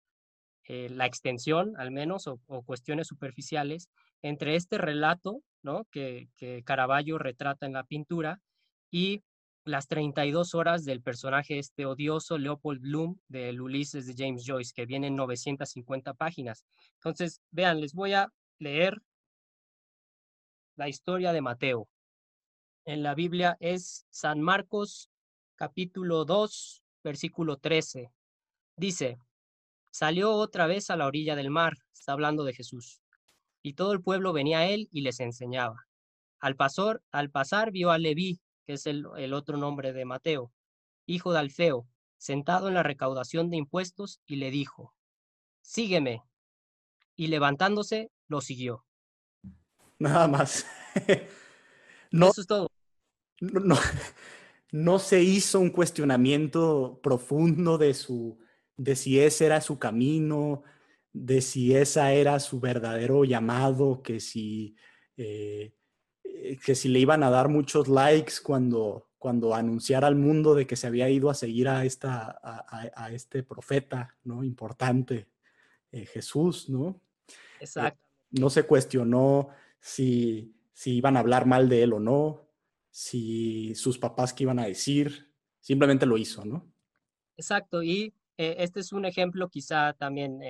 la 0.69 1.05
extensión, 1.05 1.75
al 1.79 1.91
menos, 1.91 2.29
o, 2.29 2.39
o, 2.47 2.63
cuestiones 2.63 3.09
superficiales, 3.09 3.89
entre 4.23 4.55
este 4.55 4.79
relato 4.79 5.43
¿no? 5.65 5.85
que, 5.91 6.29
que 6.37 6.63
Caravaggio 6.63 7.19
retrata 7.19 7.67
en 7.67 7.73
la 7.73 7.83
pintura 7.83 8.41
y 8.89 9.25
las 9.65 9.89
32 9.89 10.55
horas 10.55 10.85
del 10.85 11.03
personaje 11.03 11.59
este 11.59 11.87
odioso 11.87 12.39
Leopold 12.39 12.81
Bloom 12.81 13.19
del 13.29 13.61
Ulises 13.61 14.07
de 14.07 14.15
James 14.17 14.45
Joyce, 14.47 14.73
que 14.75 14.87
viene 14.87 15.09
en 15.09 15.17
950 15.17 16.15
páginas. 16.15 16.65
Entonces, 16.95 17.41
vean, 17.51 17.81
les 17.81 17.93
voy 17.93 18.15
a 18.15 18.33
leer 18.59 19.03
la 20.77 20.89
historia 20.89 21.33
de 21.33 21.43
Mateo. 21.43 21.89
En 22.85 23.03
la 23.03 23.15
Biblia 23.15 23.57
es 23.61 24.07
San 24.11 24.41
Marcos 24.41 25.11
capítulo 25.57 26.25
2, 26.25 26.83
versículo 27.05 27.59
13. 27.59 28.11
Dice, 28.77 29.19
salió 29.91 30.33
otra 30.33 30.67
vez 30.67 30.89
a 30.89 30.97
la 30.97 31.07
orilla 31.07 31.37
del 31.37 31.51
mar, 31.51 31.75
está 31.93 32.13
hablando 32.13 32.45
de 32.45 32.55
Jesús, 32.55 33.03
y 33.63 33.75
todo 33.75 33.93
el 33.93 34.01
pueblo 34.01 34.33
venía 34.33 34.61
a 34.61 34.67
él 34.67 34.89
y 34.91 35.03
les 35.03 35.21
enseñaba. 35.21 35.87
Al, 36.39 36.57
pasar, 36.57 37.03
al 37.11 37.31
pasar 37.31 37.73
vio 37.73 37.91
a 37.91 37.99
Leví, 37.99 38.41
es 38.73 38.87
el, 38.87 39.07
otro 39.35 39.57
nombre 39.57 39.93
de 39.93 40.05
Mateo, 40.05 40.53
hijo 41.07 41.33
de 41.33 41.39
Alfeo, 41.39 41.87
sentado 42.19 42.69
en 42.69 42.75
la 42.75 42.83
recaudación 42.83 43.51
de 43.51 43.57
impuestos, 43.57 44.21
y 44.27 44.37
le 44.37 44.51
dijo, 44.51 44.95
Sígueme. 45.63 46.23
Y 47.17 47.27
levantándose, 47.27 48.11
lo 48.29 48.41
siguió. 48.41 48.85
Nada 49.99 50.27
más. 50.27 50.67
no, 52.11 52.31
Eso 52.31 52.41
es 52.41 52.47
todo. 52.47 52.71
No, 53.41 53.77
no, 54.73 54.99
se 54.99 55.23
hizo 55.23 55.61
un 55.61 55.71
cuestionamiento 55.71 57.01
profundo 57.03 57.79
de, 57.79 57.95
su, 57.95 58.39
de 58.77 58.97
si 58.97 59.21
ese 59.21 59.47
era 59.47 59.61
su 59.61 59.79
camino, 59.79 60.63
de 61.13 61.41
si 61.41 61.75
esa 61.75 62.13
era 62.13 62.41
su 62.41 62.61
verdadero 62.61 63.25
llamado, 63.25 64.03
que 64.03 64.21
si 64.21 64.77
eh, 65.17 65.75
que 66.65 66.75
si 66.75 66.89
le 66.89 66.99
iban 66.99 67.23
a 67.23 67.31
dar 67.31 67.49
muchos 67.49 67.89
likes 67.89 68.35
cuando, 68.43 69.11
cuando 69.19 69.55
anunciara 69.55 70.07
al 70.07 70.17
mundo 70.17 70.55
de 70.55 70.67
que 70.67 70.77
se 70.77 70.87
había 70.87 71.09
ido 71.09 71.31
a 71.31 71.35
seguir 71.35 71.69
a, 71.69 71.85
esta, 71.85 72.41
a, 72.43 73.11
este 73.13 73.43
profeta, 73.43 74.17
¿no? 74.25 74.45
Importante, 74.45 75.29
eh, 75.93 76.07
Jesús, 76.07 76.69
¿no? 76.69 77.01
Eh, 77.29 77.33
Exacto. 77.61 78.01
no 78.31 78.49
se 78.51 78.65
cuestionó 78.65 79.49
si, 79.81 80.55
si 80.73 80.97
iban 80.97 81.17
a 81.17 81.21
hablar 81.21 81.47
mal 81.47 81.69
de 81.69 81.83
él 81.83 81.93
o 81.93 82.01
no, 82.01 82.49
si 82.91 83.75
sus 83.75 83.99
papás 83.99 84.33
qué 84.33 84.45
iban 84.45 84.59
a 84.59 84.67
decir, 84.67 85.33
simplemente 85.61 86.07
lo 86.07 86.17
hizo, 86.17 86.45
¿no? 86.45 86.73
Exacto, 87.37 87.83
y 87.83 88.13
este 88.37 88.81
es 88.81 88.93
un 88.93 89.05
ejemplo 89.05 89.51
quizá 89.51 89.93
también 89.93 90.41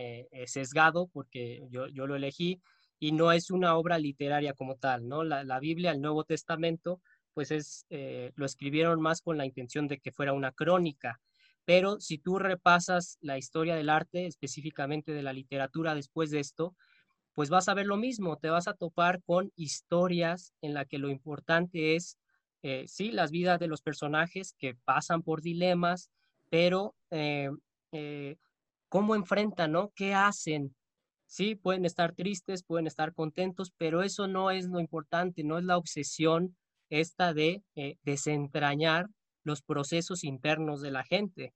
sesgado 0.46 1.08
porque 1.08 1.66
yo, 1.70 1.88
yo 1.88 2.06
lo 2.06 2.14
elegí, 2.14 2.60
y 3.00 3.12
no 3.12 3.32
es 3.32 3.50
una 3.50 3.76
obra 3.76 3.98
literaria 3.98 4.52
como 4.52 4.76
tal, 4.76 5.08
¿no? 5.08 5.24
La, 5.24 5.58
Biblia, 5.58 5.90
el 5.90 6.02
Nuevo 6.02 6.22
Testamento, 6.24 7.00
pues 7.32 7.50
es, 7.50 7.86
eh, 7.88 8.30
lo 8.36 8.44
escribieron 8.44 9.00
más 9.00 9.22
con 9.22 9.38
la 9.38 9.46
intención 9.46 9.88
de 9.88 9.98
que 9.98 10.12
fuera 10.12 10.34
una 10.34 10.52
crónica, 10.52 11.18
pero 11.64 11.98
si 11.98 12.18
tú 12.18 12.38
repasas 12.38 13.16
la 13.22 13.38
historia 13.38 13.74
del 13.74 13.88
arte, 13.88 14.26
específicamente 14.26 15.12
de 15.12 15.22
la 15.22 15.32
literatura 15.32 15.94
después 15.94 16.30
de 16.30 16.40
esto, 16.40 16.76
pues 17.32 17.48
vas 17.48 17.68
a 17.68 17.74
ver 17.74 17.86
lo 17.86 17.96
mismo, 17.96 18.36
te 18.36 18.50
vas 18.50 18.68
a 18.68 18.74
topar 18.74 19.22
con 19.22 19.50
historias 19.56 20.52
en 20.60 20.74
la 20.74 20.84
que 20.84 20.98
lo 20.98 21.08
importante 21.08 21.96
es, 21.96 22.18
eh, 22.62 22.84
sí, 22.86 23.12
las 23.12 23.30
vidas 23.30 23.58
de 23.58 23.68
los 23.68 23.80
personajes 23.80 24.54
que 24.58 24.74
pasan 24.74 25.22
por 25.22 25.40
dilemas, 25.40 26.10
pero 26.50 26.94
eh, 27.10 27.48
cómo 28.90 29.14
enfrentan, 29.14 29.72
¿no? 29.72 29.90
¿Qué 29.94 30.12
hacen? 30.12 30.74
Sí, 31.30 31.54
pueden 31.54 31.84
estar 31.84 32.12
tristes, 32.12 32.64
pueden 32.64 32.88
estar 32.88 33.14
contentos, 33.14 33.70
pero 33.78 34.02
eso 34.02 34.26
no 34.26 34.50
es 34.50 34.66
lo 34.66 34.80
importante, 34.80 35.44
no 35.44 35.58
es 35.58 35.64
la 35.64 35.76
obsesión 35.78 36.56
esta 36.88 37.32
de 37.32 37.62
eh, 37.76 37.98
desentrañar 38.02 39.06
los 39.44 39.62
procesos 39.62 40.24
internos 40.24 40.80
de 40.82 40.90
la 40.90 41.04
gente, 41.04 41.54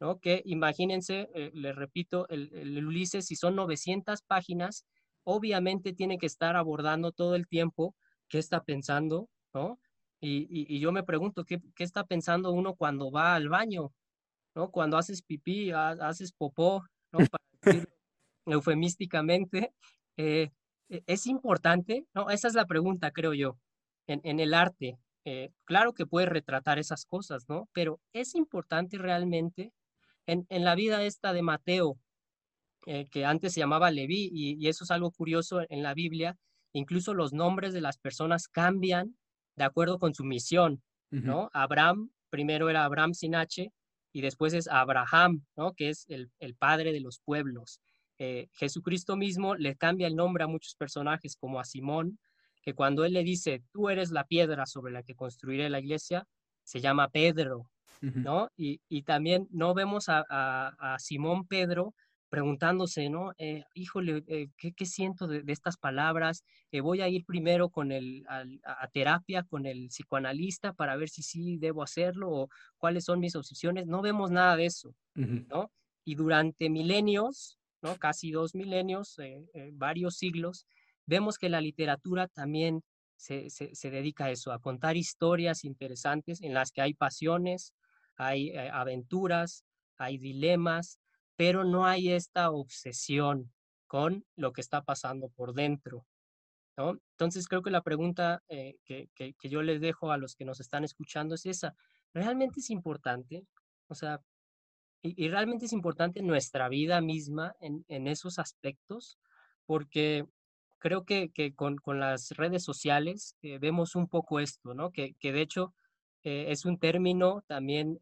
¿no? 0.00 0.20
Que 0.20 0.40
imagínense, 0.46 1.28
eh, 1.34 1.50
les 1.52 1.76
repito, 1.76 2.26
el, 2.30 2.82
Ulises, 2.82 3.26
si 3.26 3.36
son 3.36 3.56
900 3.56 4.22
páginas, 4.22 4.86
obviamente 5.22 5.92
tiene 5.92 6.16
que 6.16 6.24
estar 6.26 6.56
abordando 6.56 7.12
todo 7.12 7.34
el 7.34 7.46
tiempo 7.46 7.94
qué 8.26 8.38
está 8.38 8.64
pensando, 8.64 9.28
¿no? 9.52 9.78
Y, 10.22 10.80
yo 10.80 10.92
me 10.92 11.02
pregunto, 11.02 11.44
¿qué, 11.44 11.60
¿qué, 11.76 11.84
está 11.84 12.04
pensando 12.04 12.52
uno 12.52 12.74
cuando 12.74 13.10
va 13.10 13.34
al 13.34 13.50
baño? 13.50 13.92
¿No? 14.54 14.70
Cuando 14.70 14.96
haces 14.96 15.20
pipí, 15.22 15.72
haces 15.72 16.32
popó, 16.32 16.84
¿no? 17.12 17.18
Para 17.30 17.99
eufemísticamente, 18.46 19.72
eh, 20.16 20.50
e, 20.88 21.02
¿es 21.06 21.26
importante? 21.26 22.06
No, 22.14 22.30
esa 22.30 22.48
es 22.48 22.54
la 22.54 22.66
pregunta, 22.66 23.10
creo 23.10 23.34
yo, 23.34 23.58
en, 24.06 24.40
el 24.40 24.54
arte. 24.54 24.98
Eh, 25.24 25.50
claro 25.64 25.92
que 25.92 26.06
puede 26.06 26.26
retratar 26.26 26.78
esas 26.78 27.04
cosas, 27.04 27.48
¿no? 27.48 27.68
Pero 27.72 28.00
¿es 28.12 28.34
importante 28.34 28.98
realmente 28.98 29.72
en, 30.26 30.64
la 30.64 30.74
vida 30.74 31.02
esta 31.02 31.32
de 31.32 31.42
Mateo, 31.42 31.98
eh, 32.86 33.08
que 33.10 33.24
antes 33.24 33.52
se 33.52 33.60
llamaba 33.60 33.90
Leví, 33.90 34.30
y, 34.32 34.68
eso 34.68 34.84
es 34.84 34.90
algo 34.90 35.10
curioso 35.10 35.60
en 35.68 35.82
la 35.82 35.94
Biblia, 35.94 36.36
incluso 36.72 37.14
los 37.14 37.32
nombres 37.32 37.72
de 37.72 37.80
las 37.80 37.98
personas 37.98 38.48
cambian 38.48 39.16
de 39.56 39.64
acuerdo 39.64 39.98
con 39.98 40.14
su 40.14 40.24
misión, 40.24 40.82
¿no? 41.10 41.50
Abraham, 41.52 42.10
primero 42.30 42.70
era 42.70 42.84
Abraham 42.84 43.14
sin 43.14 43.34
H, 43.34 43.72
y 44.12 44.20
después 44.20 44.54
es 44.54 44.68
Abraham, 44.68 45.44
¿no? 45.56 45.72
Que 45.74 45.90
es 45.90 46.06
el, 46.08 46.30
el 46.38 46.54
padre 46.54 46.92
de 46.92 47.00
los 47.00 47.20
pueblos. 47.24 47.80
Eh, 48.22 48.50
Jesucristo 48.52 49.16
mismo 49.16 49.54
le 49.54 49.76
cambia 49.76 50.06
el 50.06 50.14
nombre 50.14 50.44
a 50.44 50.46
muchos 50.46 50.74
personajes, 50.74 51.36
como 51.36 51.58
a 51.58 51.64
Simón, 51.64 52.18
que 52.60 52.74
cuando 52.74 53.06
él 53.06 53.14
le 53.14 53.24
dice, 53.24 53.62
tú 53.72 53.88
eres 53.88 54.10
la 54.10 54.24
piedra 54.24 54.66
sobre 54.66 54.92
la 54.92 55.02
que 55.02 55.14
construiré 55.14 55.70
la 55.70 55.80
iglesia, 55.80 56.26
se 56.62 56.82
llama 56.82 57.08
Pedro, 57.08 57.66
¿no? 58.02 58.50
Y, 58.58 58.78
también 59.04 59.48
no 59.50 59.72
vemos 59.72 60.06
a, 60.08 60.96
Simón 60.98 61.46
Pedro 61.46 61.94
preguntándose, 62.28 63.08
¿no? 63.08 63.32
Eh, 63.38 63.64
híjole, 63.72 64.22
eh, 64.26 64.48
¿qué, 64.58 64.84
siento 64.84 65.26
de, 65.26 65.42
estas 65.46 65.78
palabras? 65.78 66.44
voy 66.82 67.00
a 67.00 67.08
ir 67.08 67.24
primero 67.24 67.70
con 67.70 67.90
el, 67.90 68.26
a, 68.28 68.86
terapia 68.88 69.44
con 69.44 69.64
el 69.64 69.88
psicoanalista 69.88 70.74
para 70.74 70.94
ver 70.96 71.08
si 71.08 71.22
sí 71.22 71.56
debo 71.56 71.82
hacerlo 71.82 72.30
o 72.30 72.48
cuáles 72.76 73.04
son 73.04 73.18
mis 73.18 73.34
obsesiones. 73.34 73.86
No 73.86 74.02
vemos 74.02 74.30
nada 74.30 74.56
de 74.56 74.66
eso, 74.66 74.94
¿no? 75.14 75.72
Y 76.04 76.16
durante 76.16 76.68
milenios, 76.68 77.59
casi 77.98 78.30
dos 78.30 78.54
milenios, 78.54 79.18
eh, 79.18 79.44
eh, 79.54 79.70
varios 79.72 80.16
siglos, 80.16 80.66
vemos 81.06 81.38
que 81.38 81.48
la 81.48 81.60
literatura 81.60 82.28
también 82.28 82.82
se, 83.20 83.90
dedica 83.90 84.26
a 84.26 84.30
eso, 84.30 84.52
a 84.52 84.60
contar 84.60 84.96
historias 84.96 85.64
interesantes 85.64 86.40
en 86.40 86.54
las 86.54 86.72
que 86.72 86.80
hay 86.80 86.94
pasiones, 86.94 87.74
hay 88.16 88.50
eh, 88.50 88.70
aventuras, 88.72 89.64
hay 89.98 90.16
dilemas, 90.18 91.00
pero 91.36 91.64
no 91.64 91.84
hay 91.84 92.12
esta 92.12 92.50
obsesión 92.50 93.52
con 93.86 94.24
lo 94.36 94.52
que 94.52 94.62
está 94.62 94.82
pasando 94.82 95.28
por 95.28 95.52
dentro. 95.52 96.06
¿no? 96.76 96.98
Entonces 97.12 97.46
creo 97.46 97.62
que 97.62 97.70
la 97.70 97.82
pregunta 97.82 98.42
eh, 98.48 98.76
que, 98.84 99.10
yo 99.42 99.62
les 99.62 99.80
dejo 99.80 100.12
a 100.12 100.16
los 100.16 100.34
que 100.34 100.46
nos 100.46 100.60
están 100.60 100.84
escuchando 100.84 101.34
es 101.34 101.44
esa. 101.44 101.74
¿Realmente 102.14 102.60
es 102.60 102.70
importante? 102.70 103.44
O 103.88 103.94
sea, 103.94 104.20
y, 105.02 105.28
realmente 105.28 105.66
es 105.66 105.72
importante 105.72 106.22
nuestra 106.22 106.68
vida 106.68 107.00
misma 107.00 107.54
en, 107.60 108.06
esos 108.06 108.38
aspectos, 108.38 109.18
porque 109.66 110.26
creo 110.78 111.04
que, 111.04 111.30
con, 111.54 111.78
las 112.00 112.30
redes 112.32 112.64
sociales 112.64 113.36
eh, 113.42 113.58
vemos 113.58 113.94
un 113.96 114.08
poco 114.08 114.40
esto, 114.40 114.74
¿no? 114.74 114.90
Que, 114.90 115.14
de 115.20 115.40
hecho 115.40 115.74
eh, 116.22 116.46
es 116.48 116.64
un 116.64 116.78
término 116.78 117.42
también 117.46 117.98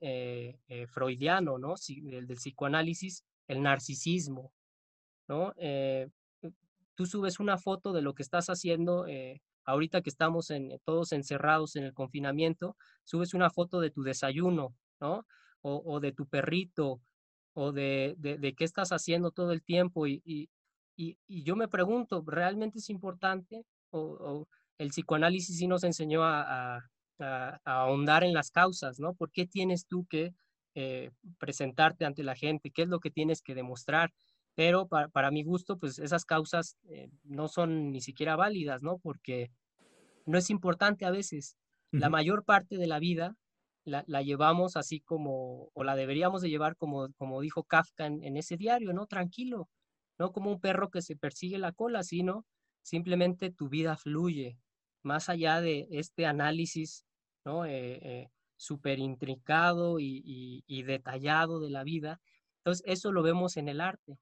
freudiano, 0.88 1.58
¿no? 1.58 1.74
El 1.88 2.26
del 2.26 2.36
psicoanálisis, 2.36 3.24
el 3.46 3.62
narcisismo, 3.62 4.52
¿no? 5.28 5.54
tú 6.98 7.06
subes 7.06 7.38
una 7.38 7.58
foto 7.58 7.92
de 7.92 8.02
lo 8.02 8.12
que 8.12 8.24
estás 8.24 8.48
haciendo, 8.48 9.06
eh, 9.06 9.40
ahorita 9.64 10.02
que 10.02 10.10
estamos 10.10 10.50
en, 10.50 10.80
todos 10.84 11.12
encerrados 11.12 11.76
en 11.76 11.84
el 11.84 11.94
confinamiento, 11.94 12.76
subes 13.04 13.34
una 13.34 13.50
foto 13.50 13.78
de 13.78 13.92
tu 13.92 14.02
desayuno, 14.02 14.74
¿no? 15.00 15.24
O, 15.62 16.00
de 16.00 16.12
tu 16.12 16.26
perrito, 16.26 17.00
o 17.52 17.72
de, 17.72 18.14
de, 18.16 18.54
qué 18.54 18.64
estás 18.64 18.90
haciendo 18.90 19.30
todo 19.32 19.52
el 19.52 19.62
tiempo. 19.62 20.06
Y, 20.06 20.22
y, 20.24 20.48
y, 20.96 21.42
yo 21.42 21.56
me 21.56 21.68
pregunto, 21.68 22.24
¿realmente 22.26 22.78
es 22.78 22.88
importante? 22.90 23.64
O, 23.90 24.46
el 24.78 24.88
psicoanálisis 24.88 25.58
sí 25.58 25.66
nos 25.66 25.84
enseñó 25.84 26.22
a, 26.22 26.78
a, 27.18 27.60
ahondar 27.64 28.24
en 28.24 28.32
las 28.32 28.50
causas, 28.50 28.98
¿no? 29.00 29.14
¿Por 29.14 29.30
qué 29.32 29.46
tienes 29.46 29.86
tú 29.86 30.06
que 30.06 30.34
eh, 30.74 31.10
presentarte 31.38 32.04
ante 32.04 32.22
la 32.22 32.36
gente? 32.36 32.70
¿Qué 32.70 32.82
es 32.82 32.88
lo 32.88 33.00
que 33.00 33.10
tienes 33.10 33.42
que 33.42 33.54
demostrar? 33.54 34.12
pero 34.58 34.88
para, 34.88 35.30
mi 35.30 35.44
gusto, 35.44 35.78
pues 35.78 36.00
esas 36.00 36.24
causas 36.24 36.76
eh, 36.88 37.12
no 37.22 37.46
son 37.46 37.92
ni 37.92 38.00
siquiera 38.00 38.34
válidas, 38.34 38.82
¿no? 38.82 38.98
Porque 38.98 39.52
no 40.26 40.36
es 40.36 40.50
importante 40.50 41.04
a 41.04 41.12
veces. 41.12 41.56
La 41.92 42.10
mayor 42.10 42.44
parte 42.44 42.76
de 42.76 42.88
la 42.88 42.98
vida 42.98 43.36
la, 43.88 44.22
llevamos 44.22 44.76
así 44.76 45.00
como, 45.00 45.70
o 45.74 45.84
la 45.84 45.96
deberíamos 45.96 46.42
de 46.42 46.50
llevar 46.50 46.76
como, 46.76 47.08
como 47.16 47.40
dijo 47.40 47.64
Kafka 47.64 48.06
en, 48.06 48.36
ese 48.36 48.56
diario, 48.56 48.92
¿no? 48.92 49.06
Tranquilo, 49.06 49.68
no 50.18 50.32
como 50.32 50.50
un 50.50 50.60
perro 50.60 50.90
que 50.90 51.02
se 51.02 51.16
persigue 51.16 51.58
la 51.58 51.72
cola, 51.72 52.02
sino 52.02 52.46
simplemente 52.82 53.50
tu 53.50 53.68
vida 53.68 53.96
fluye, 53.96 54.58
más 55.02 55.28
allá 55.28 55.60
de 55.60 55.88
este 55.90 56.26
análisis, 56.26 57.04
¿no? 57.44 57.64
Eh, 57.64 57.98
eh, 58.02 58.28
súper 58.56 58.98
intricado 58.98 59.98
y, 60.00 60.62
detallado 60.84 61.60
de 61.60 61.70
la 61.70 61.84
vida. 61.84 62.20
Entonces, 62.58 62.84
eso 62.86 63.12
lo 63.12 63.22
vemos 63.22 63.56
en 63.56 63.68
el 63.68 63.80
arte 63.80 64.18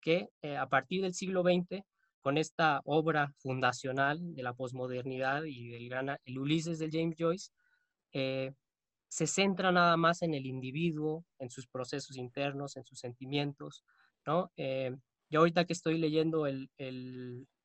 que 0.00 0.28
eh, 0.42 0.56
a 0.56 0.68
partir 0.68 1.02
del 1.02 1.14
siglo 1.14 1.42
XX, 1.42 1.82
con 2.20 2.36
esta 2.36 2.82
obra 2.84 3.32
fundacional 3.38 4.34
de 4.34 4.42
la 4.42 4.52
posmodernidad 4.52 5.44
y 5.44 5.68
del 5.68 5.88
gran 5.88 6.18
el 6.24 6.38
Ulises 6.38 6.78
de 6.78 6.90
James 6.90 7.16
Joyce, 7.18 7.50
eh, 8.12 8.52
se 9.10 9.26
centra 9.26 9.72
nada 9.72 9.96
más 9.96 10.22
en 10.22 10.34
el 10.34 10.46
individuo, 10.46 11.24
en 11.40 11.50
sus 11.50 11.66
procesos 11.66 12.16
internos, 12.16 12.76
en 12.76 12.84
sus 12.84 13.00
sentimientos. 13.00 13.84
¿no? 14.24 14.52
Eh, 14.56 14.96
yo 15.28 15.40
ahorita 15.40 15.64
que 15.64 15.72
estoy 15.72 15.98
leyendo 15.98 16.46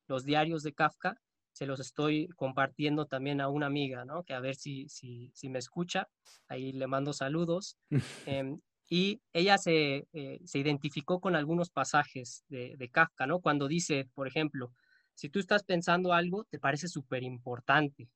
los 0.07 0.25
diarios 0.25 0.63
de 0.63 0.73
Kafka, 0.73 1.21
se 1.51 1.67
los 1.67 1.79
estoy 1.79 2.27
compartiendo 2.35 3.05
también 3.05 3.41
a 3.41 3.47
una 3.47 3.67
amiga, 3.67 4.05
¿no? 4.05 4.23
que 4.23 4.33
a 4.33 4.39
ver 4.39 4.55
si, 4.55 4.89
si, 4.89 5.31
si 5.35 5.49
me 5.49 5.59
escucha, 5.59 6.09
ahí 6.47 6.71
le 6.73 6.87
mando 6.87 7.13
saludos. 7.13 7.77
Em, 8.25 8.59
y 8.89 9.21
ella 9.31 9.57
se, 9.57 10.07
eh, 10.13 10.39
se 10.45 10.59
identificó 10.59 11.19
con 11.19 11.35
algunos 11.35 11.69
pasajes 11.69 12.43
de, 12.49 12.75
de, 12.77 12.89
Kafka, 12.89 13.25
¿no? 13.25 13.39
Cuando 13.39 13.67
dice, 13.67 14.07
por 14.13 14.27
ejemplo, 14.27 14.71
si 15.15 15.29
tú 15.29 15.39
estás 15.39 15.63
pensando 15.63 16.13
algo, 16.13 16.43
te 16.43 16.59
parece 16.59 16.87
súper 16.87 17.23
importante 17.23 18.09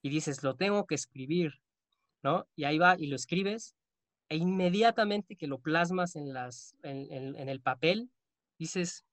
y 0.00 0.08
dices, 0.08 0.42
lo 0.42 0.56
tengo 0.56 0.86
que 0.86 0.94
escribir, 0.94 1.52
¿no? 2.22 2.46
Y 2.56 2.64
ahí 2.64 2.78
va 2.78 2.96
y 2.98 3.06
lo 3.06 3.16
escribes 3.16 3.74
e 4.28 4.36
inmediatamente 4.36 5.36
que 5.36 5.46
lo 5.46 5.58
plasmas 5.60 6.16
en, 6.16 6.32
las, 6.32 6.76
en, 6.82 7.36
en, 7.36 7.48
el 7.48 7.60
papel, 7.60 8.10
dices, 8.58 9.04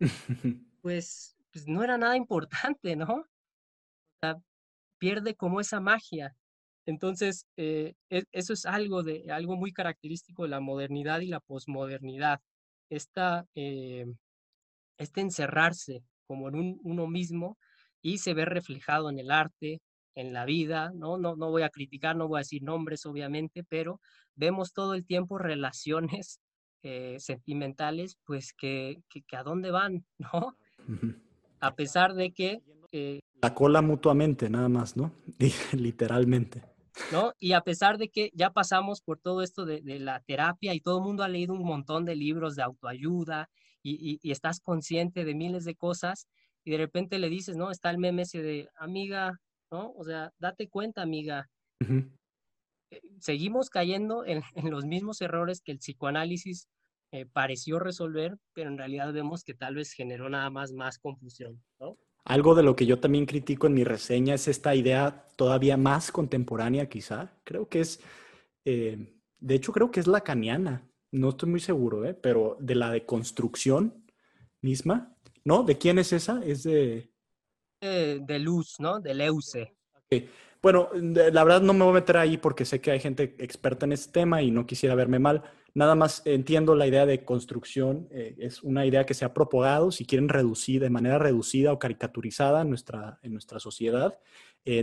pues, 0.82 1.36
pues 1.52 1.68
no 1.68 1.84
era 1.84 1.98
nada 1.98 2.16
importante, 2.16 2.96
¿no? 2.96 3.14
O 3.14 3.26
sea, 4.20 4.42
pierde 4.98 5.34
como 5.34 5.60
esa 5.60 5.80
magia. 5.80 6.36
Entonces, 6.86 7.46
eh, 7.56 7.94
e, 8.10 8.24
eso 8.32 8.52
es 8.52 8.66
algo, 8.66 9.02
de, 9.02 9.30
algo 9.30 9.56
muy 9.56 9.72
característico 9.72 10.42
de 10.42 10.48
la 10.48 10.60
modernidad 10.60 11.20
y 11.20 11.28
la 11.28 11.40
posmodernidad. 11.40 12.40
Esta, 12.90 13.46
eh, 13.54 14.06
este 14.98 15.20
encerrarse 15.20 16.04
como 16.26 16.48
en 16.48 16.78
uno 16.82 17.06
mismo 17.06 17.58
y 18.02 18.18
se 18.18 18.34
ve 18.34 18.44
reflejado 18.44 19.10
en 19.10 19.18
el 19.18 19.30
arte, 19.30 19.80
en 20.14 20.32
la 20.32 20.44
vida, 20.44 20.92
¿no? 20.94 21.16
¿no? 21.16 21.36
No 21.36 21.50
voy 21.50 21.62
a 21.62 21.70
criticar, 21.70 22.16
no 22.16 22.28
voy 22.28 22.38
a 22.38 22.40
decir 22.40 22.62
nombres, 22.62 23.06
obviamente, 23.06 23.64
pero 23.64 24.00
vemos 24.34 24.72
todo 24.72 24.94
el 24.94 25.04
tiempo 25.04 25.38
relaciones 25.38 26.40
eh, 26.82 27.16
sentimentales, 27.18 28.18
pues 28.24 28.52
que, 28.52 29.02
que, 29.08 29.36
a 29.36 29.42
dónde 29.42 29.70
van, 29.70 30.04
¿no? 30.18 30.56
A 31.60 31.74
pesar 31.74 32.14
de 32.14 32.32
que... 32.32 32.60
la 33.40 33.54
cola 33.54 33.82
mutuamente, 33.82 34.50
nada 34.50 34.68
más, 34.68 34.96
¿no? 34.96 35.12
Literalmente. 35.72 36.62
¿no? 37.10 37.32
Y 37.38 37.52
a 37.52 37.62
pesar 37.62 37.98
de 37.98 38.08
que 38.08 38.30
ya 38.34 38.50
pasamos 38.50 39.00
por 39.00 39.18
todo 39.18 39.42
esto 39.42 39.64
de, 39.64 39.80
la 40.00 40.20
terapia 40.20 40.74
y 40.74 40.80
todo 40.80 40.98
el 40.98 41.04
mundo 41.04 41.22
ha 41.22 41.28
leído 41.28 41.54
un 41.54 41.64
montón 41.64 42.04
de 42.04 42.16
libros 42.16 42.56
de 42.56 42.62
autoayuda 42.62 43.48
y, 43.82 44.20
estás 44.30 44.60
consciente 44.60 45.24
de 45.24 45.34
miles 45.34 45.64
de 45.64 45.74
cosas 45.74 46.28
y 46.64 46.70
de 46.70 46.78
repente 46.78 47.18
le 47.18 47.28
dices, 47.28 47.56
¿no? 47.56 47.70
Está 47.70 47.90
el 47.90 47.98
meme 47.98 48.22
ese 48.22 48.42
de, 48.42 48.68
amiga, 48.76 49.40
¿no? 49.72 49.92
O 49.96 50.04
sea, 50.04 50.32
date 50.38 50.68
cuenta, 50.68 51.02
amiga. 51.02 51.50
Eh, 51.80 53.00
seguimos 53.18 53.70
cayendo 53.70 54.24
en, 54.26 54.42
los 54.70 54.84
mismos 54.84 55.20
errores 55.20 55.60
que 55.60 55.72
el 55.72 55.78
psicoanálisis 55.78 56.68
eh, 57.10 57.26
pareció 57.26 57.78
resolver, 57.78 58.36
pero 58.52 58.70
en 58.70 58.78
realidad 58.78 59.12
vemos 59.12 59.42
que 59.42 59.54
tal 59.54 59.74
vez 59.74 59.92
generó 59.92 60.28
nada 60.28 60.50
más 60.50 60.72
más 60.72 60.98
confusión, 60.98 61.62
¿no? 61.80 61.98
Algo 62.24 62.54
de 62.54 62.62
lo 62.62 62.76
que 62.76 62.86
yo 62.86 63.00
también 63.00 63.26
critico 63.26 63.66
en 63.66 63.74
mi 63.74 63.82
reseña 63.82 64.34
es 64.34 64.46
esta 64.46 64.76
idea 64.76 65.26
todavía 65.34 65.76
más 65.76 66.12
contemporánea 66.12 66.88
quizá. 66.88 67.36
Creo 67.42 67.68
que 67.68 67.80
es, 67.80 68.00
eh, 68.64 69.18
de 69.40 69.54
hecho 69.54 69.72
creo 69.72 69.90
que 69.90 69.98
es 69.98 70.06
lacaniana, 70.06 70.88
no 71.10 71.30
estoy 71.30 71.50
muy 71.50 71.60
seguro, 71.60 72.04
¿eh? 72.04 72.14
pero 72.14 72.56
de 72.60 72.76
la 72.76 72.90
deconstrucción 72.90 74.06
misma, 74.62 75.16
¿no? 75.44 75.64
¿De 75.64 75.78
quién 75.78 75.98
es 75.98 76.12
esa? 76.12 76.42
Es 76.44 76.62
de... 76.62 77.11
de 77.86 78.38
Luz, 78.38 78.76
¿no? 78.78 79.00
De 79.00 79.14
Leuce. 79.14 79.74
Bueno, 80.62 80.90
la 80.94 81.42
verdad 81.42 81.60
no 81.62 81.72
me 81.72 81.84
voy 81.84 81.90
a 81.90 82.00
meter 82.00 82.16
ahí 82.16 82.36
porque 82.36 82.64
sé 82.64 82.80
que 82.80 82.92
hay 82.92 83.00
gente 83.00 83.34
experta 83.38 83.84
en 83.84 83.92
este 83.92 84.12
tema 84.12 84.42
y 84.42 84.50
no 84.50 84.66
quisiera 84.66 84.94
verme 84.94 85.18
mal. 85.18 85.42
Nada 85.74 85.94
más 85.94 86.22
entiendo 86.24 86.74
la 86.74 86.86
idea 86.86 87.06
de 87.06 87.24
construcción, 87.24 88.06
eh, 88.10 88.36
es 88.38 88.62
una 88.62 88.86
idea 88.86 89.06
que 89.06 89.14
se 89.14 89.24
ha 89.24 89.34
propagado, 89.34 89.90
si 89.90 90.04
quieren 90.04 90.28
reducir 90.28 90.80
de 90.80 90.90
manera 90.90 91.18
reducida 91.18 91.72
o 91.72 91.78
caricaturizada 91.78 92.60
en 92.60 92.68
nuestra, 92.68 93.18
en 93.22 93.32
nuestra 93.32 93.58
sociedad, 93.58 94.18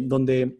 donde 0.01 0.59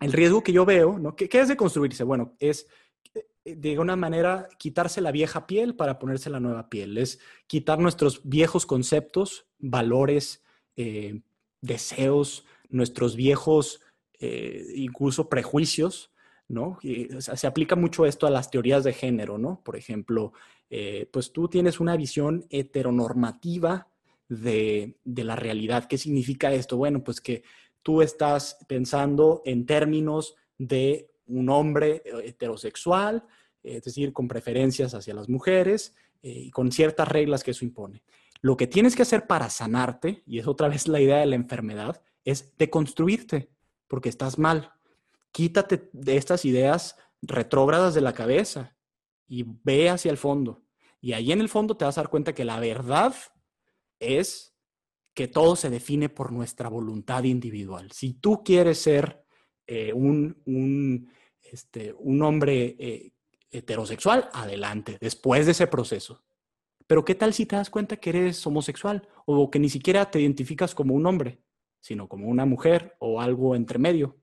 el 0.00 0.12
riesgo 0.12 0.42
que 0.42 0.52
yo 0.52 0.64
veo, 0.64 0.98
¿no? 0.98 1.16
¿Qué, 1.16 1.28
es 1.30 1.48
de 1.48 1.56
construirse? 1.56 2.04
Bueno, 2.04 2.36
es 2.38 2.66
eh, 3.14 3.56
de 3.56 3.70
alguna 3.72 3.96
manera 3.96 4.48
quitarse 4.58 5.00
la 5.00 5.12
vieja 5.12 5.46
piel 5.46 5.74
para 5.74 5.98
ponerse 5.98 6.30
la 6.30 6.40
nueva 6.40 6.68
piel, 6.68 6.98
es 6.98 7.20
quitar 7.46 7.78
nuestros 7.78 8.28
viejos 8.28 8.66
conceptos, 8.66 9.46
valores, 9.58 10.44
eh, 10.76 11.22
deseos, 11.60 12.44
nuestros 12.68 13.16
viejos 13.16 13.80
eh, 14.20 14.66
incluso 14.74 15.28
prejuicios, 15.28 16.10
¿no? 16.48 16.78
se 17.20 17.46
aplica 17.46 17.76
mucho 17.76 18.04
esto 18.06 18.26
a 18.26 18.30
las 18.30 18.50
teorías 18.50 18.82
de 18.82 18.92
género, 18.92 19.38
¿no? 19.38 19.60
Por 19.62 19.76
ejemplo, 19.76 20.32
eh, 20.70 21.08
pues 21.12 21.30
tú 21.30 21.46
tienes 21.48 21.78
una 21.78 21.94
visión 21.96 22.46
heteronormativa 22.50 23.86
de, 24.28 24.96
la 25.04 25.36
realidad. 25.36 25.84
¿Qué 25.84 25.98
significa 25.98 26.52
esto? 26.52 26.76
Bueno, 26.78 27.04
pues 27.04 27.20
que 27.20 27.42
tú 27.82 28.02
estás 28.02 28.56
pensando 28.66 29.42
en 29.44 29.66
términos 29.66 30.34
de 30.56 31.10
un 31.26 31.50
hombre 31.50 32.02
eh, 32.04 32.12
heterosexual, 32.24 33.24
es 33.62 33.82
decir, 33.82 34.12
con 34.12 34.26
preferencias 34.26 34.94
hacia 34.94 35.14
las 35.14 35.28
mujeres 35.28 35.94
y 36.22 36.50
con 36.50 36.72
ciertas 36.72 37.06
reglas 37.06 37.44
que 37.44 37.52
eso 37.52 37.64
impone. 37.64 38.02
Lo 38.40 38.56
que 38.56 38.66
tienes 38.66 38.94
que 38.94 39.02
hacer 39.02 39.26
para 39.26 39.50
sanarte, 39.50 40.22
y 40.26 40.38
es 40.38 40.46
otra 40.46 40.68
vez 40.68 40.88
la 40.88 41.00
idea 41.00 41.18
de 41.18 41.26
la 41.26 41.36
enfermedad, 41.36 42.02
es 42.24 42.56
deconstruirte, 42.56 43.50
porque 43.86 44.08
estás 44.08 44.38
mal. 44.38 44.72
Quítate 45.32 45.90
de 45.92 46.16
estas 46.16 46.44
ideas 46.44 46.96
retrógradas 47.22 47.94
de 47.94 48.00
la 48.00 48.12
cabeza 48.12 48.76
y 49.26 49.44
ve 49.64 49.90
hacia 49.90 50.10
el 50.10 50.16
fondo. 50.16 50.62
Y 51.00 51.12
ahí 51.12 51.32
en 51.32 51.40
el 51.40 51.48
fondo 51.48 51.76
te 51.76 51.84
vas 51.84 51.98
a 51.98 52.02
dar 52.02 52.10
cuenta 52.10 52.34
que 52.34 52.44
la 52.44 52.58
verdad 52.58 53.14
es 54.00 54.54
que 55.14 55.28
todo 55.28 55.56
se 55.56 55.70
define 55.70 56.08
por 56.08 56.32
nuestra 56.32 56.68
voluntad 56.68 57.24
individual. 57.24 57.90
Si 57.92 58.14
tú 58.14 58.42
quieres 58.44 58.78
ser 58.78 59.24
eh, 59.66 59.92
un, 59.92 60.40
un, 60.46 61.10
este, 61.42 61.92
un, 61.98 62.22
hombre 62.22 62.76
eh, 62.78 63.12
heterosexual, 63.50 64.28
adelante, 64.32 64.96
después 65.00 65.46
de 65.46 65.52
ese 65.52 65.66
proceso. 65.66 66.24
Pero 66.88 67.04
¿qué 67.04 67.14
tal 67.14 67.34
si 67.34 67.46
te 67.46 67.54
das 67.54 67.70
cuenta 67.70 67.98
que 67.98 68.10
eres 68.10 68.44
homosexual 68.46 69.06
o 69.26 69.50
que 69.50 69.58
ni 69.58 69.68
siquiera 69.68 70.10
te 70.10 70.20
identificas 70.20 70.74
como 70.74 70.94
un 70.94 71.06
hombre, 71.06 71.38
sino 71.80 72.08
como 72.08 72.28
una 72.28 72.46
mujer 72.46 72.96
o 72.98 73.20
algo 73.20 73.54
entre 73.54 73.78
medio? 73.78 74.16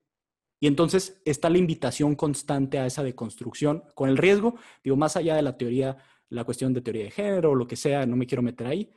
Y 0.58 0.66
entonces 0.66 1.22
está 1.24 1.48
la 1.48 1.58
invitación 1.58 2.16
constante 2.16 2.78
a 2.78 2.86
esa 2.86 3.04
deconstrucción 3.04 3.84
con 3.94 4.08
el 4.08 4.16
riesgo, 4.16 4.56
digo, 4.82 4.96
más 4.96 5.16
allá 5.16 5.36
de 5.36 5.42
la 5.42 5.56
teoría, 5.56 5.96
la 6.28 6.42
cuestión 6.42 6.74
de 6.74 6.80
teoría 6.80 7.04
de 7.04 7.10
género 7.12 7.52
o 7.52 7.54
lo 7.54 7.68
que 7.68 7.76
sea, 7.76 8.04
no 8.04 8.16
me 8.16 8.26
quiero 8.26 8.42
meter 8.42 8.66
ahí. 8.66 8.90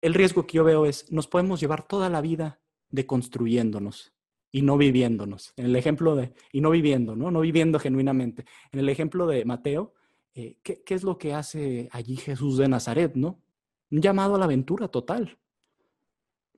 El 0.00 0.14
riesgo 0.14 0.46
que 0.46 0.58
yo 0.58 0.64
veo 0.64 0.86
es, 0.86 1.10
nos 1.10 1.26
podemos 1.26 1.60
llevar 1.60 1.88
toda 1.88 2.08
la 2.08 2.20
vida 2.20 2.60
deconstruyéndonos 2.90 4.12
y 4.52 4.62
no 4.62 4.78
viviéndonos. 4.78 5.52
En 5.56 5.66
el 5.66 5.74
ejemplo 5.74 6.14
de, 6.14 6.32
y 6.52 6.60
no 6.60 6.70
viviendo, 6.70 7.16
¿no? 7.16 7.32
No 7.32 7.40
viviendo 7.40 7.80
genuinamente. 7.80 8.44
En 8.70 8.78
el 8.78 8.88
ejemplo 8.88 9.26
de 9.26 9.44
Mateo, 9.44 9.94
eh, 10.34 10.58
¿qué, 10.62 10.82
es 10.86 11.02
lo 11.02 11.16
que 11.18 11.34
hace 11.34 11.88
allí 11.92 12.16
Jesús 12.16 12.58
de 12.58 12.68
Nazaret, 12.68 13.14
no? 13.14 13.40
Un 13.90 14.00
llamado 14.00 14.34
a 14.34 14.38
la 14.38 14.44
aventura 14.46 14.88
total. 14.88 15.38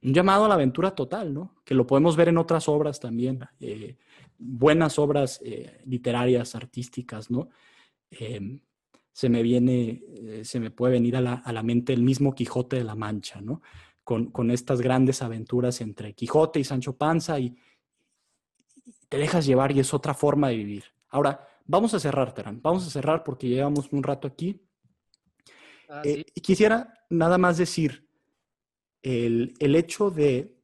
Un 0.03 0.15
llamado 0.15 0.45
a 0.45 0.49
la 0.49 0.55
aventura 0.55 0.95
total, 0.95 1.35
¿no? 1.35 1.57
Que 1.65 1.75
lo 1.75 1.87
podemos 1.87 2.17
ver 2.17 2.29
en 2.29 2.39
otras 2.39 2.69
obras 2.69 3.01
también, 3.01 3.41
eh, 3.61 3.97
buenas 4.39 4.99
obras 4.99 5.41
eh, 5.45 5.81
literarias, 5.85 6.55
artísticas, 6.55 7.31
¿no? 7.31 7.49
Em, 8.11 8.61
se 9.13 9.29
me 9.29 9.43
viene, 9.43 10.45
se 10.45 10.61
me 10.61 10.71
puede 10.71 10.93
venir 10.93 11.17
a 11.17 11.23
la, 11.23 11.35
a 11.35 11.53
la, 11.53 11.63
mente 11.63 11.95
el 11.95 12.03
mismo 12.03 12.35
Quijote 12.35 12.77
de 12.77 12.85
la 12.85 12.95
Mancha, 12.95 13.41
¿no? 13.41 13.63
Con, 14.05 14.31
con, 14.31 14.51
estas 14.51 14.83
grandes 14.83 15.23
aventuras 15.23 15.81
entre 15.81 16.13
Quijote 16.13 16.61
y 16.61 16.65
Sancho 16.65 16.97
Panza 16.97 17.41
y, 17.41 17.57
te 19.09 19.19
dejas 19.19 19.47
llevar 19.47 19.73
y 19.73 19.81
es 19.81 19.95
otra 19.95 20.15
forma 20.15 20.49
de 20.49 20.57
vivir. 20.57 20.85
Ahora, 21.09 21.47
vamos 21.67 21.95
a 21.95 22.01
cerrar, 22.01 22.33
Terán. 22.33 22.61
Vamos 22.63 22.87
a 22.87 22.91
cerrar 22.91 23.25
porque 23.25 23.49
llevamos 23.49 23.89
un 23.93 24.03
rato 24.03 24.27
aquí. 24.27 24.63
Ah, 25.89 26.03
eh, 26.05 26.25
quisiera 26.43 26.95
nada 27.11 27.39
más 27.39 27.59
decir, 27.59 28.09
el, 29.03 29.55
hecho 29.61 30.11
de, 30.11 30.57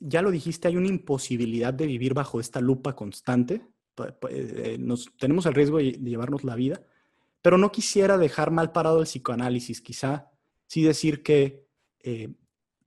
ya 0.00 0.22
lo 0.22 0.30
dijiste, 0.30 0.68
hay 0.68 0.76
una 0.76 0.88
imposibilidad 0.88 1.72
de 1.72 1.86
vivir 1.86 2.14
bajo 2.14 2.40
esta 2.40 2.60
lupa 2.60 2.96
constante. 2.96 3.62
Eh, 4.30 4.76
nos, 4.80 5.10
tenemos 5.16 5.46
el 5.46 5.54
riesgo 5.54 5.78
de, 5.78 5.92
llevarnos 5.92 6.42
la 6.42 6.56
vida, 6.56 6.82
pero 7.40 7.58
no 7.58 7.70
quisiera 7.70 8.18
dejar 8.18 8.50
mal 8.50 8.72
parado 8.72 8.98
el 9.00 9.06
psicoanálisis. 9.06 9.80
Quizá 9.80 10.30
sí 10.66 10.82
decir 10.82 11.22
que 11.22 11.68
eh, 12.00 12.34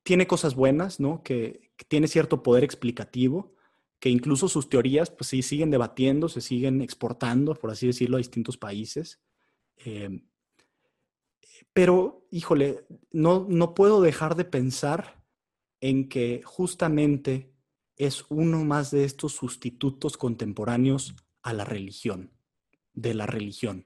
tiene 0.04 0.28
cosas 0.28 0.56
buenas, 0.56 1.00
¿no? 1.00 1.24
que 1.24 1.72
tiene 1.88 2.08
cierto 2.08 2.44
poder 2.44 2.64
explicativo, 2.64 3.54
que 4.00 4.10
incluso 4.10 4.48
sus 4.48 4.70
teorías 4.70 5.10
pues 5.10 5.30
sí 5.30 5.42
siguen 5.42 5.72
debatiendo, 5.72 6.30
se 6.30 6.42
siguen 6.42 6.82
exportando, 6.82 7.56
por 7.56 7.72
así 7.72 7.88
decirlo, 7.88 8.18
a 8.18 8.20
distintos 8.20 8.58
países. 8.58 9.20
Em, 9.78 10.28
pero, 11.74 12.28
híjole, 12.32 12.86
no, 13.12 13.46
no 13.50 13.74
puedo 13.74 14.02
dejar 14.02 14.36
de 14.36 14.46
pensar 14.46 15.24
en 15.82 16.10
que 16.10 16.42
justamente 16.44 17.52
es 17.96 18.26
uno 18.30 18.64
más 18.64 18.92
de 18.92 19.04
estos 19.04 19.34
sustitutos 19.34 20.18
contemporáneos 20.18 21.16
a 21.42 21.54
la 21.54 21.66
religión, 21.66 22.32
de 22.94 23.14
la 23.14 23.26
religión. 23.26 23.86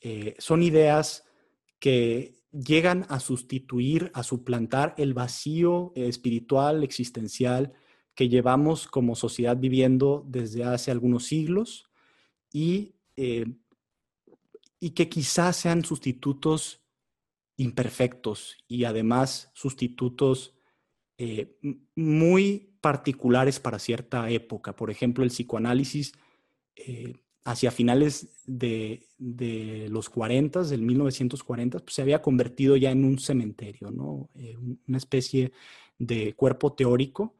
Eh, 0.00 0.34
son 0.38 0.62
ideas 0.62 1.24
que 1.78 2.40
llegan 2.52 3.06
a 3.08 3.20
sustituir, 3.20 4.10
a 4.14 4.22
suplantar 4.22 4.94
el 4.96 5.14
vacío 5.14 5.92
espiritual, 5.94 6.82
existencial, 6.82 7.72
que 8.14 8.28
llevamos 8.28 8.86
como 8.86 9.14
sociedad 9.14 9.56
viviendo 9.56 10.24
desde 10.28 10.64
hace 10.64 10.90
algunos 10.90 11.26
siglos 11.26 11.88
y, 12.52 12.94
eh, 13.16 13.46
y 14.78 14.90
que 14.90 15.08
quizás 15.08 15.56
sean 15.56 15.84
sustitutos 15.84 16.82
imperfectos 17.56 18.56
y 18.68 18.84
además 18.84 19.50
sustitutos 19.54 20.54
eh, 21.18 21.58
muy 21.94 22.74
particulares 22.80 23.60
para 23.60 23.78
cierta 23.78 24.30
época. 24.30 24.74
Por 24.74 24.90
ejemplo, 24.90 25.22
el 25.22 25.30
psicoanálisis 25.30 26.12
eh, 26.76 27.14
hacia 27.44 27.70
finales 27.70 28.28
de, 28.46 29.06
los 29.90 30.08
40, 30.08 30.62
del 30.64 30.82
1940, 30.82 31.78
pues, 31.80 31.94
se 31.94 32.02
había 32.02 32.22
convertido 32.22 32.76
ya 32.76 32.90
en 32.90 33.04
un 33.04 33.18
cementerio, 33.18 33.90
¿no? 33.90 34.30
una 34.88 34.98
especie 34.98 35.52
de 35.98 36.32
cuerpo 36.34 36.72
teórico 36.72 37.34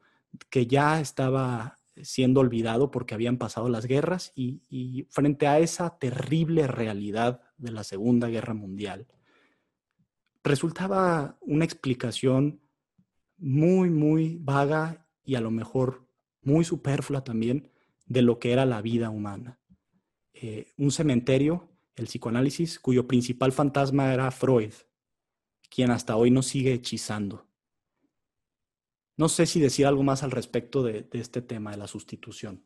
que 0.49 0.67
ya 0.67 0.99
estaba 1.01 1.77
siendo 2.01 2.39
olvidado 2.39 2.91
porque 2.91 3.13
habían 3.13 3.37
pasado 3.37 3.69
las 3.69 3.85
guerras 3.85 4.31
y, 4.35 5.05
frente 5.09 5.47
a 5.47 5.59
esa 5.59 5.97
terrible 5.97 6.67
realidad 6.67 7.41
de 7.57 7.71
la 7.71 7.83
Segunda 7.83 8.27
Guerra 8.27 8.53
Mundial, 8.53 9.07
resultaba 10.43 11.37
una 11.41 11.65
explicación 11.65 12.61
muy, 13.37 13.89
muy 13.89 14.37
vaga 14.39 15.07
y 15.23 15.35
a 15.35 15.41
lo 15.41 15.51
mejor 15.51 16.07
muy 16.41 16.63
superflua 16.63 17.23
también 17.23 17.71
de 18.05 18.21
lo 18.21 18.39
que 18.39 18.51
era 18.51 18.65
la 18.65 18.81
vida 18.81 19.09
humana. 19.09 19.59
Eh, 20.33 20.71
un 20.77 20.91
cementerio, 20.91 21.69
el 21.95 22.05
psicoanálisis, 22.05 22.79
cuyo 22.79 23.07
principal 23.07 23.51
fantasma 23.51 24.13
era 24.13 24.31
Freud, 24.31 24.73
quien 25.69 25.91
hasta 25.91 26.15
hoy 26.15 26.31
nos 26.31 26.47
sigue 26.47 26.73
hechizando. 26.73 27.50
No 29.17 29.29
sé 29.29 29.45
si 29.45 29.59
decir 29.59 29.85
algo 29.85 30.03
más 30.03 30.23
al 30.23 30.31
respecto 30.31 30.83
de, 30.83 31.07
este 31.13 31.41
tema 31.41 31.71
de 31.71 31.77
la 31.77 31.87
sustitución. 31.87 32.65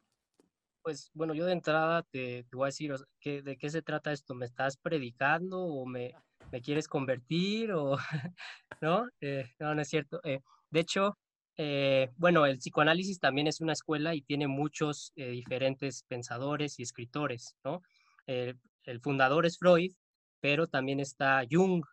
Pues 0.82 1.10
bueno, 1.14 1.34
yo 1.34 1.46
de 1.46 1.54
entrada 1.54 2.04
te, 2.04 2.46
voy 2.52 2.66
a 2.66 2.68
decir 2.68 2.94
de 3.24 3.58
qué 3.58 3.70
se 3.70 3.82
trata 3.82 4.12
esto. 4.12 4.36
¿Me 4.36 4.46
estás 4.46 4.78
predicando 4.78 5.60
o 5.60 5.86
me, 5.86 6.14
quieres 6.64 6.88
convertir? 6.88 7.72
O, 7.72 7.98
¿no? 8.82 9.08
Eh, 9.20 9.46
no, 9.60 9.74
no 9.74 9.82
es 9.82 9.90
cierto. 9.90 10.20
Eh, 10.24 10.42
de 10.70 10.80
hecho, 10.80 11.18
eh, 11.58 12.12
bueno, 12.18 12.46
el 12.46 12.60
psicoanálisis 12.60 13.20
también 13.20 13.48
es 13.48 13.62
una 13.62 13.74
escuela 13.74 14.14
y 14.14 14.22
tiene 14.22 14.48
muchos 14.48 15.12
diferentes 15.16 16.04
pensadores 16.04 16.80
y 16.80 16.84
escritores, 16.84 17.56
¿no? 17.64 17.82
el 18.28 19.02
fundador 19.02 19.46
es 19.46 19.58
Freud, 19.58 19.92
pero 20.40 20.68
también 20.68 21.00
está 21.00 21.44
Jung, 21.50 21.84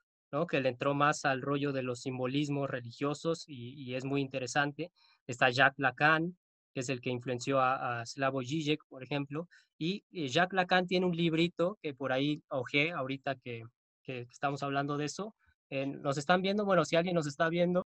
que 0.48 0.60
le 0.60 0.70
entró 0.70 0.94
más 0.94 1.24
al 1.24 1.42
rollo 1.42 1.72
de 1.72 1.82
los 1.82 2.00
simbolismos 2.00 2.68
religiosos 2.70 3.44
y, 3.46 3.94
es 3.94 4.04
muy 4.04 4.20
interesante. 4.22 4.90
Está 5.26 5.50
Jacques 5.50 5.78
Lacan, 5.78 6.36
que 6.72 6.80
es 6.80 6.88
el 6.88 7.00
que 7.00 7.10
influenció 7.10 7.60
a, 7.60 8.04
Slavoj 8.06 8.42
Žižek, 8.42 8.80
por 8.88 9.02
ejemplo, 9.02 9.48
y, 9.78 10.04
Jacques 10.10 10.56
Lacan 10.56 10.86
tiene 10.86 11.06
un 11.06 11.14
librito 11.14 11.78
que 11.82 11.92
por 11.92 12.12
ahí 12.12 12.42
ojé 12.48 12.92
ahorita 12.92 13.36
que, 13.36 13.64
estamos 14.04 14.62
hablando 14.62 14.96
de 14.96 15.04
eso. 15.04 15.34
¿Nos 15.70 16.18
están 16.18 16.42
viendo? 16.42 16.64
Bueno, 16.64 16.84
si 16.84 16.96
alguien 16.96 17.14
nos 17.14 17.26
está 17.26 17.48
viendo. 17.48 17.86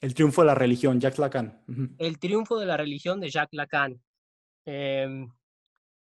El 0.00 0.14
triunfo 0.14 0.42
de 0.42 0.46
la 0.46 0.54
religión, 0.54 0.98
Jacques 0.98 1.18
Lacan. 1.18 1.62
El 1.98 2.18
triunfo 2.18 2.58
de 2.58 2.66
la 2.66 2.76
religión 2.76 3.20
de 3.20 3.30
Jacques 3.30 3.56
Lacan. 3.56 4.02
Em, 4.64 5.30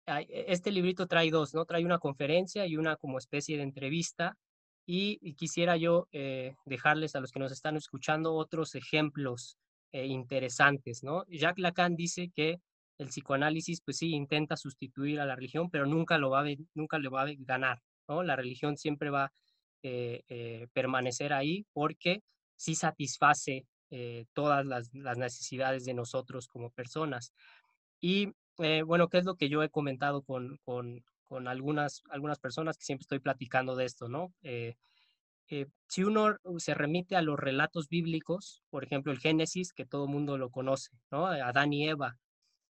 este 0.06 0.72
librito 0.72 1.08
trae 1.08 1.32
dos, 1.32 1.54
¿no? 1.54 1.66
Trae 1.66 1.84
una 1.84 2.00
conferencia 2.00 2.66
y 2.66 2.78
una 2.78 2.96
como 2.96 3.18
especie 3.18 3.58
de 3.58 3.64
entrevista. 3.64 4.38
Y, 4.88 5.34
quisiera 5.34 5.78
yo 5.78 6.08
eh, 6.12 6.54
dejarles 6.66 7.16
a 7.16 7.20
los 7.20 7.32
que 7.32 7.40
nos 7.40 7.52
están 7.52 7.76
escuchando 7.76 8.36
otros 8.36 8.76
ejemplos 8.76 9.58
eh, 9.92 10.06
interesantes, 10.06 11.04
¿no? 11.04 11.26
Jacques 11.28 11.64
Lacan 11.64 11.96
dice 11.96 12.32
que 12.36 12.60
el 13.00 13.08
psicoanálisis, 13.08 13.82
pues 13.82 13.98
sí, 13.98 14.12
intenta 14.12 14.56
sustituir 14.56 15.20
a 15.20 15.26
la 15.26 15.36
religión, 15.36 15.72
pero 15.72 15.88
nunca 15.88 16.20
lo 16.20 16.30
va 16.30 16.42
a, 16.42 16.56
nunca 16.76 17.00
le 17.00 17.10
va 17.10 17.24
a 17.24 17.34
ganar, 17.40 17.82
¿no? 18.08 18.22
La 18.22 18.36
religión 18.36 18.78
siempre 18.78 19.10
va 19.10 19.26
a 19.26 19.32
eh, 19.82 20.68
permanecer 20.72 21.34
ahí 21.34 21.66
porque 21.74 22.22
sí 22.56 22.76
satisface 22.76 23.66
todas 24.34 24.66
las, 24.66 24.94
las, 24.94 25.18
necesidades 25.18 25.86
de 25.86 25.94
nosotros 25.94 26.48
como 26.48 26.70
personas. 26.70 27.34
Y 28.02 28.34
eh, 28.60 28.84
bueno, 28.84 29.10
¿qué 29.10 29.18
es 29.18 29.26
lo 29.26 29.36
que 29.36 29.50
yo 29.50 29.64
he 29.64 29.70
comentado 29.70 30.22
con, 30.24 30.60
con, 30.64 31.04
con, 31.24 31.48
algunas, 31.48 32.04
algunas 32.10 32.40
personas 32.40 32.78
que 32.78 32.86
siempre 32.86 33.04
estoy 33.04 33.20
platicando 33.20 33.76
de 33.76 33.86
esto, 33.86 34.08
¿no? 34.08 34.34
Eh, 34.44 34.76
eh, 35.48 35.68
si 35.88 36.04
uno 36.04 36.38
se 36.58 36.74
remite 36.74 37.16
a 37.16 37.22
los 37.22 37.40
relatos 37.40 37.88
bíblicos, 37.88 38.64
por 38.70 38.84
ejemplo, 38.84 39.12
el 39.12 39.20
Génesis, 39.20 39.74
que 39.74 39.86
todo 39.86 40.06
el 40.06 40.12
mundo 40.12 40.38
lo 40.38 40.50
conoce, 40.50 40.92
¿no? 41.12 41.28
Adán 41.28 41.74
y 41.74 41.88
Eva. 41.88 42.18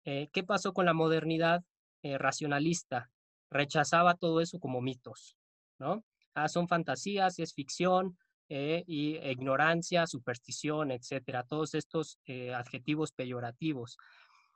¿Qué 0.05 0.43
pasó 0.47 0.73
con 0.73 0.87
la 0.87 0.95
modernidad 0.95 1.63
racionalista? 2.03 3.11
Rechazaba 3.51 4.15
todo 4.15 4.41
eso 4.41 4.59
como 4.59 4.81
mitos, 4.81 5.37
¿no? 5.79 6.03
Ah, 6.35 6.49
son 6.49 6.67
fantasías, 6.67 7.39
es 7.39 7.53
ficción, 7.53 8.17
y 8.49 9.17
ignorancia, 9.17 10.07
superstición, 10.07 10.91
etcétera, 10.91 11.43
todos 11.43 11.75
estos 11.75 12.19
adjetivos 12.55 13.13
peyorativos 13.13 13.99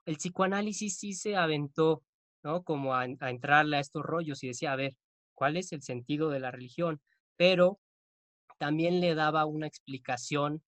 el 0.06 0.16
psicoanálisis 0.16 0.98
sí 0.98 1.14
se 1.14 1.36
aventó, 1.36 2.02
¿no? 2.42 2.62
Como 2.62 2.94
a, 2.94 3.04
entrarle 3.04 3.76
a 3.76 3.80
estos 3.80 4.02
rollos 4.02 4.42
y 4.42 4.48
decía, 4.48 4.72
a 4.72 4.76
ver, 4.76 4.96
¿cuál 5.34 5.56
es 5.56 5.72
el 5.72 5.82
sentido 5.82 6.30
de 6.30 6.40
la 6.40 6.50
religión? 6.50 7.00
Pero 7.36 7.78
también 8.58 9.00
le 9.00 9.14
daba 9.14 9.46
una 9.46 9.66
explicación 9.66 10.62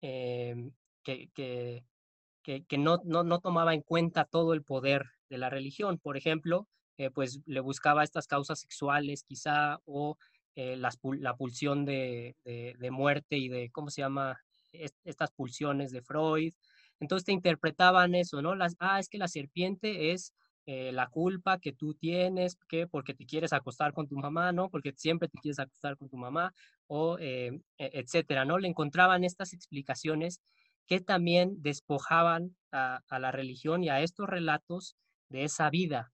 em, 0.00 0.72
que, 1.02 1.30
que, 1.32 2.78
no, 2.78 3.00
no, 3.04 3.40
tomaba 3.40 3.74
en 3.74 3.82
cuenta 3.82 4.24
todo 4.24 4.54
el 4.54 4.62
poder 4.62 5.04
de 5.28 5.38
la 5.38 5.50
religión. 5.50 5.98
Por 5.98 6.16
ejemplo, 6.16 6.68
pues 7.14 7.40
le 7.46 7.60
buscaba 7.60 8.04
estas 8.04 8.26
causas 8.26 8.60
sexuales 8.60 9.22
quizá 9.22 9.80
o 9.86 10.18
la 10.54 11.36
pulsión 11.36 11.84
de, 11.84 12.36
de, 12.44 12.90
muerte 12.90 13.36
y 13.36 13.48
de, 13.48 13.70
¿cómo 13.70 13.90
se 13.90 14.02
llama? 14.02 14.38
estas 14.72 15.30
pulsiones 15.32 15.90
de 15.92 16.02
Freud. 16.02 16.54
Entonces 17.00 17.24
te 17.24 17.32
interpretaban 17.32 18.14
eso, 18.14 18.42
¿no? 18.42 18.54
Las, 18.54 18.76
ah, 18.78 18.98
es 19.00 19.08
que 19.08 19.18
la 19.18 19.28
serpiente 19.28 20.12
es 20.12 20.34
eh, 20.66 20.92
la 20.92 21.08
culpa 21.08 21.58
que 21.58 21.72
tú 21.72 21.94
tienes, 21.94 22.56
que 22.68 22.86
porque 22.86 23.14
te 23.14 23.26
quieres 23.26 23.52
acostar 23.52 23.92
con 23.92 24.06
tu 24.06 24.16
mamá, 24.16 24.52
¿no? 24.52 24.68
Porque 24.70 24.92
siempre 24.94 25.28
te 25.28 25.38
quieres 25.38 25.58
acostar 25.58 25.96
con 25.96 26.08
tu 26.08 26.16
mamá, 26.16 26.54
o 26.86 27.18
eh, 27.18 27.60
e, 27.78 27.90
etcétera, 27.94 28.44
¿no? 28.44 28.58
Le 28.58 28.68
encontraban 28.68 29.24
estas 29.24 29.52
explicaciones 29.52 30.40
que 30.86 31.00
también 31.00 31.54
despojaban 31.62 32.56
a, 32.72 33.02
la 33.10 33.32
religión 33.32 33.82
y 33.82 33.88
a 33.88 34.00
estos 34.02 34.28
relatos 34.28 34.96
de 35.28 35.44
esa 35.44 35.70
vida, 35.70 36.12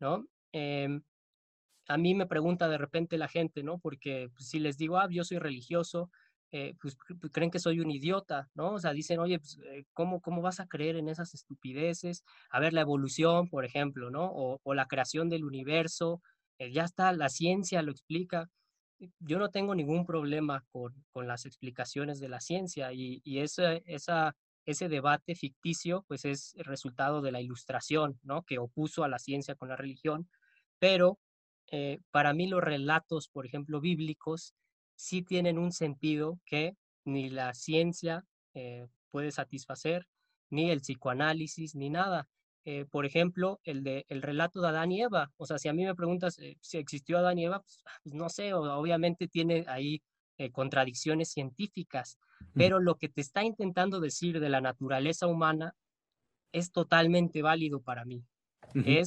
¿no? 0.00 0.26
Em, 0.52 1.02
a 1.88 1.96
mí 1.98 2.14
me 2.14 2.26
pregunta 2.26 2.68
de 2.68 2.78
repente 2.78 3.18
la 3.18 3.28
gente, 3.28 3.62
¿no? 3.62 3.78
Porque 3.78 4.30
pues, 4.34 4.48
si 4.48 4.60
les 4.60 4.78
digo, 4.78 4.98
ah, 4.98 5.08
yo 5.10 5.24
soy 5.24 5.38
religioso, 5.38 6.10
eh, 6.54 6.74
pues, 6.82 6.98
pues, 7.18 7.32
creen 7.32 7.50
que 7.50 7.58
soy 7.58 7.80
un 7.80 7.90
idiota, 7.90 8.50
¿no? 8.54 8.74
O 8.74 8.78
sea, 8.78 8.92
dicen, 8.92 9.18
oye, 9.20 9.38
pues, 9.38 9.58
eh, 9.64 9.86
¿cómo, 9.94 10.20
¿cómo 10.20 10.42
vas 10.42 10.60
a 10.60 10.66
creer 10.66 10.96
en 10.96 11.08
esas 11.08 11.32
estupideces? 11.32 12.24
A 12.50 12.60
ver, 12.60 12.74
la 12.74 12.82
evolución, 12.82 13.48
por 13.48 13.64
ejemplo, 13.64 14.10
¿no? 14.10 14.30
O, 14.30 14.74
la 14.74 14.86
creación 14.86 15.30
del 15.30 15.44
universo, 15.44 16.20
eh, 16.58 16.70
ya 16.70 16.84
está, 16.84 17.12
la 17.14 17.30
ciencia 17.30 17.80
lo 17.82 17.90
explica. 17.90 18.50
Yo 19.20 19.38
no 19.38 19.48
tengo 19.50 19.74
ningún 19.74 20.04
problema 20.04 20.62
con, 20.72 20.94
con 21.12 21.26
las 21.26 21.46
explicaciones 21.46 22.20
de 22.20 22.28
la 22.28 22.40
ciencia 22.40 22.92
y, 22.92 23.22
y 23.24 23.38
ese, 23.40 23.82
esa, 23.86 24.36
ese 24.66 24.88
debate 24.88 25.34
ficticio, 25.34 26.04
pues 26.06 26.26
es 26.26 26.54
resultado 26.58 27.22
de 27.22 27.32
la 27.32 27.40
ilustración, 27.40 28.20
¿no? 28.22 28.42
Que 28.42 28.58
opuso 28.58 29.04
a 29.04 29.08
la 29.08 29.18
ciencia 29.18 29.54
con 29.54 29.70
la 29.70 29.76
religión, 29.76 30.28
pero 30.78 31.18
para 32.10 32.34
mí 32.34 32.48
los 32.48 32.62
relatos, 32.62 33.28
por 33.28 33.46
ejemplo, 33.46 33.80
bíblicos, 33.80 34.54
sí 34.96 35.22
tienen 35.22 35.58
un 35.58 35.72
sentido 35.72 36.38
que 36.44 36.76
ni 37.04 37.30
la 37.30 37.54
ciencia 37.54 38.24
eh, 38.54 38.86
puede 39.10 39.30
satisfacer, 39.32 40.06
ni 40.50 40.70
el 40.70 40.80
psicoanálisis, 40.80 41.74
ni 41.74 41.90
nada. 41.90 42.28
Eh, 42.64 42.84
por 42.84 43.06
ejemplo, 43.06 43.60
el, 43.64 43.82
de, 43.82 44.06
el 44.08 44.22
relato 44.22 44.60
de 44.60 44.68
Adán 44.68 44.92
y 44.92 45.02
Eva. 45.02 45.32
O 45.36 45.46
sea, 45.46 45.58
si 45.58 45.68
a 45.68 45.72
mí 45.72 45.84
me 45.84 45.94
preguntas 45.94 46.38
eh, 46.38 46.56
si 46.60 46.78
existió 46.78 47.18
Adán 47.18 47.38
y 47.38 47.46
Eva, 47.46 47.60
pues, 47.60 47.82
ah, 47.86 47.98
pues 48.02 48.14
no 48.14 48.28
sé, 48.28 48.54
obviamente 48.54 49.28
tiene 49.28 49.64
ahí 49.68 50.02
contradicciones 50.50 51.30
científicas, 51.30 52.18
pero 52.52 52.80
lo 52.80 52.96
que 52.96 53.08
te 53.08 53.20
está 53.20 53.44
intentando 53.44 54.00
decir 54.00 54.40
de 54.40 54.48
la 54.48 54.60
naturaleza 54.60 55.28
humana 55.28 55.76
es 56.50 56.72
totalmente 56.72 57.42
válido 57.42 57.80
para 57.80 58.04
mí. 58.04 58.24
Es, 58.74 59.06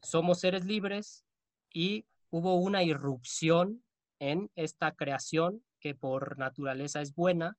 somos 0.00 0.38
seres 0.38 0.66
libres 0.66 1.24
y 1.72 2.06
hubo 2.30 2.56
una 2.56 2.84
irrupción 2.84 3.82
en 4.18 4.50
esta 4.54 4.92
creación 4.92 5.62
que 5.80 5.94
por 5.94 6.38
naturaleza 6.38 7.00
es 7.00 7.14
buena, 7.14 7.56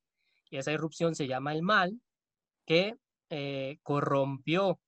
y 0.50 0.58
esa 0.58 0.72
irrupción 0.72 1.16
se 1.16 1.28
llama 1.28 1.54
el 1.54 1.62
mal, 1.62 2.02
que 2.66 2.96
eh, 3.30 3.78
corrompió 3.84 4.80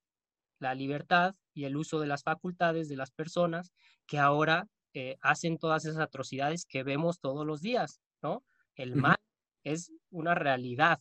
la 0.58 0.74
libertad 0.74 1.34
y 1.54 1.64
el 1.64 1.76
uso 1.76 2.00
de 2.00 2.06
las 2.06 2.22
facultades 2.22 2.88
de 2.88 2.96
las 2.96 3.10
personas 3.10 3.72
que 4.06 4.18
ahora 4.18 4.68
eh, 4.94 5.16
hacen 5.20 5.58
todas 5.58 5.84
esas 5.84 6.00
atrocidades 6.00 6.64
que 6.66 6.82
vemos 6.82 7.20
todos 7.20 7.46
los 7.46 7.60
días, 7.60 8.00
¿no? 8.22 8.44
El 8.74 8.96
mal 8.96 9.16
es 9.64 9.92
una 10.10 10.34
realidad. 10.34 11.00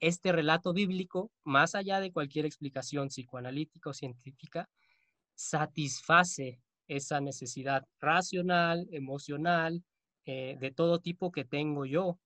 Este 0.00 0.32
relato 0.32 0.72
bíblico, 0.72 1.30
más 1.42 1.74
allá 1.74 2.00
de 2.00 2.12
cualquier 2.12 2.46
explicación 2.46 3.08
psicoanalítica 3.08 3.90
o 3.90 3.94
científica, 3.94 4.68
satisface 5.34 6.60
esa 6.88 7.20
necesidad 7.20 7.84
racional, 8.00 8.88
emocional, 8.90 9.84
eh, 10.24 10.56
de 10.60 10.70
todo 10.72 11.00
tipo 11.00 11.30
que 11.30 11.44
tengo 11.44 11.86
yo. 11.86 12.18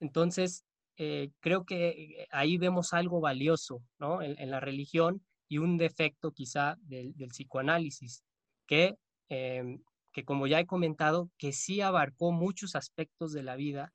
Entonces, 0.00 0.64
eh, 0.96 1.30
creo 1.40 1.64
que 1.64 1.88
eh, 1.88 2.28
ahí 2.30 2.58
vemos 2.58 2.92
algo 2.92 3.20
valioso, 3.20 3.82
¿no? 3.98 4.22
En, 4.22 4.50
la 4.50 4.60
religión 4.60 5.24
y 5.48 5.58
un 5.58 5.78
defecto 5.78 6.32
quizá 6.32 6.76
del, 6.82 7.14
psicoanálisis, 7.30 8.22
que, 8.66 8.96
em, 9.28 9.82
que 10.12 10.24
como 10.24 10.46
ya 10.46 10.60
he 10.60 10.66
comentado, 10.66 11.30
que 11.38 11.52
sí 11.52 11.80
abarcó 11.80 12.32
muchos 12.32 12.76
aspectos 12.76 13.32
de 13.32 13.42
la 13.42 13.56
vida 13.56 13.92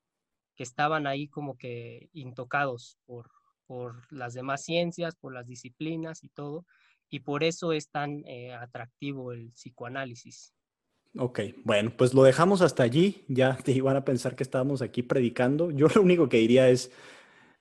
que 0.56 0.64
estaban 0.64 1.08
ahí 1.08 1.28
como 1.28 1.58
que 1.58 2.10
intocados 2.12 2.98
por, 3.06 3.30
por 3.66 4.12
las 4.12 4.34
demás 4.34 4.64
ciencias, 4.64 5.16
por 5.16 5.34
las 5.34 5.48
disciplinas 5.48 6.24
y 6.24 6.30
todo, 6.30 6.66
y 7.10 7.20
por 7.20 7.44
eso 7.44 7.74
es 7.74 7.90
tan 7.90 8.24
eh, 8.26 8.54
atractivo 8.54 9.32
el 9.32 9.52
psicoanálisis. 9.52 10.54
Ok, 11.18 11.40
bueno, 11.64 11.92
pues 11.98 12.14
lo 12.14 12.24
dejamos 12.24 12.62
hasta 12.62 12.84
allí. 12.84 13.26
Ya 13.28 13.58
te 13.58 13.72
iban 13.72 13.96
a 13.98 14.06
pensar 14.06 14.36
que 14.36 14.44
estábamos 14.44 14.82
aquí 14.82 15.02
predicando. 15.04 15.72
Yo 15.72 15.88
lo 15.96 16.02
único 16.02 16.30
que 16.30 16.38
diría 16.38 16.70
es, 16.70 16.92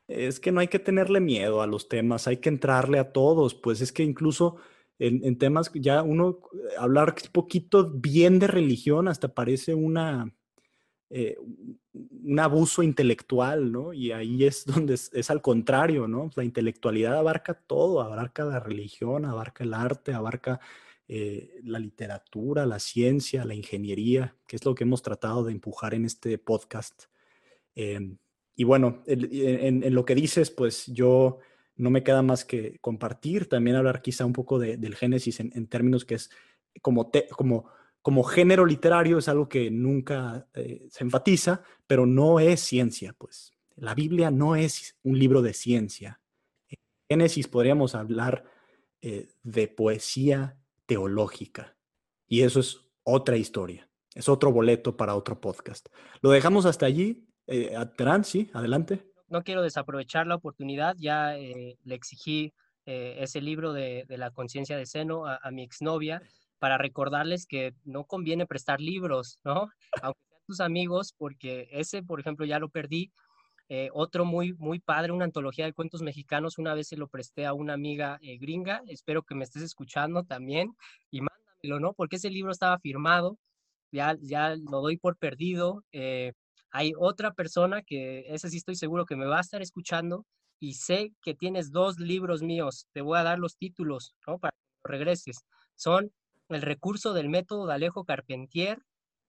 es 0.06 0.40
que 0.40 0.52
no 0.52 0.60
hay 0.60 0.68
que 0.68 0.78
tenerle 0.78 1.20
miedo 1.20 1.62
a 1.62 1.66
los 1.66 1.88
temas, 1.88 2.28
hay 2.28 2.38
que 2.38 2.50
entrarle 2.50 2.98
a 2.98 3.12
todos. 3.12 3.54
Pues 3.54 3.80
es 3.80 3.92
que 3.92 4.02
incluso 4.02 4.56
en, 4.98 5.24
en 5.24 5.38
temas, 5.38 5.70
ya 5.74 6.02
uno 6.02 6.40
hablar 6.78 7.14
un 7.24 7.32
poquito 7.32 7.90
bien 7.90 8.38
de 8.38 8.48
religión 8.48 9.08
hasta 9.08 9.34
parece 9.34 9.74
una, 9.74 10.32
eh, 11.10 11.36
un 11.92 12.38
abuso 12.38 12.82
intelectual, 12.82 13.72
¿no? 13.72 13.94
Y 13.94 14.12
ahí 14.12 14.44
es 14.44 14.66
donde 14.66 14.94
es, 14.94 15.30
al 15.30 15.40
contrario, 15.40 16.06
¿no? 16.06 16.30
La 16.36 16.44
intelectualidad 16.44 17.16
abarca 17.16 17.54
todo, 17.54 18.02
abarca 18.02 18.44
la 18.44 18.60
religión, 18.60 19.24
abarca 19.24 19.64
el 19.64 19.72
arte, 19.72 20.12
abarca 20.12 20.60
eh, 21.08 21.60
la 21.64 21.78
literatura, 21.78 22.66
la 22.66 22.78
ciencia, 22.78 23.46
la 23.46 23.54
ingeniería, 23.54 24.36
que 24.46 24.56
es 24.56 24.64
lo 24.66 24.74
que 24.74 24.84
hemos 24.84 25.02
tratado 25.02 25.44
de 25.44 25.52
empujar 25.52 25.94
en 25.94 26.04
este 26.04 26.36
podcast. 26.36 27.04
Em, 27.74 28.18
y 28.54 28.64
bueno, 28.64 29.02
en, 29.06 29.94
lo 29.94 30.04
que 30.04 30.14
dices, 30.14 30.50
pues 30.50 30.86
yo 30.88 31.38
no 31.76 31.90
me 31.90 32.02
queda 32.02 32.22
más 32.22 32.44
que 32.44 32.78
compartir, 32.80 33.48
también 33.48 33.76
hablar 33.76 34.02
quizá 34.02 34.26
un 34.26 34.32
poco 34.32 34.58
del 34.58 34.94
Génesis 34.96 35.40
en, 35.40 35.66
términos 35.68 36.04
que 36.04 36.16
es 36.16 36.30
como, 36.82 37.10
como 37.30 37.66
como 38.02 38.22
género 38.22 38.64
literario 38.64 39.18
es 39.18 39.28
algo 39.28 39.48
que 39.48 39.70
nunca 39.70 40.46
eh, 40.54 40.86
se 40.90 41.04
enfatiza, 41.04 41.62
pero 41.86 42.06
no 42.06 42.40
es 42.40 42.60
ciencia, 42.60 43.14
pues. 43.16 43.52
La 43.76 43.94
Biblia 43.94 44.30
no 44.30 44.56
es 44.56 44.96
un 45.02 45.18
libro 45.18 45.42
de 45.42 45.52
ciencia. 45.52 46.20
En 46.68 46.78
Génesis 47.08 47.48
podríamos 47.48 47.94
hablar 47.94 48.44
eh, 49.02 49.28
de 49.42 49.68
poesía 49.68 50.56
teológica. 50.86 51.76
Y 52.26 52.42
eso 52.42 52.60
es 52.60 52.80
otra 53.04 53.36
historia. 53.36 53.88
Es 54.14 54.28
otro 54.28 54.52
boleto 54.52 54.96
para 54.96 55.14
otro 55.14 55.40
podcast. 55.40 55.88
Lo 56.20 56.30
dejamos 56.30 56.66
hasta 56.66 56.86
allí. 56.86 57.28
Eh, 57.46 57.76
sí, 58.24 58.50
adelante. 58.52 59.06
No 59.28 59.42
quiero 59.42 59.62
desaprovechar 59.62 60.26
la 60.26 60.34
oportunidad. 60.34 60.96
Ya 60.98 61.34
le 61.34 61.94
exigí 61.94 62.52
ese 62.84 63.42
libro 63.42 63.74
de, 63.74 64.06
la 64.08 64.30
conciencia 64.30 64.76
de 64.76 64.86
seno 64.86 65.26
a, 65.26 65.38
a 65.42 65.50
mi 65.50 65.62
exnovia 65.62 66.22
para 66.58 66.78
recordarles 66.78 67.46
que 67.46 67.74
no 67.84 68.04
conviene 68.04 68.46
prestar 68.46 68.80
libros, 68.80 69.38
¿no? 69.44 69.70
Aunque 70.02 70.20
sean 70.28 70.42
tus 70.46 70.60
amigos, 70.60 71.14
porque 71.16 71.68
ese, 71.70 72.02
por 72.02 72.20
ejemplo, 72.20 72.46
ya 72.46 72.58
lo 72.58 72.68
perdí. 72.68 73.12
Eh, 73.70 73.90
otro 73.92 74.24
muy, 74.24 74.54
muy 74.54 74.80
padre, 74.80 75.12
una 75.12 75.26
antología 75.26 75.66
de 75.66 75.74
cuentos 75.74 76.00
mexicanos, 76.00 76.56
una 76.58 76.72
vez 76.74 76.88
se 76.88 76.96
lo 76.96 77.08
presté 77.08 77.44
a 77.44 77.52
una 77.52 77.74
amiga 77.74 78.18
eh, 78.22 78.38
gringa, 78.38 78.82
espero 78.86 79.22
que 79.22 79.34
me 79.34 79.44
estés 79.44 79.62
escuchando 79.62 80.24
también, 80.24 80.74
y 81.10 81.20
mándamelo, 81.20 81.80
¿no? 81.80 81.92
Porque 81.92 82.16
ese 82.16 82.30
libro 82.30 82.50
estaba 82.50 82.78
firmado, 82.78 83.38
ya, 83.92 84.16
ya 84.20 84.56
lo 84.56 84.80
doy 84.80 84.96
por 84.96 85.18
perdido. 85.18 85.84
Eh, 85.92 86.32
hay 86.70 86.92
otra 86.98 87.32
persona 87.32 87.82
que, 87.82 88.24
ese 88.28 88.48
sí 88.48 88.56
estoy 88.56 88.76
seguro 88.76 89.04
que 89.04 89.16
me 89.16 89.26
va 89.26 89.38
a 89.38 89.42
estar 89.42 89.60
escuchando, 89.60 90.24
y 90.60 90.74
sé 90.74 91.12
que 91.22 91.34
tienes 91.34 91.70
dos 91.70 91.98
libros 91.98 92.42
míos, 92.42 92.88
te 92.92 93.02
voy 93.02 93.18
a 93.18 93.22
dar 93.22 93.38
los 93.38 93.56
títulos, 93.56 94.14
¿no? 94.26 94.38
Para 94.38 94.52
que 94.52 94.90
regreses. 94.92 95.44
Son 95.76 96.10
el 96.48 96.62
recurso 96.62 97.12
del 97.12 97.28
método 97.28 97.66
de 97.66 97.74
Alejo 97.74 98.04
Carpentier 98.04 98.78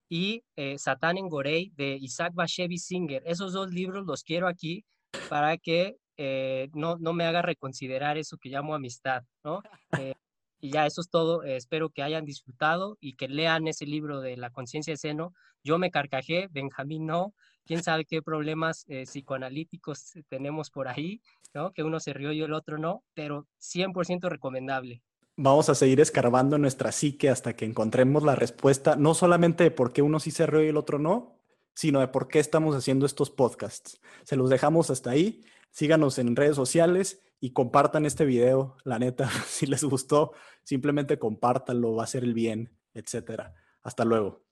y 0.08 0.42
eh, 0.56 0.78
Satán 0.78 1.18
en 1.18 1.28
Gorey 1.28 1.72
de 1.76 1.96
Isaac 1.96 2.32
Bashevis 2.34 2.86
Singer. 2.86 3.22
Esos 3.26 3.52
dos 3.52 3.70
libros 3.70 4.06
los 4.06 4.24
quiero 4.24 4.48
aquí 4.48 4.84
para 5.28 5.56
que 5.56 5.96
eh, 6.16 6.68
no, 6.74 6.96
no 6.98 7.12
me 7.12 7.24
haga 7.24 7.42
reconsiderar 7.42 8.18
eso 8.18 8.36
que 8.36 8.50
llamo 8.50 8.74
amistad, 8.74 9.22
¿no? 9.44 9.62
Eh, 10.00 10.14
y 10.62 10.72
ya 10.72 10.84
eso 10.84 11.00
es 11.00 11.08
todo. 11.08 11.42
espero 11.42 11.88
que 11.88 12.02
hayan 12.02 12.26
disfrutado 12.26 12.98
y 13.00 13.14
que 13.14 13.28
lean 13.28 13.66
ese 13.66 13.86
libro 13.86 14.20
de 14.20 14.36
la 14.36 14.50
conciencia 14.50 14.92
de 14.92 14.98
seno. 14.98 15.32
Yo 15.64 15.78
me 15.78 15.90
carcajé, 15.90 16.48
Benjamín 16.50 17.06
no. 17.06 17.34
Quién 17.64 17.82
sabe 17.82 18.04
qué 18.04 18.20
problemas 18.20 18.84
psicoanalíticos 18.84 20.12
tenemos 20.28 20.70
por 20.70 20.88
ahí, 20.88 21.22
¿no? 21.54 21.72
Que 21.72 21.82
uno 21.82 21.98
se 21.98 22.12
rió 22.12 22.32
y 22.32 22.42
el 22.42 22.52
otro 22.52 22.76
no, 22.76 23.02
pero 23.14 23.46
100% 23.58 24.28
recomendable 24.28 25.02
vamos 25.42 25.70
a 25.70 25.74
seguir 25.74 26.00
escarbando 26.00 26.58
nuestra 26.58 26.92
psique 26.92 27.30
hasta 27.30 27.54
que 27.54 27.64
encontremos 27.64 28.22
la 28.22 28.34
respuesta, 28.34 28.96
no 28.96 29.14
solamente 29.14 29.64
de 29.64 29.70
por 29.70 29.92
qué 29.92 30.02
uno 30.02 30.20
sí 30.20 30.30
se 30.30 30.46
rió 30.46 30.62
y 30.62 30.68
el 30.68 30.76
otro 30.76 30.98
no, 30.98 31.38
sino 31.74 32.00
de 32.00 32.08
por 32.08 32.28
qué 32.28 32.40
estamos 32.40 32.76
haciendo 32.76 33.06
estos 33.06 33.30
podcasts. 33.30 34.00
Se 34.24 34.36
los 34.36 34.50
dejamos 34.50 34.90
hasta 34.90 35.10
ahí. 35.10 35.42
Síganos 35.70 36.18
en 36.18 36.36
redes 36.36 36.56
sociales 36.56 37.22
y 37.40 37.52
compartan 37.52 38.04
este 38.04 38.26
video, 38.26 38.76
la 38.84 38.98
neta, 38.98 39.30
si 39.46 39.66
les 39.66 39.82
gustó, 39.82 40.32
simplemente 40.62 41.18
compártanlo, 41.18 41.94
va 41.94 42.04
a 42.04 42.08
ser 42.08 42.22
el 42.22 42.34
bien, 42.34 42.76
etcétera. 42.92 43.54
Hasta 43.82 44.04
luego. 44.04 44.42